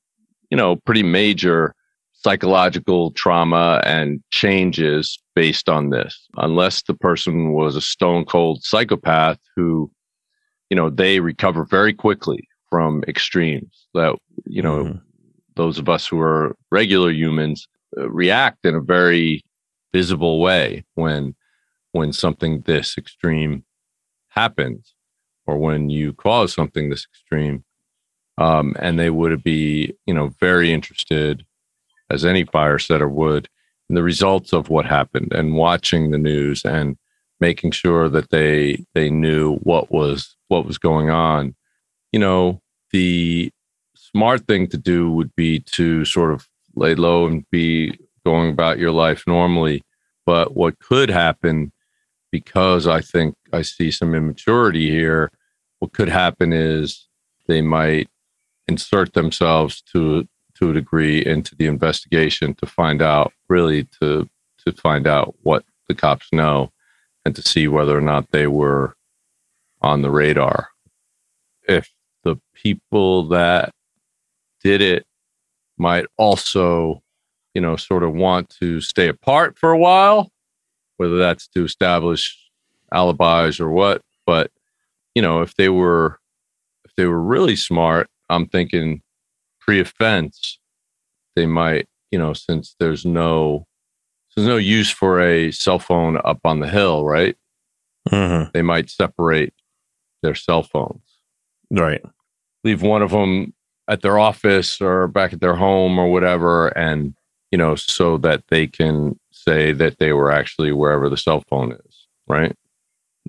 you 0.50 0.56
know, 0.56 0.76
pretty 0.76 1.02
major 1.02 1.74
psychological 2.12 3.12
trauma 3.12 3.80
and 3.84 4.22
changes 4.30 5.18
based 5.34 5.68
on 5.68 5.90
this, 5.90 6.28
unless 6.36 6.82
the 6.82 6.94
person 6.94 7.52
was 7.52 7.76
a 7.76 7.80
stone 7.80 8.24
cold 8.24 8.62
psychopath 8.62 9.38
who, 9.56 9.90
you 10.68 10.76
know, 10.76 10.90
they 10.90 11.20
recover 11.20 11.64
very 11.64 11.94
quickly 11.94 12.46
from 12.68 13.02
extremes 13.08 13.86
that, 13.94 14.16
you 14.46 14.62
know, 14.62 14.84
Mhm. 14.84 15.00
those 15.56 15.78
of 15.78 15.88
us 15.88 16.06
who 16.06 16.20
are 16.20 16.56
regular 16.70 17.10
humans 17.10 17.66
uh, 17.98 18.08
react 18.10 18.64
in 18.64 18.74
a 18.74 18.80
very 18.80 19.42
visible 19.92 20.40
way 20.40 20.84
when 20.94 21.34
when 21.92 22.12
something 22.12 22.60
this 22.62 22.96
extreme 22.96 23.64
happens 24.30 24.94
or 25.46 25.58
when 25.58 25.90
you 25.90 26.12
cause 26.12 26.52
something 26.52 26.90
this 26.90 27.06
extreme 27.12 27.64
um, 28.38 28.74
and 28.78 28.98
they 28.98 29.10
would 29.10 29.42
be 29.42 29.94
you 30.06 30.14
know 30.14 30.28
very 30.40 30.72
interested 30.72 31.44
as 32.10 32.24
any 32.24 32.44
fire 32.44 32.78
setter 32.78 33.08
would 33.08 33.48
in 33.88 33.94
the 33.94 34.02
results 34.02 34.52
of 34.52 34.68
what 34.68 34.86
happened 34.86 35.32
and 35.32 35.54
watching 35.54 36.10
the 36.10 36.18
news 36.18 36.64
and 36.64 36.96
making 37.40 37.70
sure 37.70 38.08
that 38.08 38.30
they 38.30 38.84
they 38.94 39.10
knew 39.10 39.56
what 39.58 39.90
was 39.90 40.36
what 40.48 40.66
was 40.66 40.78
going 40.78 41.10
on. 41.10 41.54
You 42.12 42.20
know 42.20 42.60
the 42.92 43.50
smart 43.94 44.46
thing 44.46 44.66
to 44.68 44.76
do 44.76 45.10
would 45.10 45.34
be 45.36 45.60
to 45.60 46.04
sort 46.04 46.32
of 46.32 46.48
lay 46.74 46.94
low 46.94 47.26
and 47.26 47.48
be 47.50 47.98
going 48.24 48.50
about 48.50 48.78
your 48.78 48.90
life 48.90 49.24
normally 49.26 49.82
but 50.26 50.56
what 50.56 50.78
could 50.78 51.08
happen 51.08 51.72
because 52.30 52.86
i 52.86 53.00
think 53.00 53.34
i 53.52 53.62
see 53.62 53.90
some 53.90 54.14
immaturity 54.14 54.90
here 54.90 55.30
what 55.80 55.92
could 55.92 56.08
happen 56.08 56.52
is 56.52 57.08
they 57.46 57.60
might 57.60 58.08
insert 58.68 59.12
themselves 59.14 59.82
to 59.82 60.26
to 60.54 60.70
a 60.70 60.74
degree 60.74 61.24
into 61.24 61.56
the 61.56 61.66
investigation 61.66 62.54
to 62.54 62.66
find 62.66 63.02
out 63.02 63.32
really 63.48 63.84
to 64.00 64.28
to 64.64 64.72
find 64.72 65.06
out 65.06 65.34
what 65.42 65.64
the 65.88 65.94
cops 65.94 66.28
know 66.32 66.70
and 67.24 67.34
to 67.34 67.42
see 67.42 67.66
whether 67.66 67.96
or 67.96 68.02
not 68.02 68.30
they 68.30 68.46
were 68.46 68.94
on 69.80 70.02
the 70.02 70.10
radar. 70.10 70.68
If 71.68 71.90
the 72.24 72.38
people 72.54 73.28
that 73.28 73.72
did 74.62 74.82
it 74.82 75.06
might 75.78 76.06
also 76.18 77.02
you 77.54 77.60
know 77.60 77.76
sort 77.76 78.02
of 78.02 78.12
want 78.12 78.50
to 78.60 78.80
stay 78.80 79.08
apart 79.08 79.58
for 79.58 79.72
a 79.72 79.78
while 79.78 80.30
whether 81.00 81.16
that's 81.16 81.48
to 81.48 81.64
establish 81.64 82.36
alibis 82.92 83.58
or 83.58 83.70
what 83.70 84.02
but 84.26 84.50
you 85.14 85.22
know 85.22 85.40
if 85.40 85.54
they 85.54 85.70
were 85.70 86.18
if 86.84 86.94
they 86.96 87.06
were 87.06 87.22
really 87.22 87.56
smart 87.56 88.06
i'm 88.28 88.44
thinking 88.46 89.00
pre-offense 89.60 90.58
they 91.36 91.46
might 91.46 91.88
you 92.10 92.18
know 92.18 92.32
since 92.34 92.74
there's 92.78 93.04
no 93.06 93.66
there's 94.36 94.46
no 94.46 94.56
use 94.56 94.90
for 94.90 95.20
a 95.22 95.50
cell 95.52 95.78
phone 95.78 96.18
up 96.24 96.40
on 96.44 96.60
the 96.60 96.68
hill 96.68 97.04
right 97.04 97.36
Mhm. 98.08 98.52
they 98.52 98.62
might 98.62 98.90
separate 98.90 99.54
their 100.22 100.34
cell 100.34 100.62
phones 100.62 101.02
Right. 101.70 102.02
leave 102.64 102.82
one 102.82 103.02
of 103.02 103.10
them 103.10 103.54
at 103.88 104.02
their 104.02 104.18
office 104.18 104.80
or 104.80 105.06
back 105.06 105.32
at 105.32 105.40
their 105.40 105.54
home 105.54 105.98
or 105.98 106.10
whatever 106.10 106.68
and 106.76 107.14
you 107.52 107.58
know 107.58 107.74
so 107.76 108.18
that 108.18 108.42
they 108.48 108.66
can 108.66 109.19
say 109.42 109.72
that 109.72 109.98
they 109.98 110.12
were 110.12 110.30
actually 110.30 110.72
wherever 110.72 111.08
the 111.08 111.16
cell 111.16 111.42
phone 111.48 111.72
is 111.72 112.06
right 112.28 112.54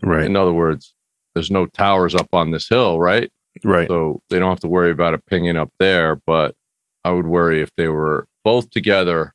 Right. 0.03 0.25
in 0.25 0.35
other 0.35 0.53
words 0.53 0.93
there's 1.33 1.51
no 1.51 1.65
towers 1.65 2.15
up 2.15 2.29
on 2.33 2.51
this 2.51 2.67
hill 2.69 2.99
right 2.99 3.31
Right. 3.63 3.87
so 3.87 4.21
they 4.29 4.39
don't 4.39 4.49
have 4.49 4.59
to 4.61 4.67
worry 4.67 4.91
about 4.91 5.13
it 5.13 5.25
pinging 5.25 5.57
up 5.57 5.71
there 5.79 6.15
but 6.25 6.55
i 7.03 7.11
would 7.11 7.27
worry 7.27 7.61
if 7.61 7.69
they 7.75 7.87
were 7.87 8.27
both 8.43 8.69
together 8.69 9.33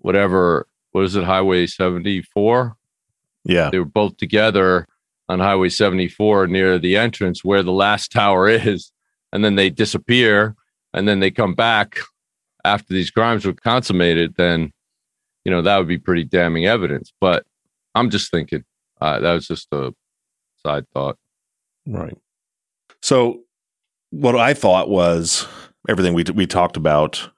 whatever 0.00 0.66
what 0.92 1.04
is 1.04 1.16
it 1.16 1.24
highway 1.24 1.66
74 1.66 2.76
Yeah. 3.44 3.70
they 3.70 3.78
were 3.78 3.84
both 3.84 4.16
together 4.16 4.86
on 5.26 5.40
Highway 5.40 5.70
74 5.70 6.46
near 6.48 6.78
the 6.78 6.98
entrance 6.98 7.42
where 7.42 7.62
the 7.62 7.72
last 7.72 8.12
tower 8.12 8.46
is, 8.46 8.92
and 9.32 9.42
then 9.42 9.54
they 9.54 9.70
disappear, 9.70 10.54
and 10.92 11.08
then 11.08 11.20
they 11.20 11.30
come 11.30 11.54
back 11.54 11.96
after 12.62 12.92
these 12.92 13.10
crimes 13.10 13.46
were 13.46 13.54
consummated, 13.54 14.34
then 14.36 14.70
you 15.44 15.50
know 15.50 15.62
that 15.62 15.78
would 15.78 15.88
be 15.88 15.98
pretty 15.98 16.24
damning 16.24 16.66
evidence. 16.66 17.12
But 17.20 17.44
I'm 17.94 18.10
just 18.10 18.30
thinking 18.30 18.64
uh, 19.00 19.20
that 19.20 19.32
was 19.32 19.46
just 19.46 19.68
a 19.72 19.94
side 20.64 20.84
thought. 20.92 21.18
Right. 21.86 22.16
So, 23.02 23.40
what 24.10 24.36
I 24.36 24.54
thought 24.54 24.88
was 24.88 25.46
everything 25.88 26.14
we 26.14 26.24
we 26.34 26.46
talked 26.46 26.76
about. 26.76 27.30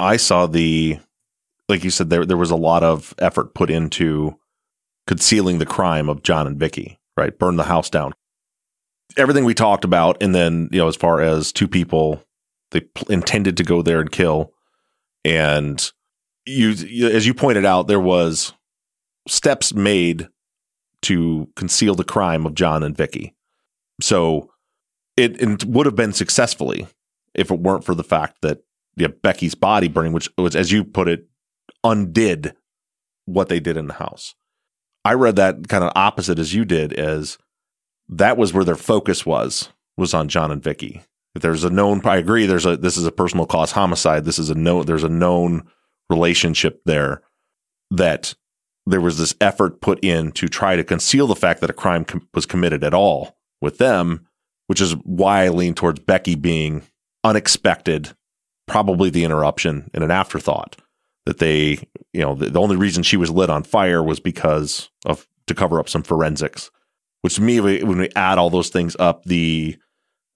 I 0.00 0.16
saw 0.16 0.46
the, 0.46 0.98
like 1.68 1.84
you 1.84 1.90
said, 1.90 2.10
there 2.10 2.24
there 2.24 2.36
was 2.36 2.50
a 2.50 2.56
lot 2.56 2.82
of 2.82 3.14
effort 3.18 3.54
put 3.54 3.70
into 3.70 4.38
concealing 5.06 5.58
the 5.58 5.66
crime 5.66 6.08
of 6.08 6.22
John 6.22 6.46
and 6.46 6.58
Vicky. 6.58 6.98
Right, 7.16 7.38
burn 7.38 7.56
the 7.56 7.64
house 7.64 7.90
down. 7.90 8.12
Everything 9.16 9.44
we 9.44 9.54
talked 9.54 9.84
about, 9.84 10.20
and 10.20 10.34
then 10.34 10.68
you 10.72 10.78
know, 10.78 10.88
as 10.88 10.96
far 10.96 11.20
as 11.20 11.52
two 11.52 11.68
people 11.68 12.24
they 12.72 12.82
intended 13.08 13.56
to 13.58 13.62
go 13.62 13.82
there 13.82 14.00
and 14.00 14.10
kill, 14.10 14.52
and 15.24 15.92
you, 16.46 17.08
as 17.08 17.26
you 17.26 17.34
pointed 17.34 17.64
out, 17.64 17.86
there 17.86 18.00
was 18.00 18.52
steps 19.28 19.74
made 19.74 20.28
to 21.02 21.48
conceal 21.56 21.94
the 21.94 22.04
crime 22.04 22.46
of 22.46 22.54
John 22.54 22.82
and 22.82 22.96
Vicky. 22.96 23.34
So 24.00 24.50
it, 25.16 25.40
it 25.40 25.64
would 25.64 25.86
have 25.86 25.96
been 25.96 26.12
successfully 26.12 26.86
if 27.34 27.50
it 27.50 27.60
weren't 27.60 27.84
for 27.84 27.94
the 27.94 28.04
fact 28.04 28.42
that 28.42 28.62
Becky's 29.22 29.54
body 29.54 29.88
burning, 29.88 30.12
which 30.12 30.28
was, 30.38 30.56
as 30.56 30.72
you 30.72 30.84
put 30.84 31.08
it, 31.08 31.26
undid 31.82 32.54
what 33.26 33.48
they 33.48 33.60
did 33.60 33.76
in 33.76 33.86
the 33.86 33.94
house. 33.94 34.34
I 35.04 35.14
read 35.14 35.36
that 35.36 35.68
kind 35.68 35.84
of 35.84 35.92
opposite 35.94 36.38
as 36.38 36.54
you 36.54 36.64
did, 36.64 36.92
as 36.94 37.38
that 38.08 38.36
was 38.36 38.52
where 38.52 38.64
their 38.64 38.76
focus 38.76 39.26
was 39.26 39.70
was 39.96 40.14
on 40.14 40.28
John 40.28 40.50
and 40.50 40.62
Vicky. 40.62 41.02
If 41.34 41.42
there's 41.42 41.64
a 41.64 41.70
known, 41.70 42.00
I 42.04 42.16
agree. 42.16 42.46
There's 42.46 42.66
a 42.66 42.76
this 42.76 42.96
is 42.96 43.06
a 43.06 43.12
personal 43.12 43.46
cause 43.46 43.72
homicide. 43.72 44.24
This 44.24 44.38
is 44.38 44.50
a 44.50 44.54
no. 44.54 44.82
There's 44.82 45.04
a 45.04 45.08
known 45.08 45.66
relationship 46.10 46.80
there 46.84 47.22
that 47.90 48.34
there 48.86 49.00
was 49.00 49.18
this 49.18 49.34
effort 49.40 49.80
put 49.80 50.02
in 50.04 50.30
to 50.32 50.48
try 50.48 50.76
to 50.76 50.84
conceal 50.84 51.26
the 51.26 51.36
fact 51.36 51.60
that 51.60 51.70
a 51.70 51.74
crime 51.74 52.04
com- 52.04 52.28
was 52.34 52.46
committed 52.46 52.84
at 52.84 52.94
all 52.94 53.36
with 53.60 53.78
them, 53.78 54.26
which 54.66 54.80
is 54.80 54.92
why 55.04 55.44
I 55.44 55.48
lean 55.48 55.74
towards 55.74 56.00
Becky 56.00 56.34
being 56.34 56.82
unexpected, 57.22 58.14
probably 58.66 59.10
the 59.10 59.24
interruption 59.24 59.90
and 59.94 60.04
an 60.04 60.10
afterthought 60.10 60.76
that 61.26 61.38
they, 61.38 61.78
you 62.12 62.20
know, 62.20 62.34
the, 62.34 62.50
the 62.50 62.60
only 62.60 62.76
reason 62.76 63.02
she 63.02 63.16
was 63.16 63.30
lit 63.30 63.48
on 63.48 63.62
fire 63.62 64.02
was 64.02 64.20
because 64.20 64.90
of 65.06 65.26
to 65.46 65.54
cover 65.54 65.80
up 65.80 65.88
some 65.88 66.02
forensics. 66.02 66.70
Which 67.22 67.36
to 67.36 67.42
me, 67.42 67.60
when 67.60 67.98
we 67.98 68.10
add 68.14 68.36
all 68.36 68.50
those 68.50 68.68
things 68.68 68.96
up, 68.98 69.24
the 69.24 69.78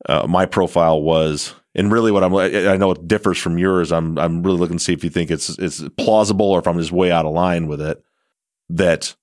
uh, 0.06 0.26
my 0.26 0.46
profile 0.46 1.02
was, 1.02 1.54
and 1.78 1.92
really 1.92 2.10
what 2.10 2.24
I'm, 2.24 2.34
I 2.34 2.76
know 2.76 2.90
it 2.90 3.06
differs 3.06 3.38
from 3.38 3.56
yours. 3.56 3.92
I'm, 3.92 4.18
I'm 4.18 4.42
really 4.42 4.58
looking 4.58 4.78
to 4.78 4.84
see 4.84 4.92
if 4.92 5.04
you 5.04 5.10
think 5.10 5.30
it's 5.30 5.48
it's 5.60 5.80
plausible 5.96 6.50
or 6.50 6.58
if 6.58 6.66
I'm 6.66 6.78
just 6.78 6.90
way 6.90 7.12
out 7.12 7.24
of 7.24 7.32
line 7.32 7.68
with 7.68 7.80
it. 7.80 8.02
That 8.68 9.14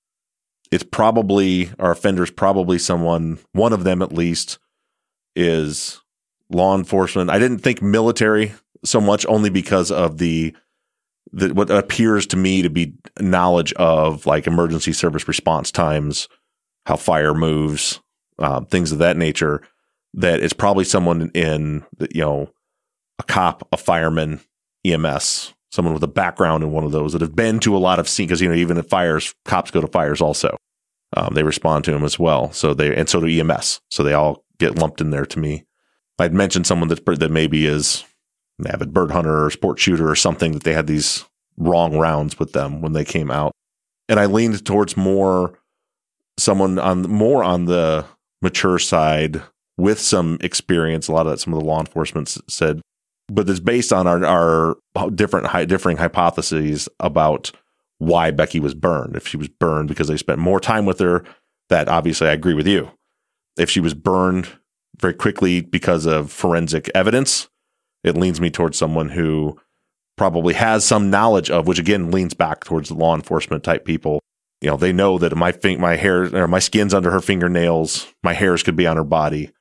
it's 0.71 0.85
probably 0.85 1.69
our 1.79 1.91
offender's 1.91 2.31
probably 2.31 2.79
someone, 2.79 3.39
one 3.51 3.73
of 3.73 3.83
them 3.83 4.01
at 4.01 4.13
least, 4.13 4.57
is 5.35 6.01
law 6.49 6.77
enforcement. 6.77 7.29
I 7.29 7.39
didn't 7.39 7.59
think 7.59 7.81
military 7.81 8.53
so 8.85 9.01
much 9.01 9.25
only 9.27 9.49
because 9.49 9.91
of 9.91 10.17
the 10.17 10.55
the 11.33 11.53
what 11.53 11.69
appears 11.69 12.25
to 12.27 12.37
me 12.37 12.61
to 12.61 12.69
be 12.69 12.93
knowledge 13.19 13.73
of 13.73 14.25
like 14.25 14.47
emergency 14.47 14.93
service 14.93 15.27
response 15.27 15.71
times, 15.71 16.29
how 16.85 16.95
fire 16.95 17.33
moves, 17.33 17.99
uh, 18.39 18.61
things 18.61 18.93
of 18.93 18.99
that 18.99 19.17
nature. 19.17 19.61
That 20.15 20.41
it's 20.41 20.53
probably 20.53 20.85
someone 20.85 21.29
in 21.33 21.83
you 22.13 22.21
know 22.21 22.49
a 23.19 23.23
cop, 23.23 23.67
a 23.71 23.77
fireman, 23.77 24.41
EMS, 24.85 25.53
someone 25.71 25.93
with 25.93 26.03
a 26.03 26.07
background 26.07 26.63
in 26.63 26.71
one 26.71 26.83
of 26.83 26.91
those 26.91 27.13
that 27.13 27.21
have 27.21 27.35
been 27.35 27.59
to 27.59 27.75
a 27.75 27.79
lot 27.79 27.99
of 27.99 28.07
scenes 28.07 28.29
because 28.29 28.41
you 28.41 28.49
know 28.49 28.55
even 28.55 28.77
at 28.77 28.89
fires, 28.89 29.33
cops 29.43 29.71
go 29.71 29.81
to 29.81 29.87
fires 29.87 30.21
also. 30.21 30.55
Um, 31.15 31.33
they 31.33 31.43
respond 31.43 31.85
to 31.85 31.91
them 31.91 32.03
as 32.03 32.17
well. 32.17 32.51
So 32.51 32.73
they 32.73 32.95
and 32.95 33.07
so 33.07 33.19
do 33.19 33.27
EMS. 33.27 33.81
So 33.89 34.03
they 34.03 34.13
all 34.13 34.43
get 34.57 34.77
lumped 34.77 35.01
in 35.01 35.11
there 35.11 35.25
to 35.25 35.39
me. 35.39 35.65
I'd 36.17 36.33
mentioned 36.33 36.65
someone 36.65 36.89
that 36.89 37.05
that 37.05 37.31
maybe 37.31 37.65
is 37.65 38.05
an 38.59 38.67
avid 38.67 38.93
bird 38.93 39.11
hunter 39.11 39.45
or 39.45 39.49
sport 39.49 39.79
shooter 39.79 40.09
or 40.09 40.15
something 40.15 40.53
that 40.53 40.63
they 40.63 40.73
had 40.73 40.87
these 40.87 41.25
wrong 41.57 41.97
rounds 41.97 42.39
with 42.39 42.53
them 42.53 42.81
when 42.81 42.93
they 42.93 43.05
came 43.05 43.31
out. 43.31 43.51
And 44.07 44.19
I 44.19 44.25
leaned 44.25 44.65
towards 44.65 44.95
more 44.95 45.59
someone 46.37 46.79
on 46.79 47.03
more 47.03 47.43
on 47.43 47.65
the 47.65 48.05
mature 48.41 48.79
side 48.79 49.41
with 49.77 49.99
some 49.99 50.37
experience. 50.41 51.07
A 51.07 51.11
lot 51.11 51.25
of 51.27 51.31
that, 51.31 51.39
some 51.39 51.53
of 51.53 51.59
the 51.59 51.65
law 51.65 51.79
enforcement 51.79 52.37
said, 52.47 52.81
but 53.27 53.49
it's 53.49 53.59
based 53.59 53.91
on 53.91 54.07
our, 54.07 54.23
our 54.23 54.77
uh, 54.95 55.09
different, 55.09 55.47
differing 55.67 55.97
hypotheses 55.97 56.87
about 56.99 57.51
why 57.97 58.31
Becky 58.31 58.59
was 58.59 58.73
burned. 58.73 59.15
If 59.15 59.27
she 59.27 59.37
was 59.37 59.47
burned 59.47 59.89
because 59.89 60.07
they 60.07 60.17
spent 60.17 60.39
more 60.39 60.59
time 60.59 60.85
with 60.85 60.99
her, 60.99 61.23
that 61.69 61.87
obviously 61.87 62.27
I 62.27 62.33
agree 62.33 62.53
with 62.53 62.67
you. 62.67 62.91
If 63.57 63.69
she 63.69 63.79
was 63.79 63.93
burned 63.93 64.49
very 64.99 65.13
quickly 65.13 65.61
because 65.61 66.05
of 66.05 66.31
forensic 66.31 66.89
evidence, 66.93 67.49
it 68.03 68.17
leans 68.17 68.39
me 68.39 68.51
towards 68.51 68.77
someone 68.77 69.09
who 69.09 69.59
probably 70.17 70.53
has 70.53 70.85
some 70.85 71.09
knowledge 71.09 71.49
of, 71.49 71.67
which 71.67 71.79
again 71.79 72.11
leans 72.11 72.33
back 72.33 72.63
towards 72.63 72.91
law 72.91 73.15
enforcement 73.15 73.63
type 73.63 73.85
people. 73.85 74.19
You 74.61 74.69
know, 74.69 74.77
they 74.77 74.93
know 74.93 75.17
that 75.17 75.35
my 75.35 75.53
my 75.77 75.95
hair 75.95 76.23
or 76.35 76.47
my 76.47 76.59
skin's 76.59 76.93
under 76.93 77.11
her 77.11 77.21
fingernails, 77.21 78.13
my 78.23 78.33
hairs 78.33 78.63
could 78.63 78.75
be 78.75 78.87
on 78.87 78.97
her 78.97 79.03
body, 79.03 79.51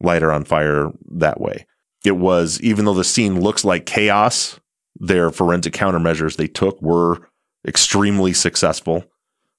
light 0.00 0.22
her 0.22 0.32
on 0.32 0.44
fire 0.44 0.90
that 1.12 1.40
way. 1.40 1.66
It 2.04 2.16
was 2.16 2.60
even 2.60 2.84
though 2.84 2.94
the 2.94 3.04
scene 3.04 3.40
looks 3.40 3.64
like 3.64 3.86
chaos, 3.86 4.60
their 4.96 5.30
forensic 5.30 5.72
countermeasures 5.72 6.36
they 6.36 6.46
took 6.46 6.80
were 6.80 7.28
extremely 7.66 8.32
successful. 8.32 9.04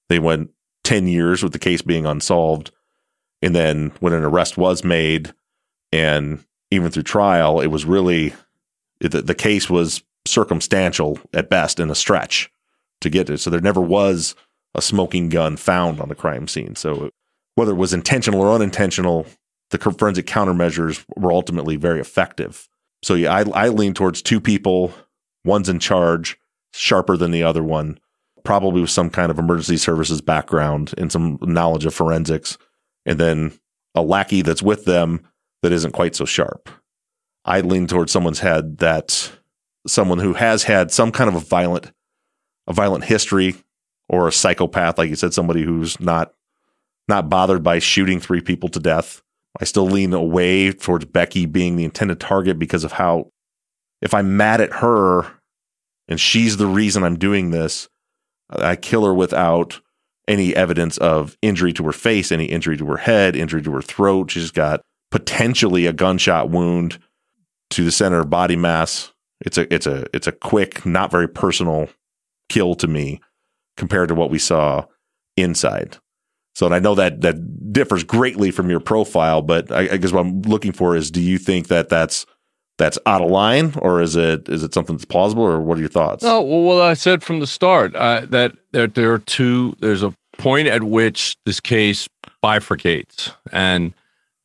They 0.09 0.19
went 0.19 0.51
10 0.83 1.07
years 1.07 1.43
with 1.43 1.51
the 1.51 1.59
case 1.59 1.81
being 1.81 2.05
unsolved. 2.05 2.71
And 3.41 3.55
then 3.55 3.91
when 3.99 4.13
an 4.13 4.23
arrest 4.23 4.57
was 4.57 4.83
made 4.83 5.33
and 5.91 6.43
even 6.71 6.91
through 6.91 7.03
trial, 7.03 7.59
it 7.59 7.67
was 7.67 7.85
really 7.85 8.33
the, 8.99 9.21
the 9.21 9.35
case 9.35 9.69
was 9.69 10.03
circumstantial 10.25 11.19
at 11.33 11.49
best 11.49 11.79
in 11.79 11.89
a 11.89 11.95
stretch 11.95 12.51
to 13.01 13.09
get 13.09 13.29
it. 13.29 13.39
So 13.39 13.49
there 13.49 13.61
never 13.61 13.81
was 13.81 14.35
a 14.73 14.81
smoking 14.81 15.29
gun 15.29 15.57
found 15.57 15.99
on 15.99 16.09
the 16.09 16.15
crime 16.15 16.47
scene. 16.47 16.75
So 16.75 17.09
whether 17.55 17.71
it 17.71 17.77
was 17.77 17.93
intentional 17.93 18.41
or 18.41 18.51
unintentional, 18.51 19.25
the 19.71 19.77
forensic 19.77 20.25
countermeasures 20.25 21.03
were 21.15 21.31
ultimately 21.31 21.75
very 21.75 21.99
effective. 21.99 22.67
So 23.03 23.13
yeah, 23.13 23.33
I, 23.33 23.65
I 23.65 23.69
lean 23.69 23.93
towards 23.93 24.21
two 24.21 24.39
people. 24.39 24.93
One's 25.43 25.69
in 25.69 25.79
charge, 25.79 26.37
sharper 26.73 27.17
than 27.17 27.31
the 27.31 27.43
other 27.43 27.63
one, 27.63 27.99
probably 28.43 28.81
with 28.81 28.89
some 28.89 29.09
kind 29.09 29.31
of 29.31 29.39
emergency 29.39 29.77
services 29.77 30.21
background 30.21 30.93
and 30.97 31.11
some 31.11 31.37
knowledge 31.41 31.85
of 31.85 31.93
forensics, 31.93 32.57
and 33.05 33.19
then 33.19 33.51
a 33.93 34.01
lackey 34.01 34.41
that's 34.41 34.63
with 34.63 34.85
them 34.85 35.27
that 35.61 35.71
isn't 35.71 35.91
quite 35.91 36.15
so 36.15 36.25
sharp. 36.25 36.69
I 37.45 37.61
lean 37.61 37.87
towards 37.87 38.11
someone's 38.11 38.39
head 38.39 38.79
that 38.79 39.31
someone 39.87 40.19
who 40.19 40.33
has 40.33 40.63
had 40.63 40.91
some 40.91 41.11
kind 41.11 41.29
of 41.29 41.35
a 41.35 41.39
violent 41.39 41.91
a 42.67 42.73
violent 42.73 43.03
history 43.03 43.55
or 44.09 44.27
a 44.27 44.31
psychopath, 44.31 44.97
like 44.97 45.09
you 45.09 45.15
said, 45.15 45.33
somebody 45.33 45.63
who's 45.63 45.99
not 45.99 46.33
not 47.07 47.29
bothered 47.29 47.63
by 47.63 47.79
shooting 47.79 48.19
three 48.19 48.41
people 48.41 48.69
to 48.69 48.79
death. 48.79 49.21
I 49.59 49.65
still 49.65 49.85
lean 49.85 50.13
away 50.13 50.71
towards 50.71 51.05
Becky 51.05 51.45
being 51.45 51.75
the 51.75 51.85
intended 51.85 52.19
target 52.19 52.59
because 52.59 52.83
of 52.83 52.93
how 52.93 53.29
if 54.01 54.13
I'm 54.13 54.37
mad 54.37 54.61
at 54.61 54.73
her 54.73 55.25
and 56.07 56.19
she's 56.19 56.57
the 56.57 56.67
reason 56.67 57.03
I'm 57.03 57.17
doing 57.17 57.51
this, 57.51 57.89
I 58.49 58.75
kill 58.75 59.05
her 59.05 59.13
without 59.13 59.79
any 60.27 60.55
evidence 60.55 60.97
of 60.97 61.37
injury 61.41 61.73
to 61.73 61.83
her 61.83 61.91
face, 61.91 62.31
any 62.31 62.45
injury 62.45 62.77
to 62.77 62.85
her 62.87 62.97
head, 62.97 63.35
injury 63.35 63.61
to 63.63 63.71
her 63.71 63.81
throat. 63.81 64.31
She's 64.31 64.51
got 64.51 64.81
potentially 65.11 65.85
a 65.85 65.93
gunshot 65.93 66.49
wound 66.49 66.99
to 67.71 67.83
the 67.83 67.91
center 67.91 68.19
of 68.19 68.29
body 68.29 68.55
mass. 68.55 69.13
It's 69.41 69.57
a 69.57 69.73
it's 69.73 69.87
a 69.87 70.05
it's 70.13 70.27
a 70.27 70.31
quick, 70.31 70.85
not 70.85 71.11
very 71.11 71.27
personal 71.27 71.89
kill 72.49 72.75
to 72.75 72.87
me 72.87 73.21
compared 73.77 74.09
to 74.09 74.15
what 74.15 74.29
we 74.29 74.39
saw 74.39 74.85
inside. 75.35 75.97
So, 76.55 76.65
and 76.65 76.73
I 76.73 76.79
know 76.79 76.95
that 76.95 77.21
that 77.21 77.73
differs 77.73 78.03
greatly 78.03 78.49
from 78.49 78.69
your 78.69 78.79
profile, 78.79 79.41
but 79.41 79.71
I, 79.71 79.89
I 79.91 79.97
guess 79.97 80.11
what 80.11 80.25
I'm 80.25 80.41
looking 80.43 80.71
for 80.71 80.95
is: 80.95 81.11
Do 81.11 81.21
you 81.21 81.37
think 81.37 81.67
that 81.67 81.89
that's 81.89 82.25
that's 82.77 82.97
out 83.05 83.21
of 83.21 83.29
line, 83.29 83.73
or 83.77 84.01
is 84.01 84.15
it 84.15 84.47
is 84.49 84.63
it 84.63 84.73
something 84.73 84.95
that's 84.95 85.05
plausible, 85.05 85.43
or 85.43 85.59
what 85.59 85.77
are 85.77 85.81
your 85.81 85.89
thoughts? 85.89 86.23
No, 86.23 86.41
well, 86.41 86.81
I 86.81 86.93
said 86.93 87.23
from 87.23 87.39
the 87.39 87.47
start 87.47 87.95
uh, 87.95 88.21
that 88.29 88.53
there 88.71 88.87
there 88.87 89.13
are 89.13 89.19
two. 89.19 89.75
There's 89.79 90.03
a 90.03 90.13
point 90.37 90.67
at 90.67 90.83
which 90.83 91.35
this 91.45 91.59
case 91.59 92.07
bifurcates, 92.43 93.33
and 93.51 93.93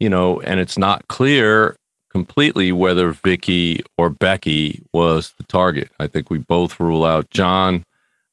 you 0.01 0.09
know, 0.09 0.41
and 0.41 0.59
it's 0.59 0.79
not 0.79 1.07
clear 1.09 1.77
completely 2.11 2.73
whether 2.73 3.13
Vicky 3.13 3.85
or 3.97 4.11
Becky 4.11 4.83
was 4.93 5.33
the 5.39 5.45
target. 5.45 5.91
I 6.01 6.09
think 6.09 6.29
we 6.29 6.39
both 6.39 6.81
rule 6.81 7.05
out 7.05 7.31
John 7.31 7.85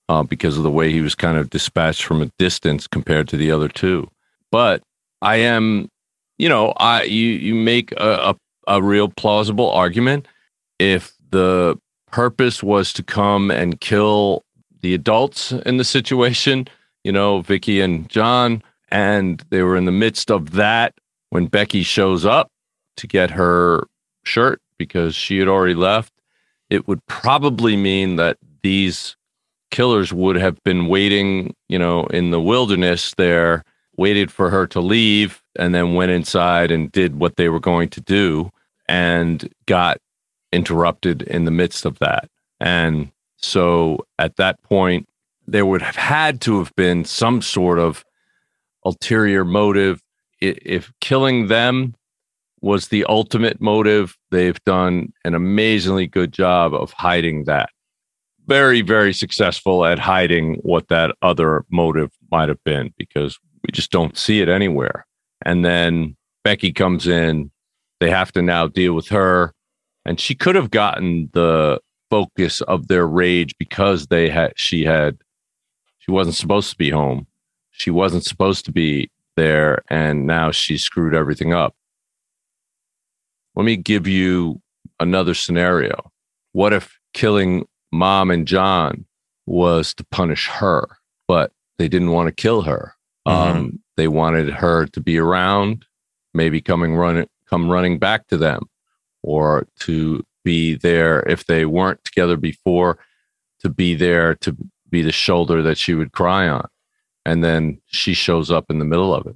uh, 0.10 0.24
because 0.24 0.58
of 0.58 0.64
the 0.64 0.72
way 0.72 0.92
he 0.92 1.02
was 1.02 1.16
kind 1.16 1.38
of 1.38 1.50
dispatched 1.50 2.04
from 2.04 2.22
a 2.22 2.32
distance 2.38 2.88
compared 2.88 3.28
to 3.30 3.38
the 3.38 3.52
other 3.52 3.68
two. 3.68 4.10
But 4.52 4.82
I 5.22 5.38
am, 5.38 5.90
you 6.38 6.50
know, 6.50 6.74
I 6.78 7.04
you 7.04 7.28
you 7.28 7.56
make 7.56 7.92
a, 7.94 8.36
a 8.36 8.36
a 8.68 8.82
real 8.82 9.10
plausible 9.10 9.72
argument. 9.72 10.28
If 10.80 11.14
the 11.30 11.78
purpose 12.12 12.62
was 12.62 12.94
to 12.94 13.04
come 13.04 13.52
and 13.52 13.80
kill 13.82 14.44
the 14.82 14.94
adults 14.94 15.52
in 15.52 15.78
the 15.78 15.84
situation, 15.84 16.68
you 17.04 17.12
know, 17.12 17.42
Vicky 17.42 17.82
and 17.82 18.08
John, 18.10 18.62
and 18.90 19.44
they 19.50 19.64
were 19.64 19.76
in 19.76 19.86
the 19.86 19.92
midst 19.92 20.32
of 20.32 20.52
that 20.52 20.94
when 21.30 21.48
Becky 21.48 21.84
shows 21.84 22.26
up 22.26 22.50
to 22.98 23.08
get 23.08 23.32
her 23.32 23.88
shirt 24.24 24.62
because 24.78 25.16
she 25.16 25.40
had 25.40 25.48
already 25.48 25.74
left, 25.74 26.14
it 26.70 26.88
would 26.88 27.06
probably 27.08 27.76
mean 27.76 28.16
that 28.18 28.38
these 28.62 29.16
killers 29.72 30.14
would 30.14 30.36
have 30.36 30.62
been 30.64 30.88
waiting, 30.88 31.56
you 31.68 31.80
know, 31.80 32.06
in 32.06 32.32
the 32.32 32.42
wilderness 32.42 33.14
there, 33.18 33.64
waited 33.98 34.32
for 34.32 34.50
her 34.50 34.68
to 34.68 34.80
leave, 34.80 35.42
and 35.58 35.74
then 35.74 35.96
went 35.96 36.12
inside 36.12 36.72
and 36.72 36.92
did 36.92 37.20
what 37.20 37.36
they 37.36 37.50
were 37.50 37.60
going 37.60 37.90
to 37.90 38.02
do 38.02 38.50
and 38.88 39.50
got 39.66 39.98
interrupted 40.52 41.24
in 41.24 41.46
the 41.46 41.52
midst 41.52 41.86
of 41.86 42.00
that. 42.00 42.30
And 42.60 43.12
so 43.38 44.06
at 44.18 44.38
that 44.38 44.62
point, 44.64 45.08
there 45.48 45.66
would 45.66 45.82
have 45.82 45.96
had 45.96 46.42
to 46.42 46.60
have 46.60 46.76
been 46.76 47.06
some 47.06 47.42
sort 47.42 47.80
of 47.80 48.04
ulterior 48.86 49.44
motive. 49.46 50.02
If 50.40 50.92
killing 51.02 51.48
them 51.48 51.96
was 52.62 52.88
the 52.88 53.06
ultimate 53.06 53.62
motive, 53.62 54.18
they've 54.32 54.64
done 54.66 55.14
an 55.24 55.36
amazingly 55.36 56.08
good 56.08 56.32
job 56.32 56.74
of 56.74 56.92
hiding 56.94 57.46
that. 57.46 57.70
Very, 58.48 58.82
very 58.82 59.14
successful 59.14 59.86
at 59.86 60.00
hiding 60.00 60.56
what 60.64 60.88
that 60.88 61.16
other 61.22 61.66
motive 61.70 62.12
might 62.32 62.50
have 62.50 62.64
been 62.64 62.94
because 62.98 63.38
we 63.64 63.72
just 63.72 63.92
don't 63.92 64.18
see 64.18 64.42
it 64.42 64.48
anywhere. 64.48 65.06
And 65.46 65.66
then 65.66 66.16
Becky 66.44 66.72
comes 66.72 67.08
in, 67.08 67.52
they 68.00 68.10
have 68.10 68.32
to 68.34 68.42
now 68.42 68.68
deal 68.68 68.94
with 68.94 69.10
her. 69.10 69.54
And 70.06 70.20
she 70.20 70.34
could 70.34 70.56
have 70.56 70.72
gotten 70.72 71.30
the 71.34 71.82
focus 72.10 72.62
of 72.62 72.88
their 72.88 73.06
rage 73.06 73.54
because 73.60 74.08
they 74.08 74.30
had, 74.30 74.54
she 74.56 74.86
had, 74.86 75.18
she 76.00 76.12
wasn't 76.12 76.38
supposed 76.38 76.70
to 76.70 76.78
be 76.78 76.90
home. 76.90 77.28
She 77.72 77.92
wasn't 77.92 78.24
supposed 78.24 78.64
to 78.66 78.72
be 78.72 79.12
there. 79.36 79.84
And 79.90 80.26
now 80.26 80.52
she 80.52 80.78
screwed 80.78 81.14
everything 81.14 81.54
up. 81.54 81.76
Let 83.56 83.66
me 83.66 83.76
give 83.76 84.08
you 84.08 84.62
another 85.00 85.34
scenario. 85.34 86.12
What 86.54 86.72
if 86.72 86.98
killing 87.14 87.68
mom 87.98 88.32
and 88.32 88.48
John 88.48 89.06
was 89.46 89.94
to 89.96 90.06
punish 90.06 90.48
her, 90.48 90.88
but 91.28 91.52
they 91.78 91.88
didn't 91.88 92.12
want 92.12 92.28
to 92.28 92.34
kill 92.34 92.62
her? 92.64 92.94
Mm-hmm. 93.28 93.58
Um, 93.58 93.80
they 93.98 94.08
wanted 94.08 94.50
her 94.50 94.86
to 94.88 95.02
be 95.02 95.18
around, 95.18 95.86
maybe 96.34 96.62
coming 96.62 96.96
running, 96.96 97.28
come 97.50 97.70
running 97.70 98.00
back 98.00 98.28
to 98.28 98.38
them 98.38 98.64
or 99.24 99.68
to 99.80 100.24
be 100.44 100.76
there 100.76 101.28
if 101.28 101.46
they 101.46 101.66
weren't 101.66 102.04
together 102.06 102.38
before 102.38 103.00
to 103.60 103.70
be 103.70 103.96
there 103.96 104.36
to 104.36 104.56
be 104.90 105.02
the 105.02 105.12
shoulder 105.12 105.62
that 105.62 105.78
she 105.78 105.94
would 105.94 106.14
cry 106.14 106.48
on 106.48 106.66
and 107.26 107.44
then 107.44 107.82
she 107.88 108.14
shows 108.14 108.50
up 108.50 108.66
in 108.70 108.80
the 108.80 108.86
middle 108.86 109.14
of 109.14 109.28
it 109.28 109.36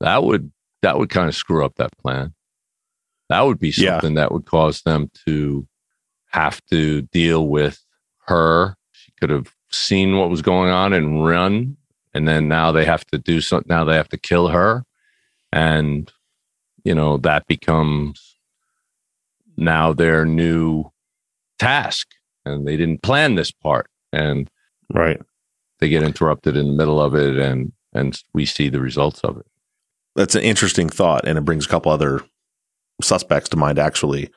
that 0.00 0.24
would 0.24 0.50
that 0.80 0.98
would 0.98 1.10
kind 1.10 1.28
of 1.28 1.36
screw 1.36 1.64
up 1.64 1.76
that 1.76 1.96
plan 1.98 2.34
that 3.28 3.42
would 3.42 3.60
be 3.60 3.70
something 3.70 4.16
yeah. 4.16 4.22
that 4.22 4.32
would 4.32 4.44
cause 4.44 4.82
them 4.82 5.08
to 5.26 5.66
have 6.32 6.64
to 6.66 7.02
deal 7.02 7.46
with 7.48 7.84
her 8.26 8.76
she 8.92 9.12
could 9.20 9.30
have 9.30 9.52
seen 9.70 10.16
what 10.16 10.30
was 10.30 10.42
going 10.42 10.70
on 10.70 10.92
and 10.92 11.24
run 11.24 11.76
and 12.14 12.28
then 12.28 12.48
now 12.48 12.70
they 12.72 12.84
have 12.84 13.04
to 13.06 13.18
do 13.18 13.40
something 13.40 13.68
now 13.68 13.84
they 13.84 13.96
have 13.96 14.08
to 14.08 14.18
kill 14.18 14.48
her 14.48 14.84
and 15.52 16.12
you 16.84 16.94
know, 16.94 17.16
that 17.18 17.46
becomes 17.46 18.36
now 19.56 19.92
their 19.92 20.24
new 20.24 20.90
task. 21.58 22.08
And 22.44 22.66
they 22.66 22.76
didn't 22.76 23.02
plan 23.02 23.36
this 23.36 23.52
part. 23.52 23.88
And 24.12 24.50
right. 24.92 25.20
They 25.78 25.88
get 25.88 26.02
interrupted 26.02 26.56
in 26.56 26.66
the 26.66 26.72
middle 26.72 27.00
of 27.00 27.14
it 27.14 27.36
and 27.36 27.72
and 27.94 28.20
we 28.32 28.46
see 28.46 28.68
the 28.68 28.80
results 28.80 29.20
of 29.20 29.36
it. 29.36 29.46
That's 30.16 30.34
an 30.34 30.42
interesting 30.42 30.88
thought, 30.88 31.26
and 31.26 31.36
it 31.36 31.44
brings 31.44 31.66
a 31.66 31.68
couple 31.68 31.92
other 31.92 32.22
suspects 33.02 33.50
to 33.50 33.56
mind, 33.56 33.78
actually. 33.78 34.30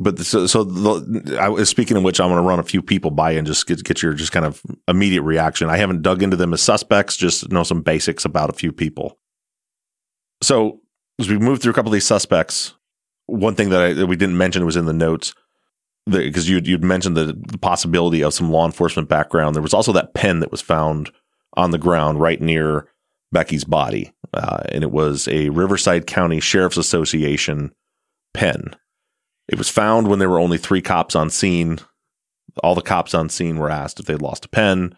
But 0.00 0.18
so, 0.18 0.46
so 0.46 0.64
the, 0.64 1.38
I 1.40 1.62
speaking 1.62 1.96
of 1.96 2.02
which, 2.02 2.20
I'm 2.20 2.28
going 2.28 2.42
to 2.42 2.48
run 2.48 2.58
a 2.58 2.64
few 2.64 2.82
people 2.82 3.10
by 3.12 3.32
and 3.32 3.46
just 3.46 3.66
get, 3.66 3.84
get 3.84 4.02
your 4.02 4.12
just 4.12 4.32
kind 4.32 4.44
of 4.44 4.60
immediate 4.88 5.22
reaction. 5.22 5.70
I 5.70 5.76
haven't 5.76 6.02
dug 6.02 6.22
into 6.22 6.36
them 6.36 6.52
as 6.52 6.62
suspects, 6.62 7.16
just 7.16 7.50
know 7.50 7.62
some 7.62 7.82
basics 7.82 8.24
about 8.24 8.50
a 8.50 8.54
few 8.54 8.72
people. 8.72 9.18
So 10.42 10.80
as 11.20 11.28
we 11.28 11.38
move 11.38 11.60
through 11.60 11.70
a 11.72 11.74
couple 11.74 11.90
of 11.90 11.94
these 11.94 12.06
suspects, 12.06 12.74
one 13.26 13.54
thing 13.54 13.70
that, 13.70 13.80
I, 13.80 13.92
that 13.92 14.06
we 14.06 14.16
didn't 14.16 14.36
mention 14.36 14.66
was 14.66 14.76
in 14.76 14.86
the 14.86 14.92
notes 14.92 15.32
because 16.06 16.50
you'd, 16.50 16.66
you'd 16.66 16.84
mentioned 16.84 17.16
the, 17.16 17.26
the 17.26 17.58
possibility 17.58 18.22
of 18.22 18.34
some 18.34 18.50
law 18.50 18.66
enforcement 18.66 19.08
background. 19.08 19.54
There 19.54 19.62
was 19.62 19.72
also 19.72 19.92
that 19.92 20.12
pen 20.12 20.40
that 20.40 20.50
was 20.50 20.60
found 20.60 21.10
on 21.56 21.70
the 21.70 21.78
ground 21.78 22.20
right 22.20 22.40
near 22.40 22.88
Becky's 23.32 23.64
body, 23.64 24.12
uh, 24.34 24.64
and 24.68 24.84
it 24.84 24.90
was 24.90 25.28
a 25.28 25.48
Riverside 25.50 26.06
County 26.06 26.40
Sheriff's 26.40 26.76
Association 26.76 27.72
pen. 28.34 28.76
It 29.48 29.58
was 29.58 29.68
found 29.68 30.08
when 30.08 30.18
there 30.18 30.30
were 30.30 30.40
only 30.40 30.58
three 30.58 30.82
cops 30.82 31.14
on 31.14 31.30
scene. 31.30 31.78
All 32.62 32.74
the 32.74 32.82
cops 32.82 33.14
on 33.14 33.28
scene 33.28 33.56
were 33.56 33.70
asked 33.70 34.00
if 34.00 34.06
they'd 34.06 34.22
lost 34.22 34.44
a 34.44 34.48
pen. 34.48 34.96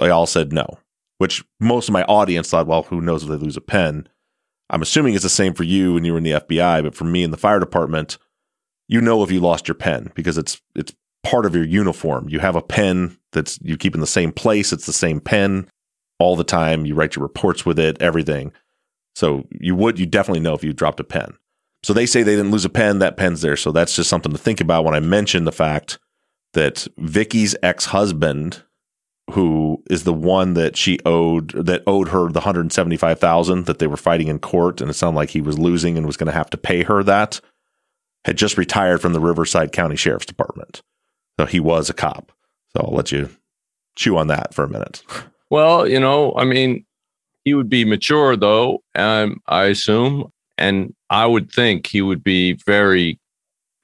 They 0.00 0.10
all 0.10 0.26
said 0.26 0.52
no, 0.52 0.78
which 1.18 1.44
most 1.60 1.88
of 1.88 1.92
my 1.92 2.02
audience 2.04 2.50
thought, 2.50 2.66
well, 2.66 2.84
who 2.84 3.00
knows 3.00 3.22
if 3.22 3.28
they 3.28 3.36
lose 3.36 3.56
a 3.56 3.62
pen? 3.62 4.08
I'm 4.70 4.82
assuming 4.82 5.14
it's 5.14 5.22
the 5.22 5.30
same 5.30 5.54
for 5.54 5.64
you 5.64 5.94
when 5.94 6.04
you 6.04 6.12
were 6.12 6.18
in 6.18 6.24
the 6.24 6.32
FBI, 6.32 6.82
but 6.82 6.94
for 6.94 7.04
me 7.04 7.22
in 7.22 7.30
the 7.30 7.36
fire 7.36 7.58
department, 7.58 8.18
you 8.86 9.00
know 9.00 9.22
if 9.22 9.30
you 9.30 9.40
lost 9.40 9.68
your 9.68 9.74
pen 9.74 10.12
because 10.14 10.36
it's 10.36 10.60
it's 10.74 10.94
part 11.22 11.46
of 11.46 11.54
your 11.54 11.64
uniform. 11.64 12.28
You 12.28 12.40
have 12.40 12.56
a 12.56 12.62
pen 12.62 13.18
that's 13.32 13.58
you 13.62 13.76
keep 13.76 13.94
in 13.94 14.00
the 14.00 14.06
same 14.06 14.32
place. 14.32 14.72
It's 14.72 14.86
the 14.86 14.92
same 14.92 15.20
pen 15.20 15.68
all 16.18 16.36
the 16.36 16.44
time. 16.44 16.86
You 16.86 16.94
write 16.94 17.16
your 17.16 17.22
reports 17.22 17.64
with 17.64 17.78
it, 17.78 18.00
everything. 18.00 18.52
So 19.14 19.46
you 19.50 19.74
would 19.74 19.98
you 19.98 20.06
definitely 20.06 20.40
know 20.40 20.54
if 20.54 20.64
you 20.64 20.72
dropped 20.72 21.00
a 21.00 21.04
pen. 21.04 21.34
So 21.82 21.92
they 21.92 22.06
say 22.06 22.22
they 22.22 22.36
didn't 22.36 22.50
lose 22.50 22.64
a 22.64 22.70
pen. 22.70 22.98
That 22.98 23.16
pen's 23.16 23.42
there. 23.42 23.56
So 23.56 23.72
that's 23.72 23.94
just 23.94 24.10
something 24.10 24.32
to 24.32 24.38
think 24.38 24.60
about 24.60 24.84
when 24.84 24.94
I 24.94 25.00
mention 25.00 25.44
the 25.44 25.52
fact 25.52 25.98
that 26.54 26.86
Vicky's 26.98 27.54
ex 27.62 27.86
husband 27.86 28.62
who 29.32 29.82
is 29.90 30.04
the 30.04 30.12
one 30.12 30.54
that 30.54 30.76
she 30.76 30.98
owed 31.04 31.50
that 31.50 31.82
owed 31.86 32.08
her 32.08 32.28
the 32.28 32.40
175,000 32.40 33.66
that 33.66 33.78
they 33.78 33.86
were 33.86 33.96
fighting 33.96 34.28
in 34.28 34.38
court 34.38 34.80
and 34.80 34.90
it 34.90 34.94
sounded 34.94 35.16
like 35.16 35.30
he 35.30 35.40
was 35.40 35.58
losing 35.58 35.98
and 35.98 36.06
was 36.06 36.16
going 36.16 36.28
to 36.28 36.32
have 36.32 36.50
to 36.50 36.56
pay 36.56 36.82
her 36.82 37.02
that 37.02 37.40
had 38.24 38.36
just 38.36 38.58
retired 38.58 39.00
from 39.00 39.12
the 39.12 39.20
Riverside 39.20 39.72
County 39.72 39.96
Sheriff's 39.96 40.26
Department. 40.26 40.82
So 41.38 41.46
he 41.46 41.60
was 41.60 41.88
a 41.88 41.94
cop. 41.94 42.32
So 42.74 42.84
I'll 42.84 42.94
let 42.94 43.12
you 43.12 43.30
chew 43.96 44.16
on 44.16 44.26
that 44.28 44.54
for 44.54 44.64
a 44.64 44.68
minute. 44.68 45.02
Well, 45.50 45.86
you 45.86 46.00
know, 46.00 46.34
I 46.36 46.44
mean, 46.44 46.84
he 47.44 47.54
would 47.54 47.68
be 47.68 47.84
mature 47.84 48.36
though, 48.36 48.82
um, 48.94 49.40
I 49.46 49.64
assume, 49.64 50.30
and 50.58 50.94
I 51.10 51.26
would 51.26 51.50
think 51.50 51.86
he 51.86 52.02
would 52.02 52.22
be 52.22 52.54
very 52.66 53.18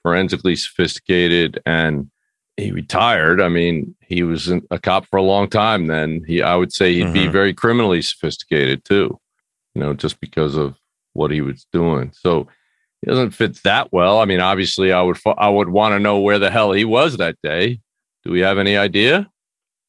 forensically 0.03 0.57
sophisticated 0.57 1.63
and 1.65 2.11
he 2.57 2.71
retired. 2.71 3.41
I 3.41 3.49
mean, 3.49 3.97
he 4.01 4.23
was 4.23 4.49
a 4.49 4.79
cop 4.79 5.07
for 5.07 5.17
a 5.17 5.23
long 5.23 5.49
time. 5.49 5.87
Then 5.87 6.23
he, 6.27 6.43
I 6.43 6.55
would 6.55 6.73
say, 6.73 6.95
he'd 6.95 7.05
mm-hmm. 7.05 7.13
be 7.13 7.27
very 7.29 7.53
criminally 7.53 8.03
sophisticated 8.03 8.85
too. 8.85 9.19
You 9.75 9.83
know, 9.83 9.95
just 9.95 10.21
because 10.21 10.57
of 10.57 10.77
what 11.15 11.31
he 11.31 11.41
was 11.41 11.67
doing. 11.73 12.13
So 12.15 12.47
he 13.01 13.09
doesn't 13.09 13.33
fit 13.33 13.61
that 13.65 13.93
well. 13.93 14.21
I 14.21 14.25
mean, 14.25 14.41
obviously, 14.41 14.93
I 14.93 15.03
would, 15.03 15.19
I 15.37 15.49
would 15.49 15.69
want 15.69 15.95
to 15.95 15.99
know 15.99 16.21
where 16.21 16.39
the 16.39 16.51
hell 16.51 16.73
he 16.73 16.85
was 16.85 17.17
that 17.17 17.37
day. 17.43 17.81
Do 18.25 18.31
we 18.31 18.41
have 18.41 18.59
any 18.59 18.77
idea? 18.77 19.29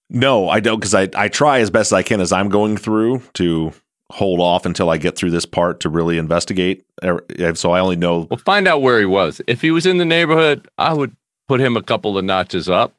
No, 0.10 0.50
I 0.50 0.60
don't, 0.60 0.80
because 0.80 0.94
I 0.94 1.10
I 1.16 1.30
try 1.30 1.60
as 1.60 1.70
best 1.70 1.90
as 1.90 1.94
I 1.94 2.04
can 2.04 2.22
as 2.22 2.32
I'm 2.32 2.50
going 2.50 2.78
through 2.78 3.24
to 3.36 3.74
hold 4.12 4.40
off 4.40 4.66
until 4.66 4.90
I 4.90 4.98
get 4.98 5.16
through 5.16 5.32
this 5.32 5.46
part 5.46 5.80
to 5.82 5.90
really 5.90 6.18
investigate. 6.18 6.86
Er, 7.04 7.24
so 7.56 7.72
I 7.72 7.80
only 7.80 7.96
know. 7.96 8.28
We'll 8.30 8.38
find 8.38 8.68
out 8.68 8.82
where 8.82 9.00
he 9.00 9.06
was. 9.06 9.42
If 9.48 9.62
he 9.62 9.72
was 9.72 9.86
in 9.86 9.98
the 9.98 10.06
neighborhood, 10.06 10.68
I 10.78 10.94
would 10.94 11.16
put 11.48 11.60
him 11.60 11.76
a 11.76 11.84
couple 11.84 12.18
of 12.18 12.26
notches 12.26 12.70
up. 12.70 12.96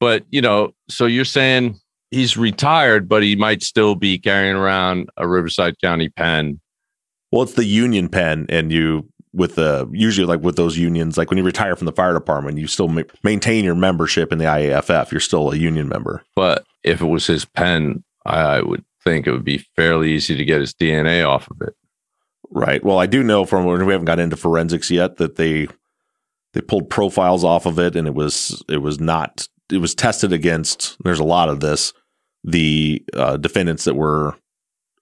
But, 0.00 0.24
you 0.30 0.40
know, 0.40 0.74
so 0.88 1.06
you're 1.06 1.24
saying 1.24 1.78
he's 2.10 2.36
retired, 2.36 3.08
but 3.08 3.22
he 3.22 3.36
might 3.36 3.62
still 3.62 3.94
be 3.94 4.18
carrying 4.18 4.56
around 4.56 5.10
a 5.16 5.26
Riverside 5.26 5.74
County 5.80 6.08
pen. 6.08 6.60
Well, 7.32 7.42
it's 7.42 7.54
the 7.54 7.64
union 7.64 8.08
pen, 8.08 8.46
and 8.48 8.72
you 8.72 9.08
with 9.34 9.56
the 9.56 9.88
usually 9.92 10.26
like 10.26 10.40
with 10.40 10.56
those 10.56 10.78
unions, 10.78 11.18
like 11.18 11.30
when 11.30 11.38
you 11.38 11.44
retire 11.44 11.76
from 11.76 11.86
the 11.86 11.92
fire 11.92 12.14
department, 12.14 12.58
you 12.58 12.66
still 12.66 12.88
ma- 12.88 13.02
maintain 13.22 13.64
your 13.64 13.74
membership 13.74 14.32
in 14.32 14.38
the 14.38 14.46
IAFF. 14.46 15.10
You're 15.10 15.20
still 15.20 15.50
a 15.50 15.56
union 15.56 15.88
member. 15.88 16.22
But 16.34 16.64
if 16.84 17.00
it 17.00 17.06
was 17.06 17.26
his 17.26 17.44
pen, 17.44 18.02
I 18.24 18.62
would 18.62 18.84
think 19.08 19.26
it 19.26 19.32
would 19.32 19.44
be 19.44 19.58
fairly 19.76 20.12
easy 20.12 20.36
to 20.36 20.44
get 20.44 20.60
his 20.60 20.74
DNA 20.74 21.26
off 21.26 21.50
of 21.50 21.60
it. 21.62 21.74
Right. 22.50 22.84
Well, 22.84 22.98
I 22.98 23.06
do 23.06 23.22
know 23.22 23.44
from 23.44 23.64
we 23.64 23.92
haven't 23.92 24.06
got 24.06 24.18
into 24.18 24.36
forensics 24.36 24.90
yet 24.90 25.16
that 25.16 25.36
they 25.36 25.68
they 26.54 26.60
pulled 26.60 26.90
profiles 26.90 27.44
off 27.44 27.66
of 27.66 27.78
it 27.78 27.94
and 27.94 28.06
it 28.06 28.14
was 28.14 28.62
it 28.68 28.78
was 28.78 29.00
not 29.00 29.46
it 29.70 29.78
was 29.78 29.94
tested 29.94 30.32
against 30.32 30.96
there's 31.04 31.20
a 31.20 31.24
lot 31.24 31.48
of 31.48 31.60
this 31.60 31.92
the 32.44 33.04
uh, 33.14 33.36
defendants 33.36 33.84
that 33.84 33.96
were 33.96 34.34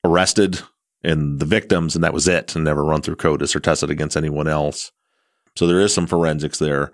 arrested 0.05 0.61
and 1.05 1.39
the 1.39 1.47
victims 1.47 1.95
and 1.95 2.03
that 2.03 2.15
was 2.15 2.27
it 2.27 2.57
and 2.57 2.65
never 2.65 2.85
run 2.85 3.01
through 3.01 3.17
CODIS 3.17 3.55
or 3.55 3.61
tested 3.61 3.91
against 3.91 4.17
anyone 4.17 4.49
else 4.49 4.91
so 5.55 5.67
there 5.67 5.81
is 5.81 5.95
some 5.95 6.07
forensics 6.07 6.59
there 6.59 6.93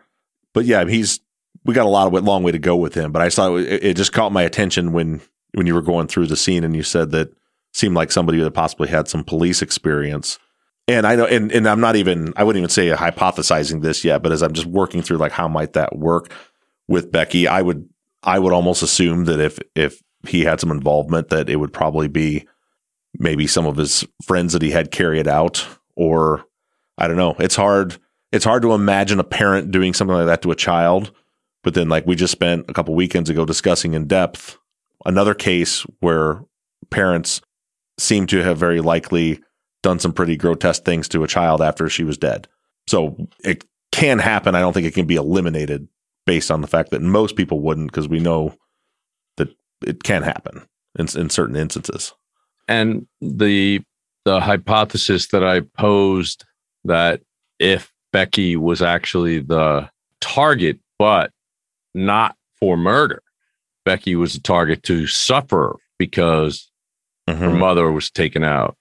but 0.52 0.66
yeah 0.66 0.84
he's 0.84 1.20
we 1.64 1.72
got 1.72 1.86
a 1.86 1.88
lot 1.88 2.14
of 2.14 2.24
long 2.24 2.42
way 2.42 2.52
to 2.52 2.58
go 2.58 2.76
with 2.76 2.94
him 2.94 3.10
but 3.10 3.22
i 3.22 3.30
saw 3.30 3.56
it, 3.56 3.82
it 3.82 3.96
just 3.96 4.12
caught 4.12 4.32
my 4.32 4.42
attention 4.42 4.92
when 4.92 5.22
when 5.54 5.66
you 5.66 5.74
were 5.74 5.82
going 5.82 6.06
through 6.06 6.26
the 6.26 6.36
scene 6.36 6.64
and 6.64 6.74
you 6.74 6.82
said 6.82 7.10
that 7.10 7.32
seemed 7.72 7.94
like 7.94 8.12
somebody 8.12 8.38
that 8.38 8.50
possibly 8.52 8.88
had 8.88 9.08
some 9.08 9.24
police 9.24 9.62
experience 9.62 10.38
and 10.88 11.06
I 11.06 11.14
know, 11.14 11.26
and, 11.26 11.52
and 11.52 11.68
I'm 11.68 11.80
not 11.80 11.96
even, 11.96 12.32
I 12.36 12.44
wouldn't 12.44 12.60
even 12.60 12.70
say 12.70 12.90
hypothesizing 12.90 13.82
this 13.82 14.04
yet, 14.04 14.22
but 14.22 14.32
as 14.32 14.42
I'm 14.42 14.52
just 14.52 14.66
working 14.66 15.02
through 15.02 15.18
like 15.18 15.32
how 15.32 15.46
might 15.46 15.74
that 15.74 15.96
work 15.96 16.32
with 16.88 17.12
Becky, 17.12 17.46
I 17.46 17.62
would, 17.62 17.88
I 18.22 18.38
would 18.38 18.52
almost 18.52 18.82
assume 18.82 19.26
that 19.26 19.40
if, 19.40 19.58
if 19.76 20.02
he 20.26 20.42
had 20.42 20.60
some 20.60 20.70
involvement, 20.70 21.28
that 21.28 21.48
it 21.48 21.56
would 21.56 21.72
probably 21.72 22.08
be 22.08 22.46
maybe 23.18 23.46
some 23.46 23.66
of 23.66 23.76
his 23.76 24.04
friends 24.24 24.52
that 24.54 24.62
he 24.62 24.70
had 24.70 24.90
carry 24.90 25.20
it 25.20 25.28
out, 25.28 25.66
or 25.94 26.44
I 26.98 27.06
don't 27.06 27.16
know. 27.16 27.36
It's 27.38 27.56
hard, 27.56 27.98
it's 28.32 28.44
hard 28.44 28.62
to 28.62 28.72
imagine 28.72 29.20
a 29.20 29.24
parent 29.24 29.70
doing 29.70 29.94
something 29.94 30.16
like 30.16 30.26
that 30.26 30.42
to 30.42 30.50
a 30.50 30.56
child. 30.56 31.12
But 31.62 31.74
then, 31.74 31.88
like 31.88 32.06
we 32.06 32.16
just 32.16 32.32
spent 32.32 32.68
a 32.68 32.72
couple 32.72 32.94
weekends 32.94 33.30
ago 33.30 33.44
discussing 33.44 33.94
in 33.94 34.08
depth 34.08 34.58
another 35.04 35.34
case 35.34 35.82
where 36.00 36.42
parents 36.90 37.40
seem 37.98 38.26
to 38.26 38.42
have 38.42 38.58
very 38.58 38.80
likely 38.80 39.40
done 39.82 39.98
some 39.98 40.12
pretty 40.12 40.36
grotesque 40.36 40.84
things 40.84 41.08
to 41.08 41.24
a 41.24 41.28
child 41.28 41.60
after 41.60 41.88
she 41.88 42.04
was 42.04 42.18
dead. 42.18 42.48
So 42.86 43.16
it 43.44 43.64
can 43.90 44.18
happen. 44.18 44.54
I 44.54 44.60
don't 44.60 44.72
think 44.72 44.86
it 44.86 44.94
can 44.94 45.06
be 45.06 45.16
eliminated 45.16 45.88
based 46.26 46.50
on 46.50 46.60
the 46.60 46.66
fact 46.66 46.90
that 46.90 47.02
most 47.02 47.36
people 47.36 47.60
wouldn't, 47.60 47.90
because 47.90 48.08
we 48.08 48.20
know 48.20 48.54
that 49.36 49.48
it 49.84 50.02
can 50.02 50.22
happen 50.22 50.66
in, 50.98 51.06
in 51.16 51.30
certain 51.30 51.56
instances. 51.56 52.14
And 52.68 53.06
the 53.20 53.82
the 54.24 54.40
hypothesis 54.40 55.28
that 55.28 55.42
I 55.42 55.60
posed 55.76 56.44
that 56.84 57.22
if 57.58 57.92
Becky 58.12 58.56
was 58.56 58.80
actually 58.80 59.40
the 59.40 59.90
target, 60.20 60.78
but 60.98 61.32
not 61.92 62.36
for 62.60 62.76
murder, 62.76 63.20
Becky 63.84 64.16
was 64.16 64.34
a 64.34 64.40
target 64.40 64.82
to 64.84 65.06
suffer 65.06 65.76
because 65.98 66.70
mm-hmm. 67.28 67.42
her 67.42 67.52
mother 67.52 67.90
was 67.90 68.10
taken 68.10 68.44
out 68.44 68.76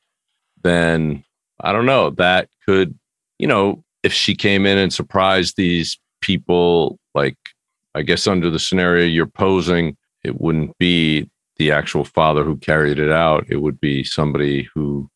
then 0.64 1.24
I 1.60 1.72
don't 1.72 1.86
know. 1.86 2.10
That 2.12 2.50
could, 2.66 2.98
you 3.40 3.48
know, 3.48 3.84
if 4.04 4.14
she 4.14 4.36
came 4.36 4.66
in 4.66 4.78
and 4.78 4.92
surprised 4.92 5.58
these 5.58 6.00
people, 6.22 7.00
like 7.14 7.38
I 7.94 8.02
guess 8.02 8.28
under 8.28 8.50
the 8.50 8.60
scenario 8.60 9.06
you're 9.06 9.28
posing, 9.28 9.98
it 10.24 10.40
wouldn't 10.40 10.78
be 10.78 11.30
the 11.58 11.72
actual 11.72 12.04
father 12.04 12.44
who 12.44 12.58
carried 12.58 13.00
it 13.00 13.12
out. 13.12 13.46
It 13.50 13.58
would 13.58 13.80
be 13.80 14.04
somebody 14.04 14.68
who 14.74 15.10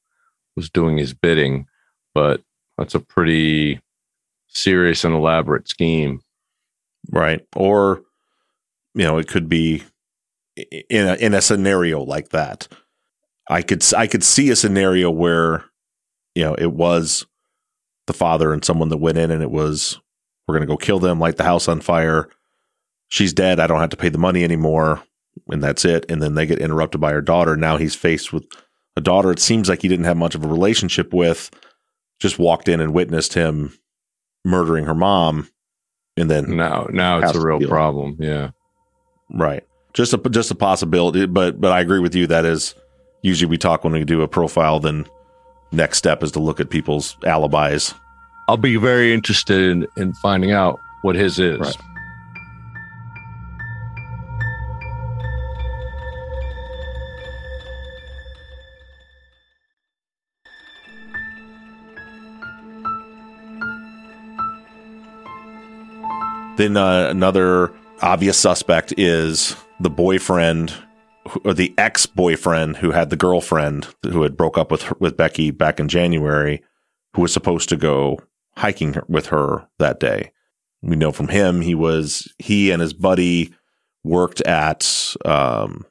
was 0.56 0.70
doing 0.70 0.98
his 0.98 1.14
bidding. 1.14 1.68
But 2.14 2.42
that's 2.78 2.96
a 2.96 3.00
pretty 3.00 3.82
serious 4.48 5.04
and 5.04 5.16
elaborate 5.16 5.68
scheme. 5.68 6.22
Right. 7.10 7.46
Or, 7.56 8.04
you 8.96 9.04
know, 9.04 9.18
it 9.18 9.28
could 9.28 9.48
be 9.50 9.84
in 10.89 11.08
a, 11.08 11.16
in 11.16 11.34
a 11.34 11.41
scenario 11.41 12.02
like 12.02 12.30
that 12.30 12.68
I 13.48 13.62
could 13.62 13.84
I 13.93 14.08
could 14.08 14.24
see 14.24 14.50
a 14.50 14.56
scenario 14.56 15.12
where 15.12 15.66
you 16.34 16.43
know 16.43 16.56
it 16.56 16.72
was 16.72 17.26
the 18.08 18.14
father 18.14 18.54
and 18.54 18.64
someone 18.64 18.89
that 18.89 18.98
went 18.98 19.18
in 19.18 19.32
and 19.32 19.41
it 19.41 19.52
was 19.52 20.00
we're 20.48 20.56
going 20.56 20.68
to 20.68 20.72
go 20.72 20.78
kill 20.78 21.00
them, 21.00 21.20
light 21.20 21.38
the 21.38 21.43
house 21.43 21.68
on 21.68 21.82
fire. 21.82 22.30
She's 23.08 23.34
dead. 23.34 23.60
I 23.60 23.66
don't 23.66 23.80
have 23.80 23.89
to 23.89 23.98
pay 23.98 24.10
the 24.10 24.20
money 24.20 24.43
anymore, 24.43 25.02
and 25.48 25.64
that's 25.64 25.86
it. 25.86 26.06
And 26.10 26.22
then 26.22 26.36
they 26.36 26.46
get 26.46 26.60
interrupted 26.60 27.02
by 27.02 27.14
her 27.14 27.22
daughter. 27.22 27.56
Now 27.56 27.78
he's 27.78 27.96
faced 27.96 28.32
with 28.32 28.46
a 28.96 29.02
daughter. 29.02 29.32
It 29.32 29.39
seems 29.39 29.70
like 29.70 29.82
he 29.82 29.88
didn't 29.88 30.06
have 30.06 30.18
much 30.18 30.36
of 30.36 30.43
a 30.43 30.48
relationship 30.48 31.14
with. 31.14 31.50
Just 32.20 32.39
walked 32.39 32.68
in 32.68 32.80
and 32.80 32.93
witnessed 32.93 33.34
him 33.34 33.78
murdering 34.43 34.86
her 34.86 34.96
mom, 34.96 35.50
and 36.16 36.30
then 36.30 36.56
now 36.56 36.88
now 36.91 37.20
it's 37.20 37.36
a 37.36 37.46
real 37.46 37.60
problem. 37.68 38.18
Yeah, 38.20 38.52
Right. 39.32 39.63
Just 39.93 40.13
a 40.13 40.17
just 40.30 40.51
a 40.51 40.55
possibility, 40.55 41.26
but 41.26 41.59
but 41.59 41.71
I 41.71 41.80
agree 41.80 41.99
with 41.99 42.15
you. 42.15 42.28
That 42.28 42.45
is 42.45 42.76
usually 43.21 43.49
we 43.49 43.57
talk 43.57 43.84
when 43.84 43.93
we 43.93 44.03
do 44.03 44.21
a 44.21 44.28
profile. 44.28 44.80
Then 44.80 45.05
next 45.71 45.97
step 45.97 46.21
is 46.21 46.32
to 46.34 46.39
look 46.39 46.59
at 46.59 46.69
people's 46.69 47.17
alibis. 47.26 47.93
I'll 48.47 48.57
be 48.57 48.76
very 48.76 49.13
interested 49.13 49.69
in, 49.71 49.88
in 49.97 50.13
finding 50.13 50.51
out 50.51 50.80
what 51.01 51.15
his 51.15 51.39
is. 51.39 51.59
Right. 51.59 51.76
Then 66.57 66.78
uh, 66.78 67.09
another 67.09 67.73
obvious 68.02 68.38
suspect 68.38 68.93
is 68.98 69.56
the 69.80 69.89
boyfriend 69.89 70.74
or 71.43 71.54
the 71.54 71.74
ex-boyfriend 71.78 72.78
who 72.78 72.91
had 72.91 73.10
the 73.10 73.16
girlfriend 73.16 73.88
who 74.04 74.24
had 74.24 74.38
broke 74.38 74.58
up 74.58 74.72
with 74.72 75.00
with 75.00 75.18
Becky 75.18 75.52
back 75.52 75.80
in 75.80 75.88
January, 75.88 76.64
who 77.14 77.22
was 77.22 77.34
supposed 77.34 77.70
to 77.70 77.78
go 77.78 78.20
hiking 78.58 78.96
with 79.08 79.28
her 79.28 79.68
that 79.80 80.00
day. 80.00 80.32
We 80.82 80.96
know 80.96 81.12
from 81.12 81.30
him 81.30 81.62
he 81.62 81.76
was 81.76 82.32
he 82.38 82.72
and 82.72 82.82
his 82.82 82.93
buddy 82.93 83.54
worked 84.04 84.41
at 84.41 85.16
um, 85.26 85.86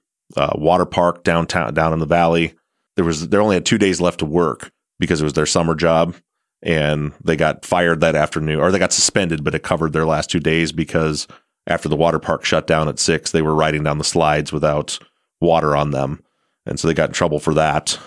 water 0.55 0.87
park 0.87 1.25
downtown 1.25 1.75
down 1.75 1.93
in 1.93 1.99
the 1.99 2.07
valley. 2.07 2.55
There 2.97 3.05
was 3.05 3.29
they 3.29 3.39
only 3.39 3.57
had 3.57 3.67
two 3.67 3.79
days 3.79 4.01
left 4.01 4.21
to 4.21 4.27
work 4.27 4.73
because 5.01 5.21
it 5.21 5.25
was 5.25 5.33
their 5.33 5.47
summer 5.47 5.75
job, 5.75 6.15
and 6.63 7.13
they 7.25 7.37
got 7.37 7.65
fired 7.65 8.01
that 8.01 8.15
afternoon 8.15 8.61
or 8.61 8.71
they 8.71 8.79
got 8.79 8.93
suspended, 8.93 9.43
but 9.43 9.55
it 9.55 9.65
covered 9.65 9.93
their 9.93 10.07
last 10.07 10.31
two 10.31 10.41
days 10.41 10.71
because 10.71 11.27
after 11.67 11.89
the 11.89 11.97
water 11.97 12.19
park 12.19 12.45
shut 12.45 12.67
down 12.67 12.89
at 12.89 12.99
six, 12.99 13.31
they 13.31 13.43
were 13.43 13.55
riding 13.55 13.83
down 13.83 13.99
the 13.99 14.05
slides 14.05 14.53
without 14.53 14.99
water 15.41 15.77
on 15.77 15.91
them. 15.91 16.23
And 16.67 16.79
so 16.79 16.89
they 16.89 16.95
got 16.95 17.11
in 17.11 17.15
trouble 17.15 17.39
for 17.39 17.55
that. 17.55 17.99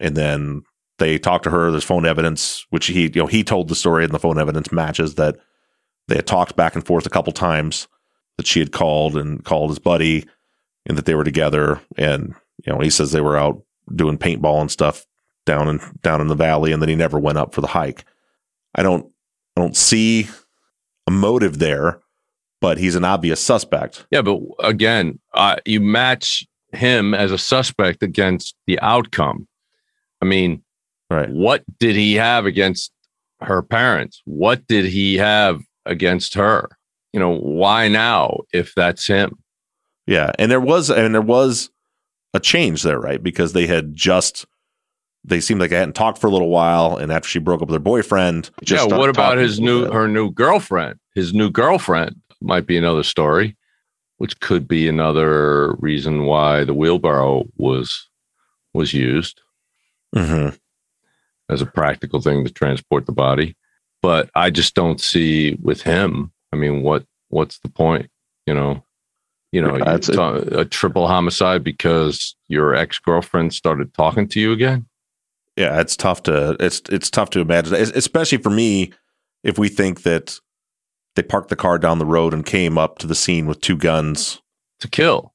And 0.00 0.16
then 0.16 0.62
they 0.98 1.18
talked 1.18 1.44
to 1.44 1.50
her. 1.50 1.70
There's 1.70 1.84
phone 1.84 2.06
evidence, 2.06 2.66
which 2.70 2.86
he, 2.86 3.04
you 3.04 3.22
know, 3.22 3.26
he 3.26 3.44
told 3.44 3.68
the 3.68 3.74
story 3.74 4.04
and 4.04 4.12
the 4.12 4.18
phone 4.18 4.38
evidence 4.38 4.72
matches 4.72 5.14
that 5.14 5.36
they 6.08 6.16
had 6.16 6.26
talked 6.26 6.56
back 6.56 6.74
and 6.74 6.84
forth 6.84 7.06
a 7.06 7.10
couple 7.10 7.32
times 7.32 7.88
that 8.36 8.46
she 8.46 8.58
had 8.58 8.72
called 8.72 9.16
and 9.16 9.44
called 9.44 9.70
his 9.70 9.78
buddy 9.78 10.26
and 10.86 10.98
that 10.98 11.06
they 11.06 11.14
were 11.14 11.24
together. 11.24 11.80
And, 11.96 12.34
you 12.64 12.72
know, 12.72 12.80
he 12.80 12.90
says 12.90 13.12
they 13.12 13.20
were 13.20 13.36
out 13.36 13.62
doing 13.94 14.18
paintball 14.18 14.60
and 14.60 14.70
stuff 14.70 15.06
down 15.46 15.68
in, 15.68 15.80
down 16.02 16.20
in 16.20 16.28
the 16.28 16.34
valley. 16.34 16.72
And 16.72 16.82
then 16.82 16.88
he 16.88 16.96
never 16.96 17.18
went 17.18 17.38
up 17.38 17.54
for 17.54 17.60
the 17.60 17.68
hike. 17.68 18.04
I 18.74 18.82
don't, 18.82 19.06
I 19.56 19.60
don't 19.60 19.76
see 19.76 20.28
a 21.06 21.10
motive 21.10 21.58
there, 21.58 22.00
but 22.64 22.78
he's 22.78 22.94
an 22.94 23.04
obvious 23.04 23.42
suspect. 23.42 24.06
Yeah. 24.10 24.22
But 24.22 24.40
again, 24.60 25.18
uh, 25.34 25.56
you 25.66 25.82
match 25.82 26.46
him 26.72 27.12
as 27.12 27.30
a 27.30 27.36
suspect 27.36 28.02
against 28.02 28.56
the 28.66 28.80
outcome. 28.80 29.46
I 30.22 30.24
mean, 30.24 30.62
right. 31.10 31.28
what 31.28 31.62
did 31.78 31.94
he 31.94 32.14
have 32.14 32.46
against 32.46 32.90
her 33.42 33.60
parents? 33.60 34.22
What 34.24 34.66
did 34.66 34.86
he 34.86 35.16
have 35.16 35.60
against 35.84 36.32
her? 36.36 36.70
You 37.12 37.20
know, 37.20 37.36
why 37.36 37.88
now 37.88 38.38
if 38.54 38.74
that's 38.74 39.06
him? 39.06 39.36
Yeah, 40.06 40.30
and 40.38 40.50
there 40.50 40.58
was 40.58 40.88
and 40.88 41.14
there 41.14 41.20
was 41.20 41.68
a 42.32 42.40
change 42.40 42.82
there, 42.82 42.98
right? 42.98 43.22
Because 43.22 43.52
they 43.52 43.66
had 43.66 43.94
just 43.94 44.46
they 45.22 45.40
seemed 45.40 45.60
like 45.60 45.68
they 45.68 45.76
hadn't 45.76 45.96
talked 45.96 46.16
for 46.16 46.28
a 46.28 46.30
little 46.30 46.48
while, 46.48 46.96
and 46.96 47.12
after 47.12 47.28
she 47.28 47.38
broke 47.40 47.60
up 47.60 47.68
with 47.68 47.74
her 47.74 47.78
boyfriend, 47.78 48.50
yeah. 48.62 48.84
What 48.84 49.10
about 49.10 49.36
his 49.36 49.60
new 49.60 49.90
her 49.90 50.08
new 50.08 50.30
girlfriend? 50.30 50.98
His 51.14 51.34
new 51.34 51.50
girlfriend 51.50 52.16
might 52.44 52.66
be 52.66 52.76
another 52.76 53.02
story 53.02 53.56
which 54.18 54.38
could 54.40 54.68
be 54.68 54.88
another 54.88 55.74
reason 55.74 56.24
why 56.24 56.64
the 56.64 56.74
wheelbarrow 56.74 57.44
was 57.56 58.08
was 58.72 58.92
used 58.92 59.40
mm-hmm. 60.14 60.54
as 61.48 61.62
a 61.62 61.66
practical 61.66 62.20
thing 62.20 62.44
to 62.44 62.52
transport 62.52 63.06
the 63.06 63.12
body. 63.12 63.56
But 64.02 64.30
I 64.34 64.50
just 64.50 64.74
don't 64.74 65.00
see 65.00 65.56
with 65.62 65.82
him. 65.82 66.32
I 66.52 66.56
mean, 66.56 66.82
what 66.82 67.04
what's 67.28 67.58
the 67.58 67.68
point? 67.68 68.10
You 68.46 68.54
know, 68.54 68.84
you 69.52 69.60
know, 69.60 69.76
yeah, 69.76 69.94
it's 69.94 70.08
a, 70.08 70.60
a 70.60 70.64
triple 70.64 71.06
homicide 71.06 71.64
because 71.64 72.36
your 72.48 72.74
ex 72.74 72.98
girlfriend 72.98 73.54
started 73.54 73.94
talking 73.94 74.28
to 74.28 74.40
you 74.40 74.52
again. 74.52 74.86
Yeah, 75.56 75.80
it's 75.80 75.96
tough 75.96 76.22
to 76.24 76.56
it's 76.60 76.82
it's 76.90 77.10
tough 77.10 77.30
to 77.30 77.40
imagine, 77.40 77.74
especially 77.74 78.38
for 78.38 78.50
me. 78.50 78.92
If 79.42 79.58
we 79.58 79.68
think 79.68 80.04
that 80.04 80.38
they 81.16 81.22
parked 81.22 81.48
the 81.48 81.56
car 81.56 81.78
down 81.78 81.98
the 81.98 82.06
road 82.06 82.34
and 82.34 82.44
came 82.44 82.78
up 82.78 82.98
to 82.98 83.06
the 83.06 83.14
scene 83.14 83.46
with 83.46 83.60
two 83.60 83.76
guns 83.76 84.40
to 84.80 84.88
kill. 84.88 85.32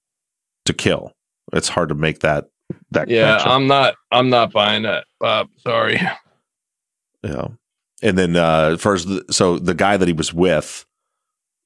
To 0.66 0.74
kill. 0.74 1.14
It's 1.54 1.70
hard 1.70 1.90
to 1.90 1.96
make 1.96 2.20
that 2.20 2.46
that 2.92 3.10
Yeah, 3.10 3.28
connection. 3.28 3.52
I'm 3.52 3.68
not 3.68 3.96
I'm 4.12 4.30
not 4.30 4.52
buying 4.52 4.84
that, 4.84 5.06
Bob. 5.20 5.48
Sorry. 5.58 6.00
Yeah. 7.24 7.48
And 8.02 8.18
then 8.18 8.36
uh 8.36 8.78
first 8.78 9.08
so 9.32 9.60
the 9.60 9.74
guy 9.74 9.98
that 9.98 10.08
he 10.08 10.14
was 10.14 10.34
with 10.34 10.86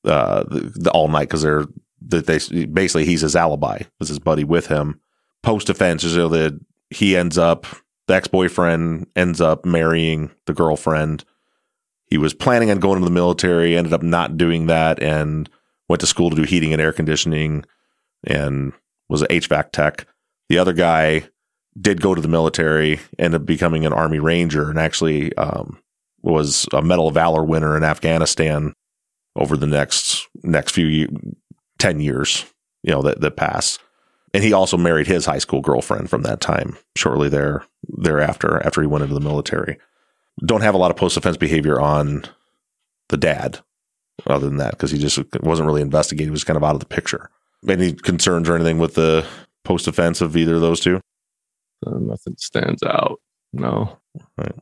uh 0.05 0.43
the, 0.43 0.72
the 0.76 0.91
all 0.91 1.07
night 1.07 1.30
cuz 1.30 1.41
they're 1.41 1.66
that 2.07 2.26
they 2.26 2.66
basically 2.66 3.05
he's 3.05 3.22
his 3.22 3.36
alibi. 3.36 3.82
Was 3.99 4.09
his 4.09 4.20
buddy 4.20 4.43
with 4.43 4.68
him. 4.68 4.99
Post 5.43 5.70
offense 5.70 6.03
is 6.03 6.14
so 6.14 6.28
that 6.30 6.59
he 6.89 7.16
ends 7.18 7.38
up 7.38 7.66
the 8.07 8.16
ex-boyfriend 8.16 9.07
ends 9.16 9.41
up 9.41 9.66
marrying 9.66 10.32
the 10.45 10.53
girlfriend 10.53 11.24
he 12.14 12.20
was 12.20 12.36
planning 12.36 12.70
on 12.70 12.78
going 12.78 12.99
to 12.99 13.05
the 13.05 13.09
military, 13.09 13.76
ended 13.76 13.91
up 13.91 14.03
not 14.03 14.38
doing 14.38 14.68
that, 14.68 15.01
and 15.01 15.49
went 15.89 15.99
to 15.99 16.05
school 16.05 16.30
to 16.30 16.36
do 16.36 16.43
heating 16.43 16.72
and 16.72 16.80
air 16.80 16.93
conditioning, 16.93 17.66
and 18.24 18.72
was 19.09 19.24
an 19.24 19.30
HVAC 19.30 19.72
tech. 19.72 20.05
The 20.47 20.59
other 20.59 20.74
guy 20.74 21.28
did 21.76 22.01
go 22.01 22.14
to 22.14 22.22
the 22.22 22.28
military, 22.28 22.99
ended 23.18 23.41
up 23.41 23.47
becoming 23.47 23.84
an 23.84 23.93
Army 23.93 24.20
Ranger, 24.20 24.70
and 24.70 24.78
actually 24.78 25.36
um, 25.38 25.80
was 26.22 26.68
a 26.72 26.84
Medal 26.84 27.07
of 27.07 27.16
Valor 27.16 27.43
winner 27.43 27.76
in 27.76 27.84
Afghanistan 27.84 28.76
over 29.36 29.57
the 29.57 29.66
next 29.66 30.28
next 30.43 30.74
few 30.74 31.07
ten 31.80 31.99
years. 31.99 32.45
You 32.84 32.91
know 32.91 33.01
that 33.01 33.22
that 33.22 33.38
pass. 33.38 33.80
And 34.36 34.43
he 34.43 34.53
also 34.53 34.78
married 34.78 35.07
his 35.07 35.26
high 35.26 35.39
school 35.39 35.61
girlfriend 35.61 36.11
from 36.11 36.22
that 36.22 36.41
time. 36.41 36.78
Shortly 36.95 37.30
there 37.30 37.66
thereafter, 37.88 38.64
after 38.64 38.82
he 38.82 38.88
went 38.88 39.01
into 39.01 39.16
the 39.16 39.20
military 39.20 39.80
don't 40.46 40.62
have 40.62 40.76
a 40.76 40.78
lot 40.78 40.92
of 40.92 40.98
post 40.98 41.18
offense 41.18 41.38
behavior 41.38 41.80
on 41.80 42.26
the 43.10 43.18
dad 43.18 43.60
other 44.28 44.48
than 44.48 44.58
that 44.58 44.72
because 44.72 44.92
he 44.92 44.98
just 44.98 45.20
wasn't 45.42 45.66
really 45.66 45.82
investigating. 45.82 46.28
He 46.28 46.32
was 46.32 46.44
kind 46.44 46.58
of 46.58 46.64
out 46.64 46.76
of 46.76 46.80
the 46.80 46.86
picture. 46.86 47.30
Any 47.68 47.94
concerns 47.94 48.50
or 48.50 48.56
anything 48.56 48.78
with 48.78 48.96
the 48.96 49.26
post 49.64 49.88
offense 49.88 50.22
of 50.22 50.36
either 50.36 50.56
of 50.56 50.62
those 50.62 50.80
two? 50.80 51.00
Uh, 51.86 51.98
nothing 52.00 52.36
stands 52.38 52.84
out. 52.84 53.20
No. 53.54 53.98
Right. 54.38 54.56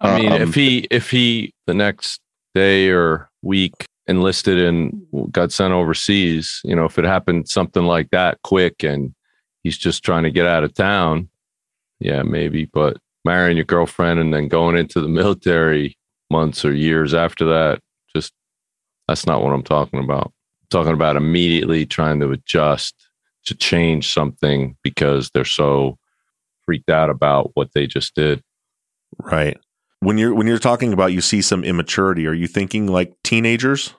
I 0.00 0.18
mean, 0.18 0.32
um, 0.32 0.42
if 0.42 0.54
he 0.54 0.86
if 0.90 1.10
he 1.10 1.52
the 1.66 1.74
next 1.74 2.20
day 2.54 2.88
or 2.88 3.30
week 3.42 3.86
enlisted 4.06 4.58
and 4.58 5.06
got 5.30 5.52
sent 5.52 5.72
overseas, 5.72 6.60
you 6.64 6.74
know, 6.74 6.84
if 6.84 6.98
it 6.98 7.04
happened 7.04 7.48
something 7.48 7.84
like 7.84 8.10
that 8.10 8.38
quick 8.42 8.82
and 8.82 9.14
he's 9.62 9.76
just 9.76 10.04
trying 10.04 10.22
to 10.22 10.30
get 10.30 10.46
out 10.46 10.64
of 10.64 10.74
town, 10.74 11.28
yeah, 12.00 12.22
maybe. 12.22 12.64
But 12.64 12.98
marrying 13.28 13.58
your 13.58 13.66
girlfriend 13.66 14.18
and 14.18 14.32
then 14.32 14.48
going 14.48 14.74
into 14.74 15.02
the 15.02 15.08
military 15.08 15.98
months 16.30 16.64
or 16.64 16.72
years 16.72 17.12
after 17.12 17.44
that. 17.44 17.80
Just 18.16 18.32
that's 19.06 19.26
not 19.26 19.42
what 19.42 19.52
I'm 19.52 19.62
talking 19.62 20.02
about. 20.02 20.32
I'm 20.62 20.68
talking 20.70 20.94
about 20.94 21.16
immediately 21.16 21.84
trying 21.84 22.20
to 22.20 22.32
adjust 22.32 22.94
to 23.44 23.54
change 23.54 24.10
something 24.10 24.76
because 24.82 25.30
they're 25.30 25.44
so 25.44 25.98
freaked 26.64 26.88
out 26.88 27.10
about 27.10 27.50
what 27.52 27.72
they 27.74 27.86
just 27.86 28.14
did. 28.14 28.42
Right. 29.18 29.58
When 30.00 30.16
you're 30.16 30.34
when 30.34 30.46
you're 30.46 30.58
talking 30.58 30.94
about 30.94 31.12
you 31.12 31.20
see 31.20 31.42
some 31.42 31.64
immaturity, 31.64 32.26
are 32.26 32.34
you 32.34 32.46
thinking 32.46 32.86
like 32.86 33.14
teenagers? 33.24 33.94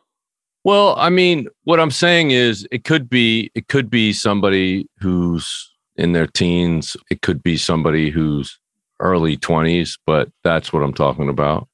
Well, 0.64 0.96
I 0.98 1.10
mean, 1.10 1.48
what 1.66 1.80
I'm 1.80 1.92
saying 1.92 2.32
is 2.32 2.68
it 2.72 2.84
could 2.84 3.12
be 3.12 3.52
it 3.54 3.68
could 3.68 3.92
be 3.92 4.12
somebody 4.12 4.88
who's 5.00 5.72
in 5.98 6.14
their 6.14 6.28
teens. 6.28 6.98
It 7.12 7.22
could 7.22 7.44
be 7.44 7.58
somebody 7.58 8.10
who's 8.10 8.60
early 9.00 9.38
20s, 9.38 9.98
but 10.06 10.30
that's 10.44 10.74
what 10.74 10.84
I'm 10.84 10.94
talking 10.94 11.30
about. 11.30 11.68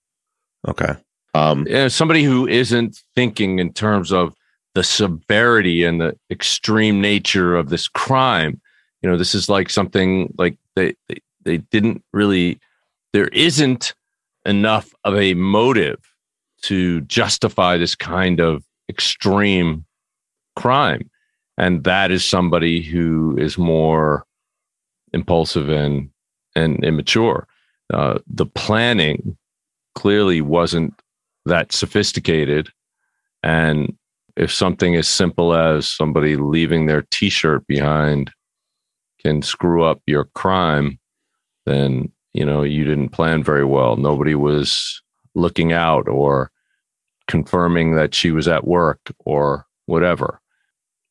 Okay. 0.67 0.95
Um, 1.33 1.67
yeah, 1.67 1.89
somebody 1.89 2.23
who 2.23 2.47
isn't 2.47 3.01
thinking 3.15 3.59
in 3.59 3.73
terms 3.73 4.11
of 4.11 4.33
the 4.73 4.83
severity 4.83 5.83
and 5.83 5.99
the 5.99 6.17
extreme 6.29 7.01
nature 7.01 7.55
of 7.55 7.69
this 7.69 7.87
crime. 7.87 8.61
You 9.01 9.09
know, 9.09 9.17
this 9.17 9.35
is 9.35 9.49
like 9.49 9.69
something 9.69 10.33
like 10.37 10.57
they, 10.75 10.95
they, 11.07 11.17
they 11.43 11.57
didn't 11.57 12.03
really, 12.13 12.59
there 13.13 13.27
isn't 13.29 13.93
enough 14.45 14.93
of 15.03 15.15
a 15.15 15.33
motive 15.33 15.99
to 16.63 17.01
justify 17.01 17.77
this 17.77 17.95
kind 17.95 18.39
of 18.39 18.63
extreme 18.89 19.85
crime. 20.55 21.09
And 21.57 21.83
that 21.83 22.11
is 22.11 22.25
somebody 22.25 22.81
who 22.81 23.37
is 23.37 23.57
more 23.57 24.25
impulsive 25.13 25.69
and 25.69 26.09
and 26.55 26.83
immature. 26.83 27.47
Uh, 27.93 28.19
the 28.27 28.45
planning 28.45 29.37
clearly 29.93 30.41
wasn't 30.41 30.93
that 31.45 31.71
sophisticated. 31.71 32.69
And 33.43 33.95
if 34.35 34.51
something 34.51 34.95
as 34.95 35.07
simple 35.07 35.53
as 35.53 35.87
somebody 35.87 36.35
leaving 36.35 36.85
their 36.85 37.03
t 37.11 37.29
shirt 37.29 37.65
behind 37.67 38.31
can 39.21 39.41
screw 39.41 39.83
up 39.83 40.01
your 40.07 40.25
crime, 40.35 40.99
then, 41.65 42.11
you 42.33 42.45
know, 42.45 42.63
you 42.63 42.83
didn't 42.83 43.09
plan 43.09 43.43
very 43.43 43.65
well. 43.65 43.95
Nobody 43.95 44.35
was 44.35 45.01
looking 45.35 45.71
out 45.71 46.07
or 46.07 46.51
confirming 47.27 47.95
that 47.95 48.13
she 48.13 48.31
was 48.31 48.47
at 48.47 48.67
work 48.67 48.99
or 49.19 49.65
whatever. 49.85 50.41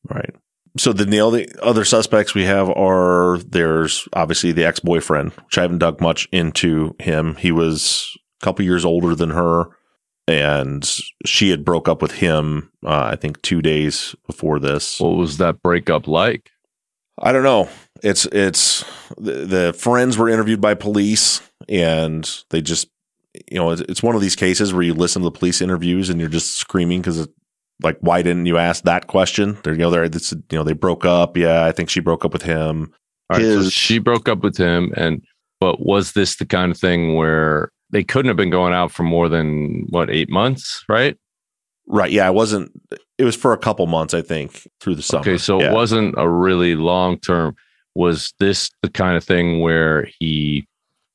Right 0.09 0.35
so 0.77 0.93
the 0.93 1.07
nail 1.07 1.31
the 1.31 1.49
other 1.63 1.85
suspects 1.85 2.35
we 2.35 2.45
have 2.45 2.69
are 2.71 3.39
there's 3.39 4.09
obviously 4.13 4.53
the 4.53 4.65
ex 4.65 4.81
boyfriend, 4.81 5.33
which 5.33 5.59
I 5.59 5.63
haven't 5.63 5.79
dug 5.79 6.01
much 6.01 6.29
into 6.33 6.95
him. 6.99 7.37
He 7.37 7.53
was 7.53 8.17
a 8.43 8.45
couple 8.45 8.65
years 8.65 8.85
older 8.85 9.15
than 9.15 9.31
her. 9.31 9.67
and 10.27 10.89
she 11.27 11.51
had 11.51 11.65
broke 11.65 11.89
up 11.89 12.01
with 12.01 12.13
him. 12.13 12.71
Uh, 12.85 13.11
I 13.13 13.17
think 13.17 13.43
two 13.43 13.61
days 13.61 14.15
before 14.27 14.59
this. 14.59 14.99
What 15.01 15.17
was 15.17 15.37
that 15.39 15.63
breakup 15.63 16.09
like? 16.09 16.51
I 17.19 17.33
don't 17.33 17.43
know. 17.43 17.69
It's 18.03 18.27
it's 18.27 18.85
the, 19.17 19.33
the 19.45 19.73
friends 19.73 20.19
were 20.19 20.29
interviewed 20.29 20.61
by 20.61 20.75
police, 20.75 21.41
and 21.69 22.29
they 22.51 22.61
just 22.61 22.89
you 23.51 23.59
know 23.59 23.71
it's, 23.71 23.83
it's 23.83 24.03
one 24.03 24.15
of 24.15 24.21
these 24.21 24.37
cases 24.37 24.73
where 24.73 24.83
you 24.83 24.95
listen 24.95 25.23
to 25.23 25.27
the 25.27 25.39
police 25.39 25.61
interviews 25.61 26.09
and 26.11 26.19
you're 26.21 26.29
just 26.29 26.57
screaming 26.57 27.01
because 27.01 27.29
like 27.85 27.99
why 28.01 28.23
didn't 28.23 28.47
you 28.47 28.59
ask 28.59 28.85
that 28.85 29.07
question? 29.07 29.59
They're 29.63 29.75
you 29.75 29.81
know 29.81 29.91
they're 29.91 30.09
this, 30.09 30.33
you 30.33 30.59
know 30.59 30.65
they 30.65 30.73
broke 30.73 31.05
up. 31.05 31.37
Yeah, 31.37 31.65
I 31.65 31.73
think 31.73 31.91
she 31.91 32.01
broke 32.01 32.25
up 32.25 32.33
with 32.33 32.43
him. 32.43 32.93
All 33.31 33.39
right, 33.39 33.45
so 33.45 33.69
she 33.71 33.99
broke 33.99 34.29
up 34.29 34.43
with 34.43 34.57
him, 34.57 34.93
and 34.97 35.23
but 35.61 35.81
was 35.81 36.13
this 36.13 36.37
the 36.37 36.47
kind 36.47 36.71
of 36.71 36.79
thing 36.79 37.15
where 37.15 37.71
they 37.91 38.03
couldn't 38.03 38.29
have 38.29 38.37
been 38.37 38.51
going 38.51 38.75
out 38.75 38.91
for 38.91 39.05
more 39.05 39.29
than 39.29 39.87
what 39.91 40.11
eight 40.11 40.29
months, 40.29 40.85
right? 40.89 41.17
Right. 41.87 42.11
Yeah, 42.11 42.27
it 42.29 42.35
wasn't. 42.35 42.73
It 43.19 43.25
was 43.25 43.37
for 43.37 43.53
a 43.53 43.59
couple 43.59 43.87
months, 43.87 44.15
I 44.15 44.23
think, 44.23 44.67
through 44.81 44.97
the 44.97 45.03
summer. 45.03 45.21
Okay, 45.21 45.39
so 45.39 45.61
yeah. 45.61 45.71
it 45.71 45.75
wasn't 45.75 46.15
a 46.19 46.29
really 46.29 46.75
long 46.75 47.19
term. 47.19 47.55
Was 47.95 48.33
this 48.41 48.71
the 48.83 48.91
kind 48.91 49.17
of 49.17 49.23
thing 49.23 49.61
where 49.61 50.09
he 50.19 50.67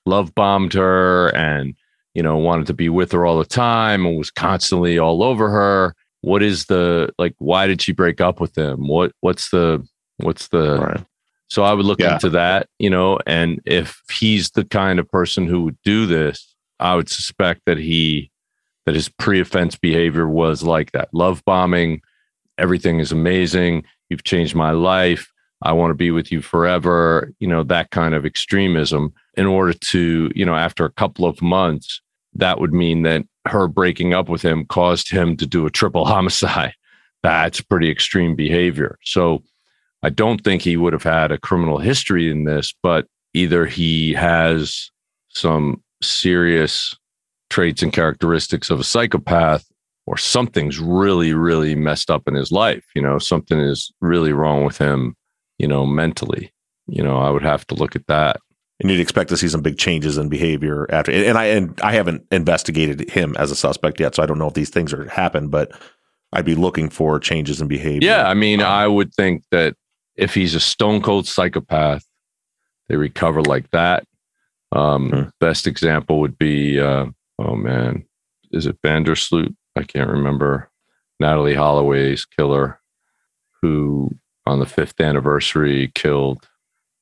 love 0.05 0.33
bombed 0.33 0.73
her 0.73 1.35
and 1.35 1.75
you 2.13 2.23
know 2.23 2.37
wanted 2.37 2.67
to 2.67 2.73
be 2.73 2.87
with 2.87 3.11
her 3.11 3.25
all 3.25 3.37
the 3.37 3.45
time 3.45 4.05
and 4.05 4.17
was 4.17 4.31
constantly 4.31 4.97
all 4.97 5.23
over 5.23 5.49
her? 5.49 5.95
What 6.21 6.43
is 6.43 6.65
the 6.65 7.09
like? 7.17 7.35
Why 7.37 7.67
did 7.67 7.81
she 7.81 7.91
break 7.91 8.19
up 8.21 8.39
with 8.39 8.57
him? 8.57 8.87
What 8.87 9.13
what's 9.21 9.49
the 9.51 9.87
what's 10.17 10.49
the 10.49 10.79
Right. 10.79 11.05
So 11.47 11.63
I 11.63 11.73
would 11.73 11.85
look 11.85 11.99
Yeah. 11.99 12.13
into 12.13 12.29
that, 12.31 12.67
you 12.77 12.89
know, 12.91 13.19
and 13.25 13.59
if 13.65 14.01
he's 14.11 14.51
the 14.51 14.63
kind 14.65 14.99
of 14.99 15.09
person 15.09 15.47
who 15.47 15.63
would 15.63 15.77
do 15.83 16.05
this, 16.05 16.55
I 16.79 16.95
would 16.95 17.09
suspect 17.09 17.61
that 17.65 17.77
he 17.77 18.31
that 18.85 18.95
his 18.95 19.09
pre-offense 19.09 19.75
behavior 19.75 20.27
was 20.27 20.63
like 20.63 20.91
that. 20.93 21.09
Love 21.13 21.43
bombing, 21.45 22.01
everything 22.57 22.99
is 22.99 23.11
amazing. 23.11 23.83
You've 24.09 24.23
changed 24.23 24.55
my 24.55 24.71
life. 24.71 25.31
I 25.61 25.73
want 25.73 25.91
to 25.91 25.95
be 25.95 26.11
with 26.11 26.31
you 26.31 26.41
forever, 26.41 27.33
you 27.39 27.47
know, 27.47 27.63
that 27.63 27.91
kind 27.91 28.13
of 28.15 28.25
extremism 28.25 29.13
in 29.35 29.45
order 29.45 29.73
to, 29.73 30.31
you 30.33 30.45
know, 30.45 30.55
after 30.55 30.85
a 30.85 30.91
couple 30.91 31.25
of 31.25 31.41
months, 31.41 32.01
that 32.33 32.59
would 32.59 32.73
mean 32.73 33.03
that 33.03 33.25
her 33.49 33.67
breaking 33.67 34.13
up 34.13 34.29
with 34.29 34.41
him 34.41 34.65
caused 34.65 35.09
him 35.09 35.37
to 35.37 35.45
do 35.45 35.65
a 35.65 35.71
triple 35.71 36.05
homicide. 36.13 36.73
That's 37.23 37.61
pretty 37.61 37.91
extreme 37.91 38.35
behavior. 38.35 38.97
So 39.03 39.43
I 40.03 40.09
don't 40.09 40.43
think 40.43 40.61
he 40.61 40.77
would 40.77 40.93
have 40.93 41.03
had 41.03 41.31
a 41.31 41.37
criminal 41.37 41.77
history 41.77 42.31
in 42.31 42.45
this, 42.45 42.73
but 42.81 43.05
either 43.33 43.65
he 43.65 44.13
has 44.13 44.89
some 45.29 45.83
serious 46.01 46.95
traits 47.49 47.83
and 47.83 47.91
characteristics 47.91 48.69
of 48.69 48.79
a 48.79 48.83
psychopath 48.83 49.65
or 50.05 50.17
something's 50.17 50.79
really, 50.79 51.33
really 51.33 51.75
messed 51.75 52.09
up 52.09 52.27
in 52.27 52.33
his 52.33 52.51
life. 52.51 52.85
You 52.95 53.01
know, 53.01 53.19
something 53.19 53.59
is 53.59 53.91
really 54.01 54.33
wrong 54.33 54.63
with 54.63 54.77
him, 54.77 55.15
you 55.57 55.67
know, 55.67 55.85
mentally. 55.85 56.51
You 56.87 57.03
know, 57.03 57.17
I 57.19 57.29
would 57.29 57.43
have 57.43 57.67
to 57.67 57.75
look 57.75 57.95
at 57.95 58.07
that. 58.07 58.39
And 58.79 58.89
you'd 58.89 58.99
expect 59.01 59.29
to 59.29 59.37
see 59.37 59.49
some 59.49 59.61
big 59.61 59.77
changes 59.77 60.17
in 60.17 60.29
behavior 60.29 60.87
after. 60.89 61.11
And 61.11 61.37
I 61.37 61.45
and 61.45 61.79
I 61.81 61.91
haven't 61.91 62.25
investigated 62.31 63.09
him 63.09 63.35
as 63.37 63.51
a 63.51 63.55
suspect 63.55 63.99
yet, 63.99 64.15
so 64.15 64.23
I 64.23 64.25
don't 64.25 64.39
know 64.39 64.47
if 64.47 64.53
these 64.53 64.69
things 64.69 64.93
are 64.93 65.07
happened. 65.09 65.51
But 65.51 65.71
I'd 66.31 66.45
be 66.45 66.55
looking 66.55 66.89
for 66.89 67.19
changes 67.19 67.59
in 67.59 67.67
behavior. 67.67 68.07
Yeah. 68.09 68.29
I 68.29 68.33
mean, 68.35 68.61
Um, 68.61 68.67
I 68.67 68.87
would 68.87 69.13
think 69.13 69.43
that 69.51 69.75
if 70.15 70.33
he's 70.33 70.55
a 70.55 70.59
stone 70.59 71.01
cold 71.01 71.27
psychopath, 71.27 72.05
they 72.87 72.95
recover 72.95 73.41
like 73.41 73.69
that. 73.71 74.05
Um, 74.71 75.09
Hmm. 75.09 75.23
Best 75.39 75.65
example 75.67 76.19
would 76.19 76.37
be, 76.37 76.79
uh, 76.79 77.07
oh 77.39 77.55
man, 77.55 78.05
is 78.51 78.65
it 78.65 78.77
van 78.83 79.03
der 79.03 79.15
Sloot? 79.15 79.55
I 79.75 79.83
can't 79.83 80.09
remember. 80.09 80.69
Natalee 81.21 81.55
Holloway's 81.55 82.25
killer, 82.25 82.79
who 83.61 84.11
on 84.45 84.59
the 84.59 84.65
fifth 84.65 85.01
anniversary 85.01 85.91
killed 85.95 86.47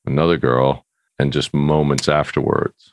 another 0.06 0.36
girl, 0.38 0.84
and 1.18 1.32
just 1.32 1.52
moments 1.54 2.08
afterwards, 2.08 2.92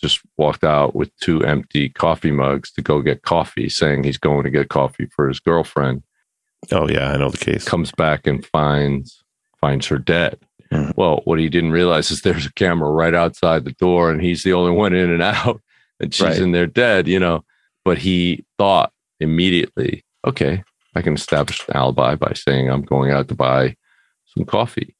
just 0.00 0.20
walked 0.38 0.64
out 0.64 0.94
with 0.94 1.14
two 1.18 1.44
empty 1.44 1.88
coffee 1.90 2.30
mugs 2.30 2.70
to 2.72 2.82
go 2.82 3.02
get 3.02 3.22
coffee, 3.22 3.68
saying 3.68 4.04
he's 4.04 4.18
going 4.18 4.44
to 4.44 4.50
get 4.50 4.68
coffee 4.70 5.06
for 5.14 5.28
his 5.28 5.40
girlfriend 5.40 6.02
Oh 6.72 6.88
yeah, 6.90 7.12
I 7.12 7.16
know 7.16 7.30
the 7.30 7.38
case. 7.38 7.64
comes 7.64 7.90
back 7.92 8.26
and 8.26 8.44
finds 8.44 9.22
finds 9.60 9.86
her 9.86 9.96
dead. 9.98 10.38
Mhm. 10.70 10.94
Well, 10.94 11.22
what 11.24 11.38
he 11.38 11.48
didn't 11.48 11.72
realize 11.72 12.10
is 12.10 12.20
there's 12.22 12.44
a 12.46 12.52
camera 12.52 12.90
right 12.90 13.14
outside 13.14 13.64
the 13.64 13.72
door, 13.72 14.10
and 14.10 14.20
he's 14.20 14.42
the 14.42 14.52
only 14.52 14.70
one 14.72 14.94
in 14.94 15.10
and 15.10 15.22
out, 15.22 15.60
and 16.00 16.12
she's 16.14 16.26
Right. 16.26 16.38
in 16.38 16.52
there 16.52 16.66
dead. 16.66 17.08
You 17.08 17.18
know, 17.18 17.44
but 17.84 17.96
he 17.98 18.44
thought 18.58 18.92
immediately, 19.20 20.04
okay, 20.26 20.62
I 20.94 21.00
can 21.02 21.14
establish 21.14 21.66
an 21.66 21.76
alibi 21.76 22.14
by 22.14 22.32
saying 22.34 22.70
I'm 22.70 22.82
going 22.82 23.10
out 23.10 23.28
to 23.28 23.34
buy 23.34 23.74
some 24.26 24.44
coffee 24.44 24.94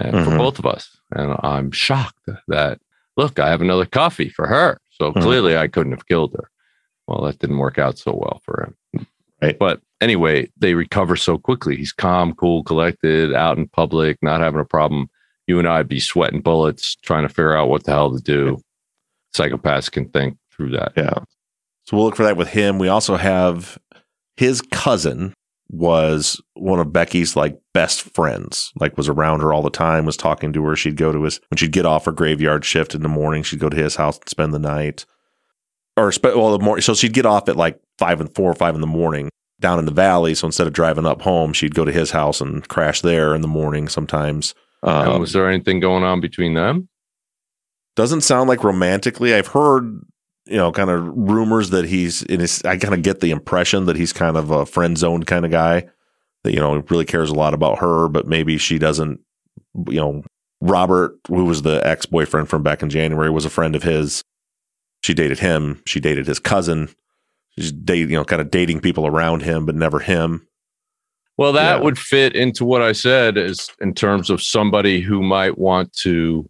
uh, 0.00 0.10
for 0.24 0.30
Mhm. 0.32 0.38
both 0.38 0.58
of 0.58 0.66
us, 0.66 0.98
and 1.12 1.36
I'm 1.42 1.70
shocked 1.70 2.28
that 2.48 2.80
look, 3.16 3.38
I 3.38 3.48
have 3.48 3.62
another 3.62 3.86
coffee 3.86 4.28
for 4.28 4.46
her. 4.46 4.78
So 4.90 5.12
Mhm. 5.12 5.22
clearly, 5.22 5.56
I 5.56 5.68
couldn't 5.68 5.92
have 5.92 6.06
killed 6.06 6.34
her. 6.34 6.50
Well, 7.06 7.22
that 7.24 7.38
didn't 7.38 7.58
work 7.58 7.78
out 7.78 7.96
so 7.98 8.12
well 8.12 8.40
for 8.44 8.62
him. 8.92 9.06
Right. 9.40 9.58
But 9.58 9.80
anyway, 10.00 10.50
they 10.58 10.74
recover 10.74 11.16
so 11.16 11.38
quickly. 11.38 11.76
He's 11.76 11.92
calm, 11.92 12.34
cool, 12.34 12.62
collected, 12.64 13.34
out 13.34 13.56
in 13.58 13.68
public, 13.68 14.18
not 14.22 14.40
having 14.40 14.60
a 14.60 14.64
problem. 14.64 15.08
You 15.46 15.58
and 15.58 15.68
I'd 15.68 15.88
be 15.88 16.00
sweating 16.00 16.40
bullets 16.42 16.96
trying 16.96 17.22
to 17.22 17.28
figure 17.28 17.56
out 17.56 17.68
what 17.68 17.84
the 17.84 17.92
hell 17.92 18.12
to 18.14 18.22
do. 18.22 18.58
Psychopaths 19.34 19.90
can 19.90 20.08
think 20.08 20.36
through 20.52 20.70
that. 20.72 20.92
Yeah. 20.96 21.18
So 21.86 21.96
we'll 21.96 22.06
look 22.06 22.16
for 22.16 22.24
that 22.24 22.36
with 22.36 22.48
him. 22.48 22.78
We 22.78 22.88
also 22.88 23.16
have 23.16 23.78
his 24.36 24.60
cousin 24.60 25.34
was 25.68 26.40
one 26.54 26.78
of 26.78 26.92
Becky's 26.92 27.36
like 27.36 27.58
best 27.74 28.02
friends, 28.02 28.72
like 28.78 28.96
was 28.96 29.08
around 29.08 29.40
her 29.40 29.52
all 29.52 29.62
the 29.62 29.70
time, 29.70 30.06
was 30.06 30.16
talking 30.16 30.52
to 30.52 30.64
her. 30.64 30.76
She'd 30.76 30.96
go 30.96 31.12
to 31.12 31.22
his, 31.24 31.40
when 31.48 31.56
she'd 31.56 31.72
get 31.72 31.86
off 31.86 32.04
her 32.04 32.12
graveyard 32.12 32.64
shift 32.64 32.94
in 32.94 33.02
the 33.02 33.08
morning, 33.08 33.42
she'd 33.42 33.60
go 33.60 33.68
to 33.68 33.76
his 33.76 33.96
house 33.96 34.18
and 34.18 34.28
spend 34.28 34.54
the 34.54 34.58
night. 34.58 35.06
Or, 35.96 36.12
spe- 36.12 36.36
well, 36.36 36.56
the 36.56 36.64
morning. 36.64 36.82
So 36.82 36.94
she'd 36.94 37.14
get 37.14 37.26
off 37.26 37.48
at 37.48 37.56
like 37.56 37.80
five 37.98 38.20
and 38.20 38.32
four 38.34 38.50
or 38.50 38.54
five 38.54 38.74
in 38.74 38.80
the 38.80 38.86
morning 38.86 39.30
down 39.58 39.78
in 39.78 39.86
the 39.86 39.92
valley. 39.92 40.34
So 40.34 40.46
instead 40.46 40.66
of 40.66 40.72
driving 40.72 41.06
up 41.06 41.22
home, 41.22 41.52
she'd 41.52 41.74
go 41.74 41.84
to 41.84 41.92
his 41.92 42.10
house 42.10 42.40
and 42.40 42.66
crash 42.68 43.00
there 43.00 43.34
in 43.34 43.40
the 43.40 43.48
morning 43.48 43.88
sometimes. 43.88 44.54
Um, 44.82 45.20
was 45.20 45.32
there 45.32 45.48
anything 45.48 45.80
going 45.80 46.04
on 46.04 46.20
between 46.20 46.54
them? 46.54 46.88
doesn't 47.96 48.20
sound 48.20 48.48
like 48.48 48.62
romantically. 48.62 49.34
I've 49.34 49.48
heard, 49.48 50.02
you 50.46 50.56
know, 50.56 50.70
kind 50.72 50.90
of 50.90 51.04
rumors 51.16 51.70
that 51.70 51.84
he's 51.86 52.22
in 52.22 52.40
his, 52.40 52.62
I 52.64 52.76
kind 52.76 52.94
of 52.94 53.02
get 53.02 53.20
the 53.20 53.30
impression 53.30 53.86
that 53.86 53.96
he's 53.96 54.12
kind 54.12 54.36
of 54.36 54.50
a 54.50 54.66
friend 54.66 54.96
zone 54.96 55.24
kind 55.24 55.44
of 55.44 55.50
guy 55.50 55.86
that, 56.44 56.52
you 56.52 56.60
know, 56.60 56.76
really 56.88 57.04
cares 57.04 57.30
a 57.30 57.34
lot 57.34 57.54
about 57.54 57.78
her, 57.78 58.08
but 58.08 58.26
maybe 58.26 58.56
she 58.58 58.78
doesn't, 58.78 59.20
you 59.88 60.00
know, 60.00 60.22
Robert, 60.60 61.18
who 61.28 61.44
was 61.44 61.62
the 61.62 61.84
ex 61.86 62.06
boyfriend 62.06 62.48
from 62.48 62.62
back 62.62 62.82
in 62.82 62.88
January, 62.90 63.30
was 63.30 63.44
a 63.44 63.50
friend 63.50 63.74
of 63.76 63.82
his. 63.82 64.22
She 65.02 65.14
dated 65.14 65.38
him. 65.38 65.82
She 65.86 66.00
dated 66.00 66.26
his 66.26 66.38
cousin. 66.38 66.88
She's 67.58 67.72
date, 67.72 68.08
you 68.08 68.16
know, 68.16 68.24
kind 68.24 68.40
of 68.40 68.50
dating 68.50 68.80
people 68.80 69.06
around 69.06 69.42
him, 69.42 69.66
but 69.66 69.74
never 69.74 69.98
him. 69.98 70.46
Well, 71.36 71.52
that 71.52 71.76
Yeah. 71.78 71.82
would 71.82 71.98
fit 71.98 72.34
into 72.34 72.64
what 72.64 72.82
I 72.82 72.92
said 72.92 73.36
is 73.36 73.68
in 73.80 73.92
terms 73.94 74.30
of 74.30 74.42
somebody 74.42 75.00
who 75.00 75.22
might 75.22 75.58
want 75.58 75.92
to. 75.98 76.48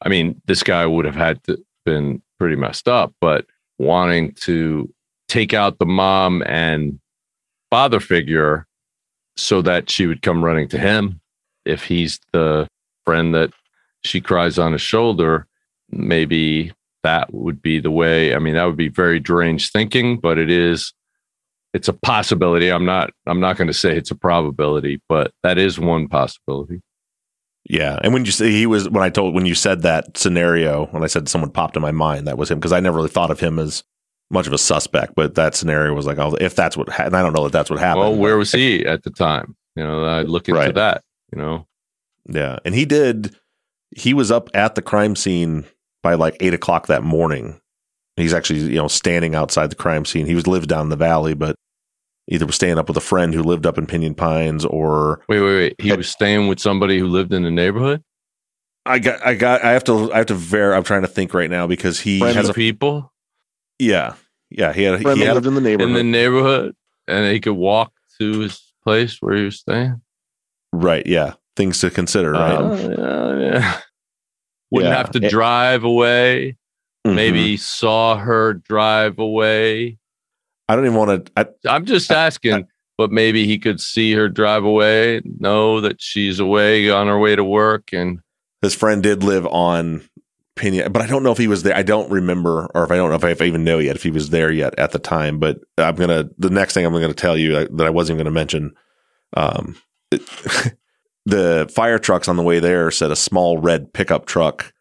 I 0.00 0.08
mean, 0.08 0.40
this 0.46 0.62
guy 0.62 0.86
would 0.86 1.04
have 1.04 1.14
had 1.14 1.42
to 1.44 1.58
been 1.84 2.22
pretty 2.42 2.56
messed 2.56 2.88
up, 2.88 3.14
but 3.20 3.46
wanting 3.78 4.32
to 4.32 4.92
take 5.28 5.54
out 5.54 5.78
the 5.78 5.86
mom 5.86 6.42
and 6.44 6.98
father 7.70 8.00
figure 8.00 8.66
so 9.36 9.62
that 9.62 9.88
she 9.88 10.08
would 10.08 10.22
come 10.22 10.44
running 10.44 10.66
to 10.66 10.76
him. 10.76 11.20
If 11.64 11.84
he's 11.84 12.18
the 12.32 12.66
friend 13.06 13.32
that 13.36 13.52
she 14.02 14.20
cries 14.20 14.58
on 14.58 14.72
his 14.72 14.82
shoulder 14.82 15.46
maybe 15.92 16.72
that 17.04 17.32
would 17.32 17.62
be 17.62 17.78
the 17.78 17.92
way. 17.92 18.34
I 18.34 18.40
mean 18.40 18.54
that 18.54 18.64
would 18.64 18.76
be 18.76 18.88
very 18.88 19.20
deranged 19.20 19.70
thinking 19.72 20.18
but 20.18 20.36
it 20.36 20.50
is 20.50 20.92
it's 21.72 21.86
a 21.86 21.92
possibility. 21.92 22.70
I'm 22.70 22.84
not 22.84 23.10
i'm 23.26 23.38
not 23.38 23.56
going 23.56 23.68
to 23.68 23.72
say 23.72 23.96
it's 23.96 24.10
a 24.10 24.16
probability 24.16 25.00
but 25.08 25.30
that 25.44 25.58
is 25.58 25.78
one 25.78 26.08
possibility 26.08 26.80
Yeah. 27.68 27.98
And 28.02 28.12
when 28.12 28.24
you 28.24 28.32
say 28.32 28.50
he 28.50 28.66
was, 28.66 28.88
when 28.88 29.02
I 29.02 29.08
told, 29.08 29.34
when 29.34 29.46
you 29.46 29.54
said 29.54 29.82
that 29.82 30.16
scenario, 30.16 30.86
when 30.86 31.02
I 31.04 31.06
said 31.06 31.28
someone 31.28 31.50
popped 31.50 31.76
in 31.76 31.82
my 31.82 31.92
mind, 31.92 32.26
that 32.26 32.36
was 32.38 32.50
him 32.50 32.58
because 32.58 32.72
I 32.72 32.80
never 32.80 32.96
really 32.96 33.08
thought 33.08 33.30
of 33.30 33.40
him 33.40 33.58
as 33.58 33.84
much 34.30 34.46
of 34.46 34.52
a 34.52 34.58
suspect, 34.58 35.14
but 35.14 35.34
that 35.36 35.54
scenario 35.54 35.94
was 35.94 36.06
like, 36.06 36.18
oh, 36.18 36.34
if 36.40 36.54
that's 36.56 36.76
what, 36.76 36.88
ha- 36.88 37.04
and 37.04 37.16
I 37.16 37.22
don't 37.22 37.34
know 37.34 37.44
that 37.44 37.52
that's 37.52 37.68
what 37.70 37.78
happened. 37.78 38.00
well 38.00 38.16
where 38.16 38.36
was 38.38 38.50
he 38.52 38.84
at 38.86 39.02
the 39.02 39.10
time 39.10 39.54
you 39.76 39.82
know 39.84 40.04
i 40.04 40.22
look 40.22 40.48
into 40.48 40.58
Right. 40.60 40.74
that 40.74 41.02
you 41.32 41.38
know 41.38 41.66
Yeah. 42.28 42.58
And 42.64 42.74
he 42.74 42.84
did, 42.84 43.36
he 43.94 44.14
was 44.14 44.30
up 44.30 44.48
at 44.54 44.74
the 44.74 44.82
crime 44.82 45.16
scene 45.16 45.64
by 46.02 46.14
like 46.14 46.36
eight 46.40 46.54
o'clock 46.54 46.86
that 46.88 47.02
morning. 47.02 47.60
He's 48.16 48.34
actually, 48.34 48.60
you 48.60 48.76
know, 48.76 48.88
standing 48.88 49.34
outside 49.34 49.70
the 49.70 49.76
crime 49.76 50.04
scene. 50.04 50.26
He 50.26 50.34
was 50.34 50.46
lived 50.46 50.68
down 50.68 50.82
in 50.86 50.88
the 50.90 50.96
valley, 50.96 51.34
but 51.34 51.56
either 52.28 52.46
was 52.46 52.54
staying 52.54 52.78
up 52.78 52.88
with 52.88 52.96
a 52.96 53.00
friend 53.00 53.34
who 53.34 53.42
lived 53.42 53.66
up 53.66 53.78
in 53.78 53.86
Pinyon 53.86 54.14
Pines 54.14 54.64
or 54.64 55.22
wait 55.28 55.40
wait 55.40 55.54
wait 55.56 55.74
he 55.80 55.92
was 55.92 56.08
staying 56.08 56.48
with 56.48 56.60
somebody 56.60 56.98
who 56.98 57.06
lived 57.08 57.32
in 57.32 57.42
the 57.42 57.50
neighborhood 57.50 58.02
I 58.84 58.98
got, 58.98 59.24
I 59.24 59.34
got, 59.34 59.64
I 59.64 59.70
have 59.72 59.84
to, 59.84 60.12
I 60.12 60.16
have 60.18 60.26
to 60.26 60.34
ver, 60.34 60.74
I'm 60.74 60.82
trying 60.82 61.02
to 61.02 61.08
think 61.08 61.34
right 61.34 61.48
now 61.50 61.68
because 61.68 62.00
he 62.00 62.18
friends 62.18 62.34
has 62.34 62.48
a, 62.48 62.52
people 62.54 63.12
yeah, 63.78 64.14
Yeah, 64.50 64.72
he 64.72 64.82
had 64.82 65.00
Friend 65.02 65.16
he 65.16 65.24
that 65.24 65.26
had 65.28 65.34
lived 65.34 65.46
in 65.46 65.54
the 65.54 65.60
neighborhood. 65.60 65.88
in 65.90 65.94
the 65.94 66.02
neighborhood, 66.02 66.74
and 67.06 67.32
he 67.32 67.38
could 67.40 67.52
walk 67.54 67.92
to 68.20 68.40
his 68.40 68.60
place 68.82 69.18
where 69.20 69.36
he 69.36 69.44
was 69.44 69.58
staying. 69.60 70.00
right. 70.72 71.06
Yeah, 71.06 71.34
things 71.56 71.78
to 71.80 71.90
consider. 71.90 72.32
Right. 72.32 72.52
Uh, 72.56 72.74
yeah, 73.38 73.52
yeah. 73.52 73.80
Wouldn't 74.72 74.90
Yeah. 74.92 74.96
have 74.96 75.10
to 75.12 75.20
drive 75.20 75.84
away. 75.84 76.56
Mhm. 77.06 77.14
Maybe 77.14 77.56
saw 77.56 78.16
her 78.16 78.54
drive 78.54 79.18
away. 79.20 79.98
I 80.72 80.76
don't 80.76 80.86
even 80.86 80.96
want 80.96 81.26
to. 81.26 81.32
I, 81.36 81.46
I'm 81.68 81.84
just 81.84 82.10
asking, 82.10 82.66
but 82.96 83.10
maybe 83.10 83.46
he 83.46 83.58
could 83.58 83.78
see 83.78 84.12
her 84.14 84.28
drive 84.28 84.64
away, 84.64 85.20
know 85.38 85.82
that 85.82 86.00
she's 86.00 86.40
away 86.40 86.88
on 86.88 87.08
her 87.08 87.18
way 87.18 87.36
to 87.36 87.44
work, 87.44 87.92
and 87.92 88.20
his 88.62 88.74
friend 88.74 89.02
did 89.02 89.22
live 89.22 89.46
on 89.48 90.02
Pena, 90.56 90.88
but 90.88 91.02
I 91.02 91.06
don't 91.06 91.22
know 91.22 91.32
if 91.32 91.36
he 91.38 91.46
was 91.48 91.62
there. 91.62 91.76
I 91.76 91.82
don't 91.82 92.10
remember, 92.10 92.70
or 92.74 92.84
if 92.84 92.90
I 92.90 92.96
don't 92.96 93.10
know 93.10 93.16
if 93.16 93.24
I, 93.24 93.30
if 93.30 93.42
I 93.42 93.44
even 93.44 93.64
know 93.64 93.78
yet 93.78 93.96
if 93.96 94.02
he 94.02 94.10
was 94.10 94.30
there 94.30 94.50
yet 94.50 94.78
at 94.78 94.92
the 94.92 94.98
time. 94.98 95.38
But 95.38 95.58
I'm 95.76 95.96
gonna 95.96 96.30
the 96.38 96.48
next 96.50 96.72
thing 96.72 96.86
I'm 96.86 96.92
gonna 96.94 97.12
tell 97.12 97.36
you 97.36 97.54
uh, 97.56 97.66
that 97.72 97.86
I 97.86 97.90
wasn't 97.90 98.16
going 98.16 98.24
to 98.24 98.30
mention. 98.30 98.72
Um, 99.36 99.76
it- 100.10 100.74
the 101.26 101.70
fire 101.74 101.98
trucks 101.98 102.28
on 102.28 102.36
the 102.36 102.42
way 102.42 102.60
there 102.60 102.90
said 102.90 103.10
a 103.10 103.16
small 103.16 103.58
red 103.58 103.92
pickup 103.92 104.26
truck 104.26 104.72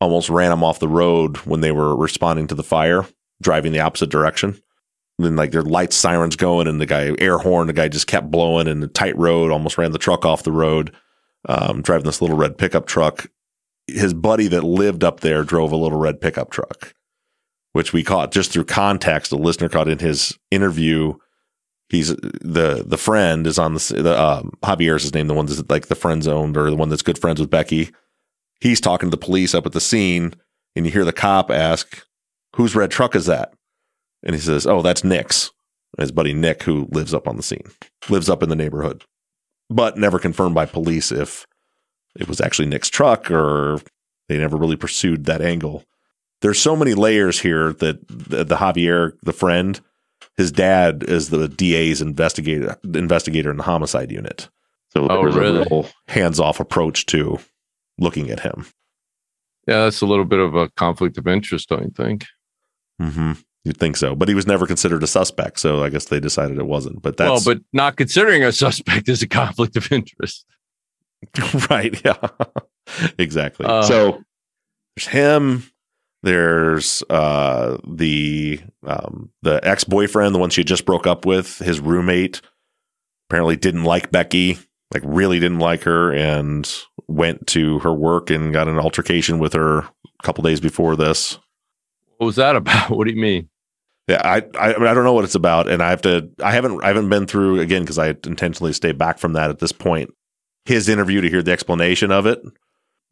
almost 0.00 0.30
ran 0.30 0.50
them 0.50 0.64
off 0.64 0.78
the 0.80 0.88
road 0.88 1.36
when 1.38 1.60
they 1.60 1.70
were 1.72 1.96
responding 1.96 2.46
to 2.48 2.54
the 2.54 2.62
fire, 2.62 3.06
driving 3.42 3.72
the 3.72 3.80
opposite 3.80 4.10
direction. 4.10 4.60
Then 5.18 5.36
like 5.36 5.50
their 5.50 5.62
lights, 5.62 5.96
sirens 5.96 6.36
going, 6.36 6.68
and 6.68 6.80
the 6.80 6.86
guy 6.86 7.12
air 7.18 7.38
horn, 7.38 7.66
the 7.66 7.72
guy 7.72 7.88
just 7.88 8.06
kept 8.06 8.30
blowing, 8.30 8.68
and 8.68 8.82
the 8.82 8.88
tight 8.88 9.16
road 9.18 9.50
almost 9.50 9.76
ran 9.76 9.92
the 9.92 9.98
truck 9.98 10.24
off 10.24 10.44
the 10.44 10.52
road. 10.52 10.94
Um, 11.48 11.82
driving 11.82 12.04
this 12.04 12.20
little 12.20 12.36
red 12.36 12.58
pickup 12.58 12.86
truck. 12.86 13.28
His 13.86 14.12
buddy 14.12 14.48
that 14.48 14.64
lived 14.64 15.02
up 15.02 15.20
there 15.20 15.44
drove 15.44 15.72
a 15.72 15.76
little 15.76 15.98
red 15.98 16.20
pickup 16.20 16.50
truck, 16.50 16.94
which 17.72 17.92
we 17.92 18.02
caught 18.02 18.32
just 18.32 18.52
through 18.52 18.64
context. 18.64 19.30
The 19.30 19.38
listener 19.38 19.68
caught 19.68 19.88
in 19.88 19.98
his 19.98 20.36
interview. 20.50 21.14
He's 21.88 22.08
the 22.08 22.84
the 22.86 22.98
friend 22.98 23.46
is 23.46 23.58
on 23.58 23.74
the 23.74 23.94
the 24.02 24.20
um, 24.20 24.52
Javier's 24.62 25.04
his 25.04 25.14
name, 25.14 25.26
the 25.26 25.34
one 25.34 25.46
that's 25.46 25.62
like 25.70 25.86
the 25.86 25.94
friend 25.94 26.22
zoned 26.22 26.56
or 26.56 26.70
the 26.70 26.76
one 26.76 26.90
that's 26.90 27.02
good 27.02 27.18
friends 27.18 27.40
with 27.40 27.50
Becky. 27.50 27.90
He's 28.60 28.80
talking 28.80 29.08
to 29.08 29.16
the 29.16 29.24
police 29.24 29.54
up 29.54 29.64
at 29.64 29.72
the 29.72 29.80
scene, 29.80 30.34
and 30.76 30.84
you 30.84 30.92
hear 30.92 31.04
the 31.04 31.12
cop 31.12 31.50
ask, 31.50 32.04
"Whose 32.56 32.76
red 32.76 32.90
truck 32.90 33.16
is 33.16 33.26
that?" 33.26 33.54
And 34.22 34.34
he 34.34 34.40
says, 34.40 34.66
"Oh, 34.66 34.82
that's 34.82 35.04
Nick's." 35.04 35.50
His 35.98 36.12
buddy 36.12 36.34
Nick, 36.34 36.62
who 36.64 36.86
lives 36.92 37.14
up 37.14 37.26
on 37.26 37.36
the 37.36 37.42
scene, 37.42 37.64
lives 38.10 38.28
up 38.28 38.42
in 38.42 38.50
the 38.50 38.54
neighborhood, 38.56 39.04
but 39.70 39.96
never 39.96 40.18
confirmed 40.18 40.54
by 40.54 40.66
police 40.66 41.10
if 41.10 41.46
it 42.18 42.28
was 42.28 42.40
actually 42.40 42.68
Nick's 42.68 42.90
truck 42.90 43.30
or 43.30 43.80
they 44.28 44.36
never 44.38 44.56
really 44.56 44.76
pursued 44.76 45.24
that 45.24 45.40
angle. 45.40 45.84
There's 46.42 46.60
so 46.60 46.76
many 46.76 46.94
layers 46.94 47.40
here 47.40 47.72
that 47.72 48.06
the, 48.06 48.44
the 48.44 48.56
Javier, 48.56 49.12
the 49.22 49.32
friend, 49.32 49.80
his 50.36 50.52
dad 50.52 51.02
is 51.04 51.30
the 51.30 51.48
DA's 51.48 52.00
investigator 52.02 52.76
investigator 52.94 53.50
in 53.50 53.56
the 53.56 53.62
homicide 53.64 54.12
unit. 54.12 54.48
So 54.90 55.08
Oh, 55.08 55.22
there's 55.22 55.34
really? 55.34 55.62
a 55.62 55.64
real 55.70 55.88
Hands 56.08 56.38
off 56.38 56.60
approach 56.60 57.06
to 57.06 57.38
looking 57.98 58.30
at 58.30 58.40
him. 58.40 58.66
yeah, 59.66 59.84
that's 59.84 60.02
a 60.02 60.06
little 60.06 60.24
bit 60.26 60.38
of 60.38 60.54
a 60.54 60.68
conflict 60.76 61.16
of 61.18 61.26
interest, 61.26 61.70
don't 61.70 61.82
you 61.84 61.90
think? 61.96 62.26
Mm-hmm. 63.00 63.32
You'd 63.64 63.76
think 63.76 63.96
so, 63.96 64.14
but 64.14 64.28
he 64.28 64.34
was 64.34 64.46
never 64.46 64.66
considered 64.66 65.02
a 65.02 65.06
suspect, 65.06 65.58
so 65.58 65.82
I 65.82 65.90
guess 65.90 66.06
they 66.06 66.20
decided 66.20 66.58
it 66.58 66.66
wasn't. 66.66 67.02
But 67.02 67.16
that's 67.16 67.44
well, 67.44 67.56
but 67.56 67.62
not 67.72 67.96
considering 67.96 68.44
a 68.44 68.52
suspect 68.52 69.08
is 69.08 69.22
a 69.22 69.28
conflict 69.28 69.76
of 69.76 69.90
interest. 69.92 70.46
right. 71.70 72.00
Yeah, 72.04 72.16
exactly. 73.18 73.66
Uh, 73.66 73.82
so 73.82 74.22
there's 74.96 75.08
him. 75.08 75.70
There's 76.22 77.02
uh, 77.10 77.78
the 77.86 78.60
um, 78.84 79.30
the 79.42 79.60
ex 79.62 79.84
boyfriend, 79.84 80.34
the 80.34 80.38
one 80.38 80.50
she 80.50 80.64
just 80.64 80.84
broke 80.84 81.06
up 81.06 81.26
with. 81.26 81.58
His 81.58 81.80
roommate 81.80 82.40
apparently 83.28 83.56
didn't 83.56 83.84
like 83.84 84.10
Becky, 84.10 84.58
like 84.92 85.02
really 85.04 85.38
didn't 85.38 85.60
like 85.60 85.82
her, 85.82 86.12
and 86.12 86.72
went 87.06 87.46
to 87.48 87.78
her 87.80 87.92
work 87.92 88.30
and 88.30 88.52
got 88.52 88.68
an 88.68 88.78
altercation 88.78 89.38
with 89.38 89.52
her 89.52 89.78
a 89.78 90.22
couple 90.22 90.42
days 90.42 90.60
before 90.60 90.96
this. 90.96 91.38
What 92.18 92.26
was 92.26 92.36
that 92.36 92.56
about? 92.56 92.90
What 92.90 93.06
do 93.06 93.12
you 93.12 93.20
mean? 93.20 93.48
Yeah, 94.08 94.22
I, 94.24 94.36
I 94.58 94.74
I 94.74 94.94
don't 94.94 95.04
know 95.04 95.12
what 95.12 95.24
it's 95.24 95.34
about, 95.34 95.68
and 95.68 95.82
I 95.82 95.90
have 95.90 96.02
to. 96.02 96.30
I 96.42 96.52
haven't 96.52 96.82
I 96.82 96.88
haven't 96.88 97.10
been 97.10 97.26
through 97.26 97.60
again 97.60 97.82
because 97.82 97.98
I 97.98 98.08
intentionally 98.08 98.72
stay 98.72 98.92
back 98.92 99.18
from 99.18 99.34
that 99.34 99.50
at 99.50 99.58
this 99.58 99.72
point. 99.72 100.14
His 100.64 100.88
interview 100.88 101.20
to 101.20 101.28
hear 101.28 101.42
the 101.42 101.52
explanation 101.52 102.10
of 102.10 102.26
it. 102.26 102.40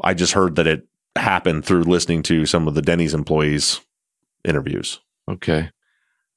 I 0.02 0.14
just 0.14 0.32
heard 0.32 0.56
that 0.56 0.66
it 0.66 0.86
happened 1.14 1.64
through 1.64 1.82
listening 1.82 2.22
to 2.24 2.46
some 2.46 2.66
of 2.66 2.74
the 2.74 2.82
Denny's 2.82 3.14
employees' 3.14 3.80
interviews. 4.44 5.00
Okay. 5.28 5.70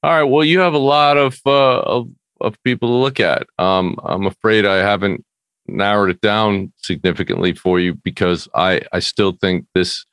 All 0.02 0.10
right. 0.10 0.30
Well, 0.30 0.44
you 0.44 0.60
have 0.60 0.74
a 0.74 0.78
lot 0.78 1.16
of 1.16 1.40
uh, 1.46 1.80
of, 1.80 2.08
of 2.40 2.62
people 2.62 2.88
to 2.90 2.94
look 2.94 3.18
at. 3.18 3.46
Um, 3.58 3.98
I'm 4.04 4.26
afraid 4.26 4.66
I 4.66 4.76
haven't 4.76 5.24
narrowed 5.66 6.10
it 6.10 6.20
down 6.20 6.72
significantly 6.76 7.54
for 7.54 7.80
you 7.80 7.94
because 7.94 8.46
I 8.54 8.82
I 8.92 8.98
still 8.98 9.32
think 9.32 9.66
this 9.74 10.04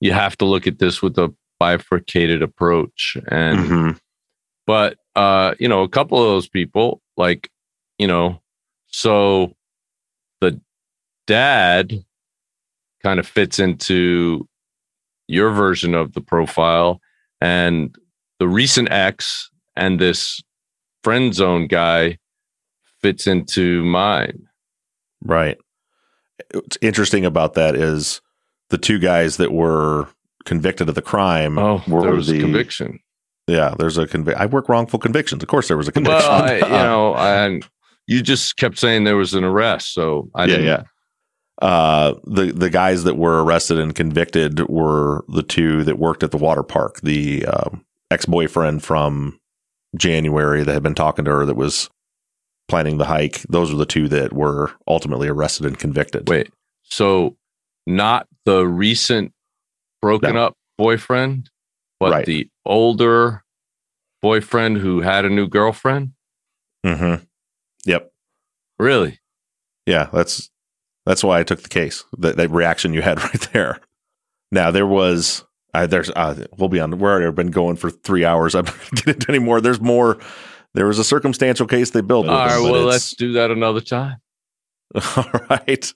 you 0.00 0.12
have 0.12 0.36
to 0.38 0.44
look 0.46 0.66
at 0.66 0.78
this 0.78 1.02
with 1.02 1.18
a 1.18 1.34
bifurcated 1.62 2.42
approach 2.42 3.16
and 3.28 3.58
Mhm. 3.58 4.00
but 4.66 4.98
uh 5.14 5.54
you 5.60 5.68
know 5.68 5.82
a 5.82 5.88
couple 5.88 6.18
of 6.18 6.24
those 6.32 6.48
people 6.48 7.00
like 7.16 7.50
you 7.98 8.06
know 8.08 8.40
so 8.88 9.54
the 10.40 10.60
dad 11.26 12.04
kind 13.02 13.20
of 13.20 13.26
fits 13.26 13.58
into 13.60 14.48
your 15.28 15.50
version 15.52 15.94
of 15.94 16.12
the 16.14 16.20
profile 16.20 17.00
and 17.40 17.94
the 18.40 18.48
recent 18.48 18.90
ex 18.90 19.50
and 19.76 20.00
this 20.00 20.42
friend 21.04 21.32
zone 21.34 21.66
guy 21.68 22.18
fits 23.02 23.26
into 23.26 23.84
mine 23.84 24.48
Right. 25.24 25.56
What's 26.52 26.76
interesting 26.80 27.24
about 27.24 27.54
that 27.54 27.76
is 27.76 28.20
the 28.70 28.78
two 28.78 28.98
guys 28.98 29.36
that 29.36 29.52
were 29.52 30.08
convicted 30.44 30.88
of 30.88 30.94
the 30.94 31.02
crime. 31.02 31.58
oh 31.58 31.82
Were 31.88 32.02
there 32.02 32.12
was 32.14 32.28
a 32.28 32.32
the- 32.32 32.40
conviction 32.40 32.98
Yeah, 33.46 33.74
there's 33.78 33.98
a 33.98 34.06
convic. 34.06 34.34
I 34.34 34.46
work 34.46 34.68
wrongful 34.68 34.98
convictions. 34.98 35.42
Of 35.42 35.48
course, 35.48 35.68
there 35.68 35.76
was 35.76 35.88
a 35.88 35.92
conviction. 35.92 36.28
well 36.30 36.42
I, 36.44 36.56
you 36.58 36.64
Uh, 36.64 36.68
know 36.82 37.14
and 37.16 37.66
you 38.06 38.22
just 38.22 38.56
kept 38.56 38.78
saying 38.78 39.04
there 39.04 39.16
was 39.16 39.32
an 39.34 39.44
arrest 39.44 39.92
so 39.94 40.28
i 40.34 40.42
yeah, 40.42 40.46
didn't 40.46 40.66
yeah. 40.66 40.82
Uh, 41.60 42.14
the 42.24 42.46
the 42.52 42.70
guys 42.70 43.04
that 43.04 43.16
were 43.16 43.44
arrested 43.44 43.78
and 43.78 43.94
convicted 43.94 44.68
were 44.68 45.24
the 45.28 45.42
two 45.44 45.84
that 45.84 45.96
worked 45.98 46.24
at 46.24 46.32
the 46.32 46.36
water 46.38 46.62
park. 46.64 47.00
The 47.02 47.46
um, 47.46 47.84
ex 48.10 48.26
boyfriend 48.26 48.82
from 48.82 49.38
January 49.96 50.64
that 50.64 50.72
had 50.72 50.82
been 50.82 50.94
talking 50.96 51.24
to 51.24 51.30
her 51.30 51.46
that 51.46 51.54
was 51.54 51.88
planning 52.66 52.98
the 52.98 53.04
hike. 53.04 53.42
Those 53.48 53.70
were 53.70 53.78
the 53.78 53.86
two 53.86 54.08
that 54.08 54.32
were 54.32 54.72
ultimately 54.88 55.28
arrested 55.28 55.66
and 55.66 55.78
convicted. 55.78 56.28
Wait, 56.28 56.50
so 56.82 57.36
not 57.86 58.26
the 58.44 58.66
recent 58.66 59.32
broken 60.02 60.34
No. 60.34 60.46
up 60.46 60.54
boyfriend, 60.76 61.48
but 62.00 62.10
Right. 62.12 62.26
the 62.26 62.48
older 62.66 63.44
boyfriend 64.20 64.78
who 64.78 65.00
had 65.00 65.24
a 65.24 65.30
new 65.30 65.48
girlfriend? 65.48 66.12
Mm-hmm. 66.84 67.24
Yep. 67.86 68.12
Really? 68.78 69.20
Yeah, 69.86 70.08
that's 70.12 70.50
that's 71.06 71.24
why 71.24 71.40
I 71.40 71.44
took 71.44 71.62
the 71.62 71.68
case. 71.68 72.04
That 72.18 72.36
that 72.36 72.50
reaction 72.50 72.92
you 72.94 73.02
had 73.02 73.20
right 73.22 73.48
there. 73.52 73.80
Now 74.50 74.70
there 74.70 74.86
was 74.86 75.44
uh, 75.74 75.86
there's 75.86 76.10
uh, 76.10 76.44
we'll 76.58 76.68
be 76.68 76.80
on. 76.80 76.98
We're 76.98 77.10
already 77.12 77.32
been 77.32 77.50
going 77.50 77.76
for 77.76 77.90
three 77.90 78.24
hours. 78.24 78.54
I'm 78.56 78.64
not 78.66 78.90
get 78.94 79.08
into 79.08 79.28
any 79.30 79.38
more. 79.38 79.60
There's 79.60 79.80
more. 79.80 80.18
There 80.74 80.86
was 80.86 80.98
a 80.98 81.04
circumstantial 81.04 81.66
case 81.66 81.90
they 81.90 82.00
built. 82.00 82.28
All 82.28 82.34
right. 82.46 82.60
Well, 82.60 82.82
let's 82.84 83.14
do 83.14 83.32
that 83.32 83.50
another 83.50 83.80
time. 83.80 84.18
All 85.16 85.30
right. 85.50 85.92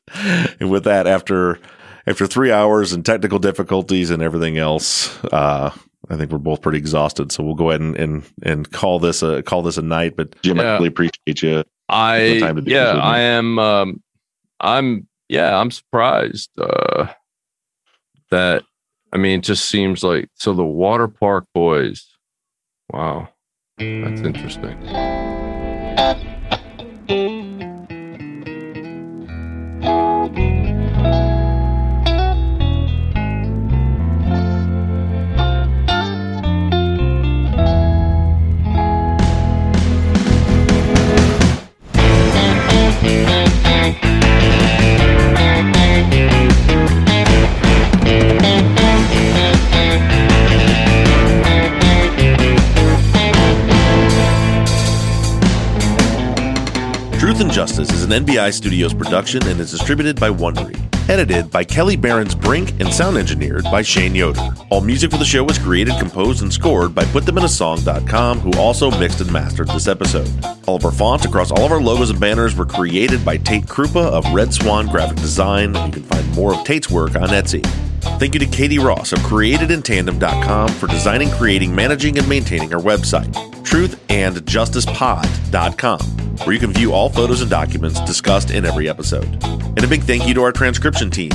And 0.60 0.70
with 0.70 0.84
that, 0.84 1.06
after 1.06 1.58
after 2.06 2.26
three 2.26 2.52
hours 2.52 2.92
and 2.92 3.04
technical 3.04 3.38
difficulties 3.38 4.10
and 4.10 4.22
everything 4.22 4.58
else, 4.58 5.22
uh, 5.24 5.70
I 6.08 6.16
think 6.16 6.30
we're 6.30 6.38
both 6.38 6.62
pretty 6.62 6.78
exhausted. 6.78 7.32
So 7.32 7.42
we'll 7.42 7.54
go 7.54 7.70
ahead 7.70 7.80
and 7.80 7.96
and, 7.96 8.22
and 8.42 8.70
call 8.70 8.98
this 8.98 9.22
a 9.22 9.42
call 9.42 9.62
this 9.62 9.76
a 9.78 9.82
night. 9.82 10.16
But 10.16 10.40
Jim, 10.42 10.58
Yeah. 10.58 10.62
I 10.62 10.72
really 10.74 10.88
appreciate 10.88 11.42
you. 11.42 11.64
I 11.88 12.38
time 12.40 12.58
yeah, 12.66 12.84
this 12.84 12.94
with 12.94 12.96
me. 12.96 13.00
I 13.00 13.18
am 13.20 13.58
um 13.58 14.02
I'm 14.60 15.08
yeah, 15.28 15.58
I'm 15.58 15.70
surprised 15.70 16.50
uh 16.58 17.08
that 18.30 18.62
I 19.12 19.16
mean 19.18 19.40
it 19.40 19.44
just 19.44 19.68
seems 19.68 20.02
like 20.02 20.28
so 20.34 20.52
the 20.52 20.64
water 20.64 21.08
park 21.08 21.46
boys. 21.54 22.06
Wow. 22.92 23.28
That's 23.78 24.20
interesting. 24.20 24.76
Truth 57.36 57.48
and 57.48 57.54
Justice 57.54 57.92
is 57.92 58.02
an 58.02 58.24
NBI 58.24 58.50
Studios 58.50 58.94
production 58.94 59.46
and 59.46 59.60
is 59.60 59.70
distributed 59.70 60.18
by 60.18 60.30
Wondery. 60.30 60.74
Edited 61.10 61.50
by 61.50 61.64
Kelly 61.64 61.94
Barons 61.94 62.34
Brink 62.34 62.70
and 62.80 62.90
sound 62.90 63.18
engineered 63.18 63.64
by 63.64 63.82
Shane 63.82 64.14
Yoder. 64.14 64.40
All 64.70 64.80
music 64.80 65.10
for 65.10 65.18
the 65.18 65.24
show 65.26 65.44
was 65.44 65.58
created, 65.58 65.98
composed, 65.98 66.40
and 66.40 66.50
scored 66.50 66.94
by 66.94 67.04
PutThemInASong.com, 67.04 68.40
who 68.40 68.52
also 68.52 68.90
mixed 68.98 69.20
and 69.20 69.30
mastered 69.30 69.68
this 69.68 69.86
episode. 69.86 70.30
All 70.66 70.76
of 70.76 70.84
our 70.86 70.90
fonts 70.90 71.26
across 71.26 71.50
all 71.50 71.66
of 71.66 71.72
our 71.72 71.82
logos 71.82 72.08
and 72.08 72.18
banners 72.18 72.56
were 72.56 72.64
created 72.64 73.22
by 73.22 73.36
Tate 73.36 73.66
Krupa 73.66 73.96
of 73.96 74.24
Red 74.32 74.54
Swan 74.54 74.86
Graphic 74.86 75.18
Design. 75.18 75.74
You 75.74 75.92
can 75.92 76.04
find 76.04 76.34
more 76.34 76.54
of 76.54 76.64
Tate's 76.64 76.88
work 76.88 77.16
on 77.16 77.28
Etsy. 77.28 77.85
Thank 78.18 78.34
you 78.34 78.40
to 78.40 78.46
Katie 78.46 78.78
Ross 78.78 79.12
of 79.12 79.18
CreatedInTandem.com 79.20 80.68
for 80.68 80.86
designing, 80.86 81.30
creating, 81.30 81.74
managing, 81.74 82.18
and 82.18 82.28
maintaining 82.28 82.72
our 82.72 82.80
website, 82.80 83.32
TruthAndJusticePod.com, 83.64 85.98
where 86.46 86.52
you 86.52 86.58
can 86.58 86.72
view 86.72 86.92
all 86.92 87.10
photos 87.10 87.42
and 87.42 87.50
documents 87.50 88.00
discussed 88.00 88.50
in 88.50 88.64
every 88.64 88.88
episode. 88.88 89.44
And 89.44 89.84
a 89.84 89.88
big 89.88 90.02
thank 90.02 90.26
you 90.26 90.34
to 90.34 90.42
our 90.42 90.52
transcription 90.52 91.10
team 91.10 91.30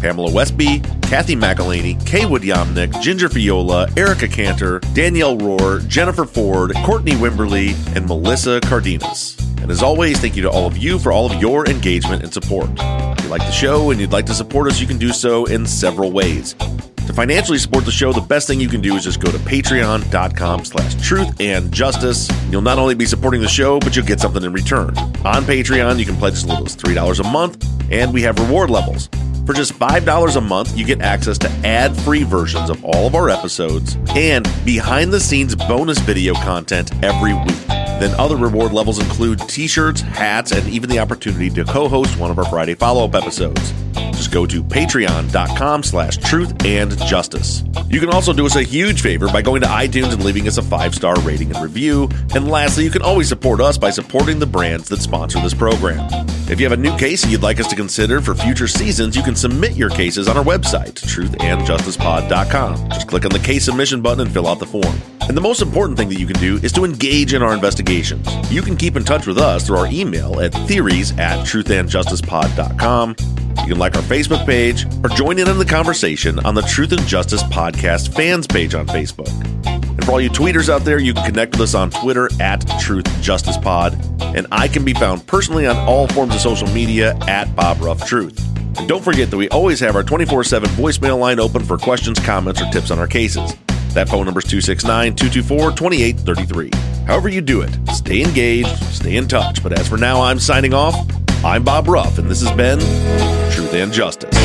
Pamela 0.00 0.30
Westby, 0.30 0.80
Kathy 1.02 1.36
McElhaney, 1.36 2.00
Kaywood 2.02 2.40
Yomnick, 2.40 3.00
Ginger 3.00 3.28
Fiola, 3.28 3.96
Erica 3.96 4.28
Cantor, 4.28 4.80
Danielle 4.92 5.38
Rohr, 5.38 5.86
Jennifer 5.88 6.24
Ford, 6.24 6.74
Courtney 6.84 7.12
Wimberly, 7.12 7.74
and 7.96 8.06
Melissa 8.06 8.60
Cardenas. 8.60 9.45
And 9.60 9.70
as 9.70 9.82
always, 9.82 10.18
thank 10.20 10.36
you 10.36 10.42
to 10.42 10.50
all 10.50 10.66
of 10.66 10.76
you 10.76 10.98
for 10.98 11.12
all 11.12 11.30
of 11.30 11.40
your 11.40 11.66
engagement 11.68 12.22
and 12.22 12.32
support. 12.32 12.70
If 12.78 13.24
you 13.24 13.30
like 13.30 13.42
the 13.42 13.50
show 13.50 13.90
and 13.90 14.00
you'd 14.00 14.12
like 14.12 14.26
to 14.26 14.34
support 14.34 14.70
us, 14.70 14.80
you 14.80 14.86
can 14.86 14.98
do 14.98 15.12
so 15.12 15.44
in 15.46 15.66
several 15.66 16.12
ways. 16.12 16.54
To 17.06 17.12
financially 17.12 17.58
support 17.58 17.84
the 17.84 17.92
show, 17.92 18.12
the 18.12 18.20
best 18.20 18.48
thing 18.48 18.60
you 18.60 18.68
can 18.68 18.80
do 18.80 18.94
is 18.96 19.04
just 19.04 19.20
go 19.20 19.30
to 19.30 19.38
patreon.com 19.38 20.64
slash 20.64 20.94
truth 21.06 21.40
and 21.40 21.72
justice. 21.72 22.28
You'll 22.50 22.62
not 22.62 22.78
only 22.78 22.96
be 22.96 23.06
supporting 23.06 23.40
the 23.40 23.48
show, 23.48 23.78
but 23.78 23.94
you'll 23.94 24.06
get 24.06 24.18
something 24.18 24.42
in 24.42 24.52
return. 24.52 24.96
On 25.24 25.44
Patreon, 25.44 26.00
you 26.00 26.04
can 26.04 26.16
pledge 26.16 26.34
as 26.34 26.44
little 26.44 26.66
as 26.66 26.76
$3 26.76 27.20
a 27.20 27.30
month, 27.30 27.64
and 27.92 28.12
we 28.12 28.22
have 28.22 28.38
reward 28.40 28.70
levels. 28.70 29.08
For 29.46 29.52
just 29.52 29.74
$5 29.74 30.36
a 30.36 30.40
month, 30.40 30.76
you 30.76 30.84
get 30.84 31.00
access 31.00 31.38
to 31.38 31.48
ad 31.64 31.96
free 31.98 32.24
versions 32.24 32.68
of 32.68 32.84
all 32.84 33.06
of 33.06 33.14
our 33.14 33.30
episodes 33.30 33.96
and 34.08 34.44
behind 34.64 35.12
the 35.12 35.20
scenes 35.20 35.54
bonus 35.54 36.00
video 36.00 36.34
content 36.34 36.90
every 37.04 37.34
week. 37.34 37.75
Then 37.98 38.18
other 38.18 38.36
reward 38.36 38.72
levels 38.72 38.98
include 38.98 39.40
t-shirts, 39.48 40.00
hats, 40.00 40.52
and 40.52 40.68
even 40.68 40.90
the 40.90 40.98
opportunity 40.98 41.50
to 41.50 41.64
co-host 41.64 42.18
one 42.18 42.30
of 42.30 42.38
our 42.38 42.44
Friday 42.44 42.74
follow-up 42.74 43.14
episodes. 43.14 43.72
Just 44.16 44.32
go 44.32 44.46
to 44.46 44.62
patreon.com 44.62 45.82
slash 45.82 46.16
truth 46.16 46.64
and 46.64 46.96
justice. 47.06 47.62
You 47.88 48.00
can 48.00 48.08
also 48.08 48.32
do 48.32 48.46
us 48.46 48.56
a 48.56 48.62
huge 48.62 49.02
favor 49.02 49.28
by 49.28 49.42
going 49.42 49.60
to 49.60 49.66
iTunes 49.66 50.12
and 50.12 50.24
leaving 50.24 50.48
us 50.48 50.58
a 50.58 50.62
five-star 50.62 51.20
rating 51.20 51.54
and 51.54 51.62
review. 51.62 52.08
And 52.34 52.48
lastly, 52.48 52.84
you 52.84 52.90
can 52.90 53.02
always 53.02 53.28
support 53.28 53.60
us 53.60 53.76
by 53.76 53.90
supporting 53.90 54.38
the 54.38 54.46
brands 54.46 54.88
that 54.88 55.00
sponsor 55.00 55.40
this 55.40 55.54
program. 55.54 56.08
If 56.48 56.60
you 56.60 56.66
have 56.66 56.78
a 56.78 56.80
new 56.80 56.96
case 56.96 57.26
you'd 57.26 57.42
like 57.42 57.60
us 57.60 57.66
to 57.68 57.76
consider 57.76 58.20
for 58.20 58.34
future 58.34 58.68
seasons, 58.68 59.16
you 59.16 59.22
can 59.22 59.36
submit 59.36 59.72
your 59.72 59.90
cases 59.90 60.28
on 60.28 60.36
our 60.36 60.44
website, 60.44 60.94
truthandjusticepod.com. 60.94 62.88
Just 62.90 63.08
click 63.08 63.24
on 63.24 63.32
the 63.32 63.38
case 63.38 63.64
submission 63.64 64.00
button 64.00 64.20
and 64.20 64.32
fill 64.32 64.46
out 64.46 64.58
the 64.58 64.66
form. 64.66 64.94
And 65.22 65.36
the 65.36 65.40
most 65.40 65.60
important 65.60 65.98
thing 65.98 66.08
that 66.08 66.20
you 66.20 66.26
can 66.26 66.40
do 66.40 66.56
is 66.58 66.70
to 66.72 66.84
engage 66.84 67.34
in 67.34 67.42
our 67.42 67.52
investigations. 67.86 68.50
You 68.50 68.62
can 68.62 68.76
keep 68.76 68.96
in 68.96 69.04
touch 69.04 69.26
with 69.26 69.38
us 69.38 69.66
through 69.66 69.78
our 69.78 69.86
email 69.86 70.40
at 70.40 70.52
theories 70.66 71.12
at 71.12 71.46
truthandjusticepod.com. 71.46 73.16
You 73.60 73.72
can 73.72 73.78
like 73.78 73.96
our 73.96 74.02
Facebook 74.02 74.44
page 74.46 74.86
or 75.02 75.08
join 75.10 75.38
in 75.38 75.48
on 75.48 75.58
the 75.58 75.64
conversation 75.64 76.38
on 76.40 76.54
the 76.54 76.62
Truth 76.62 76.92
and 76.92 77.06
Justice 77.06 77.42
Podcast 77.44 78.14
fans 78.14 78.46
page 78.46 78.74
on 78.74 78.86
Facebook. 78.86 79.30
And 79.66 80.04
for 80.04 80.12
all 80.12 80.20
you 80.20 80.30
tweeters 80.30 80.68
out 80.68 80.82
there, 80.82 80.98
you 80.98 81.14
can 81.14 81.24
connect 81.24 81.52
with 81.52 81.62
us 81.62 81.74
on 81.74 81.90
Twitter 81.90 82.28
at 82.40 82.58
Truth 82.80 83.06
Justice 83.22 83.56
Pod. 83.56 83.98
And 84.20 84.46
I 84.52 84.68
can 84.68 84.84
be 84.84 84.92
found 84.92 85.26
personally 85.26 85.66
on 85.66 85.76
all 85.76 86.06
forms 86.08 86.34
of 86.34 86.40
social 86.40 86.68
media 86.68 87.16
at 87.26 87.54
Bob 87.56 87.80
Ruff 87.80 88.06
Truth. 88.06 88.38
And 88.78 88.86
don't 88.86 89.02
forget 89.02 89.30
that 89.30 89.36
we 89.36 89.48
always 89.48 89.80
have 89.80 89.96
our 89.96 90.02
24 90.02 90.44
7 90.44 90.68
voicemail 90.70 91.18
line 91.18 91.40
open 91.40 91.64
for 91.64 91.78
questions, 91.78 92.18
comments, 92.20 92.60
or 92.60 92.70
tips 92.70 92.90
on 92.90 92.98
our 92.98 93.06
cases. 93.06 93.54
That 93.96 94.10
phone 94.10 94.26
number 94.26 94.40
is 94.40 94.44
269 94.44 95.16
224 95.16 95.70
2833. 95.70 96.70
However, 97.06 97.30
you 97.30 97.40
do 97.40 97.62
it, 97.62 97.74
stay 97.94 98.22
engaged, 98.22 98.76
stay 98.92 99.16
in 99.16 99.26
touch. 99.26 99.62
But 99.62 99.72
as 99.72 99.88
for 99.88 99.96
now, 99.96 100.20
I'm 100.20 100.38
signing 100.38 100.74
off. 100.74 100.94
I'm 101.42 101.64
Bob 101.64 101.88
Ruff, 101.88 102.18
and 102.18 102.28
this 102.28 102.42
has 102.42 102.54
been 102.54 102.78
Truth 103.52 103.72
and 103.72 103.90
Justice. 103.90 104.36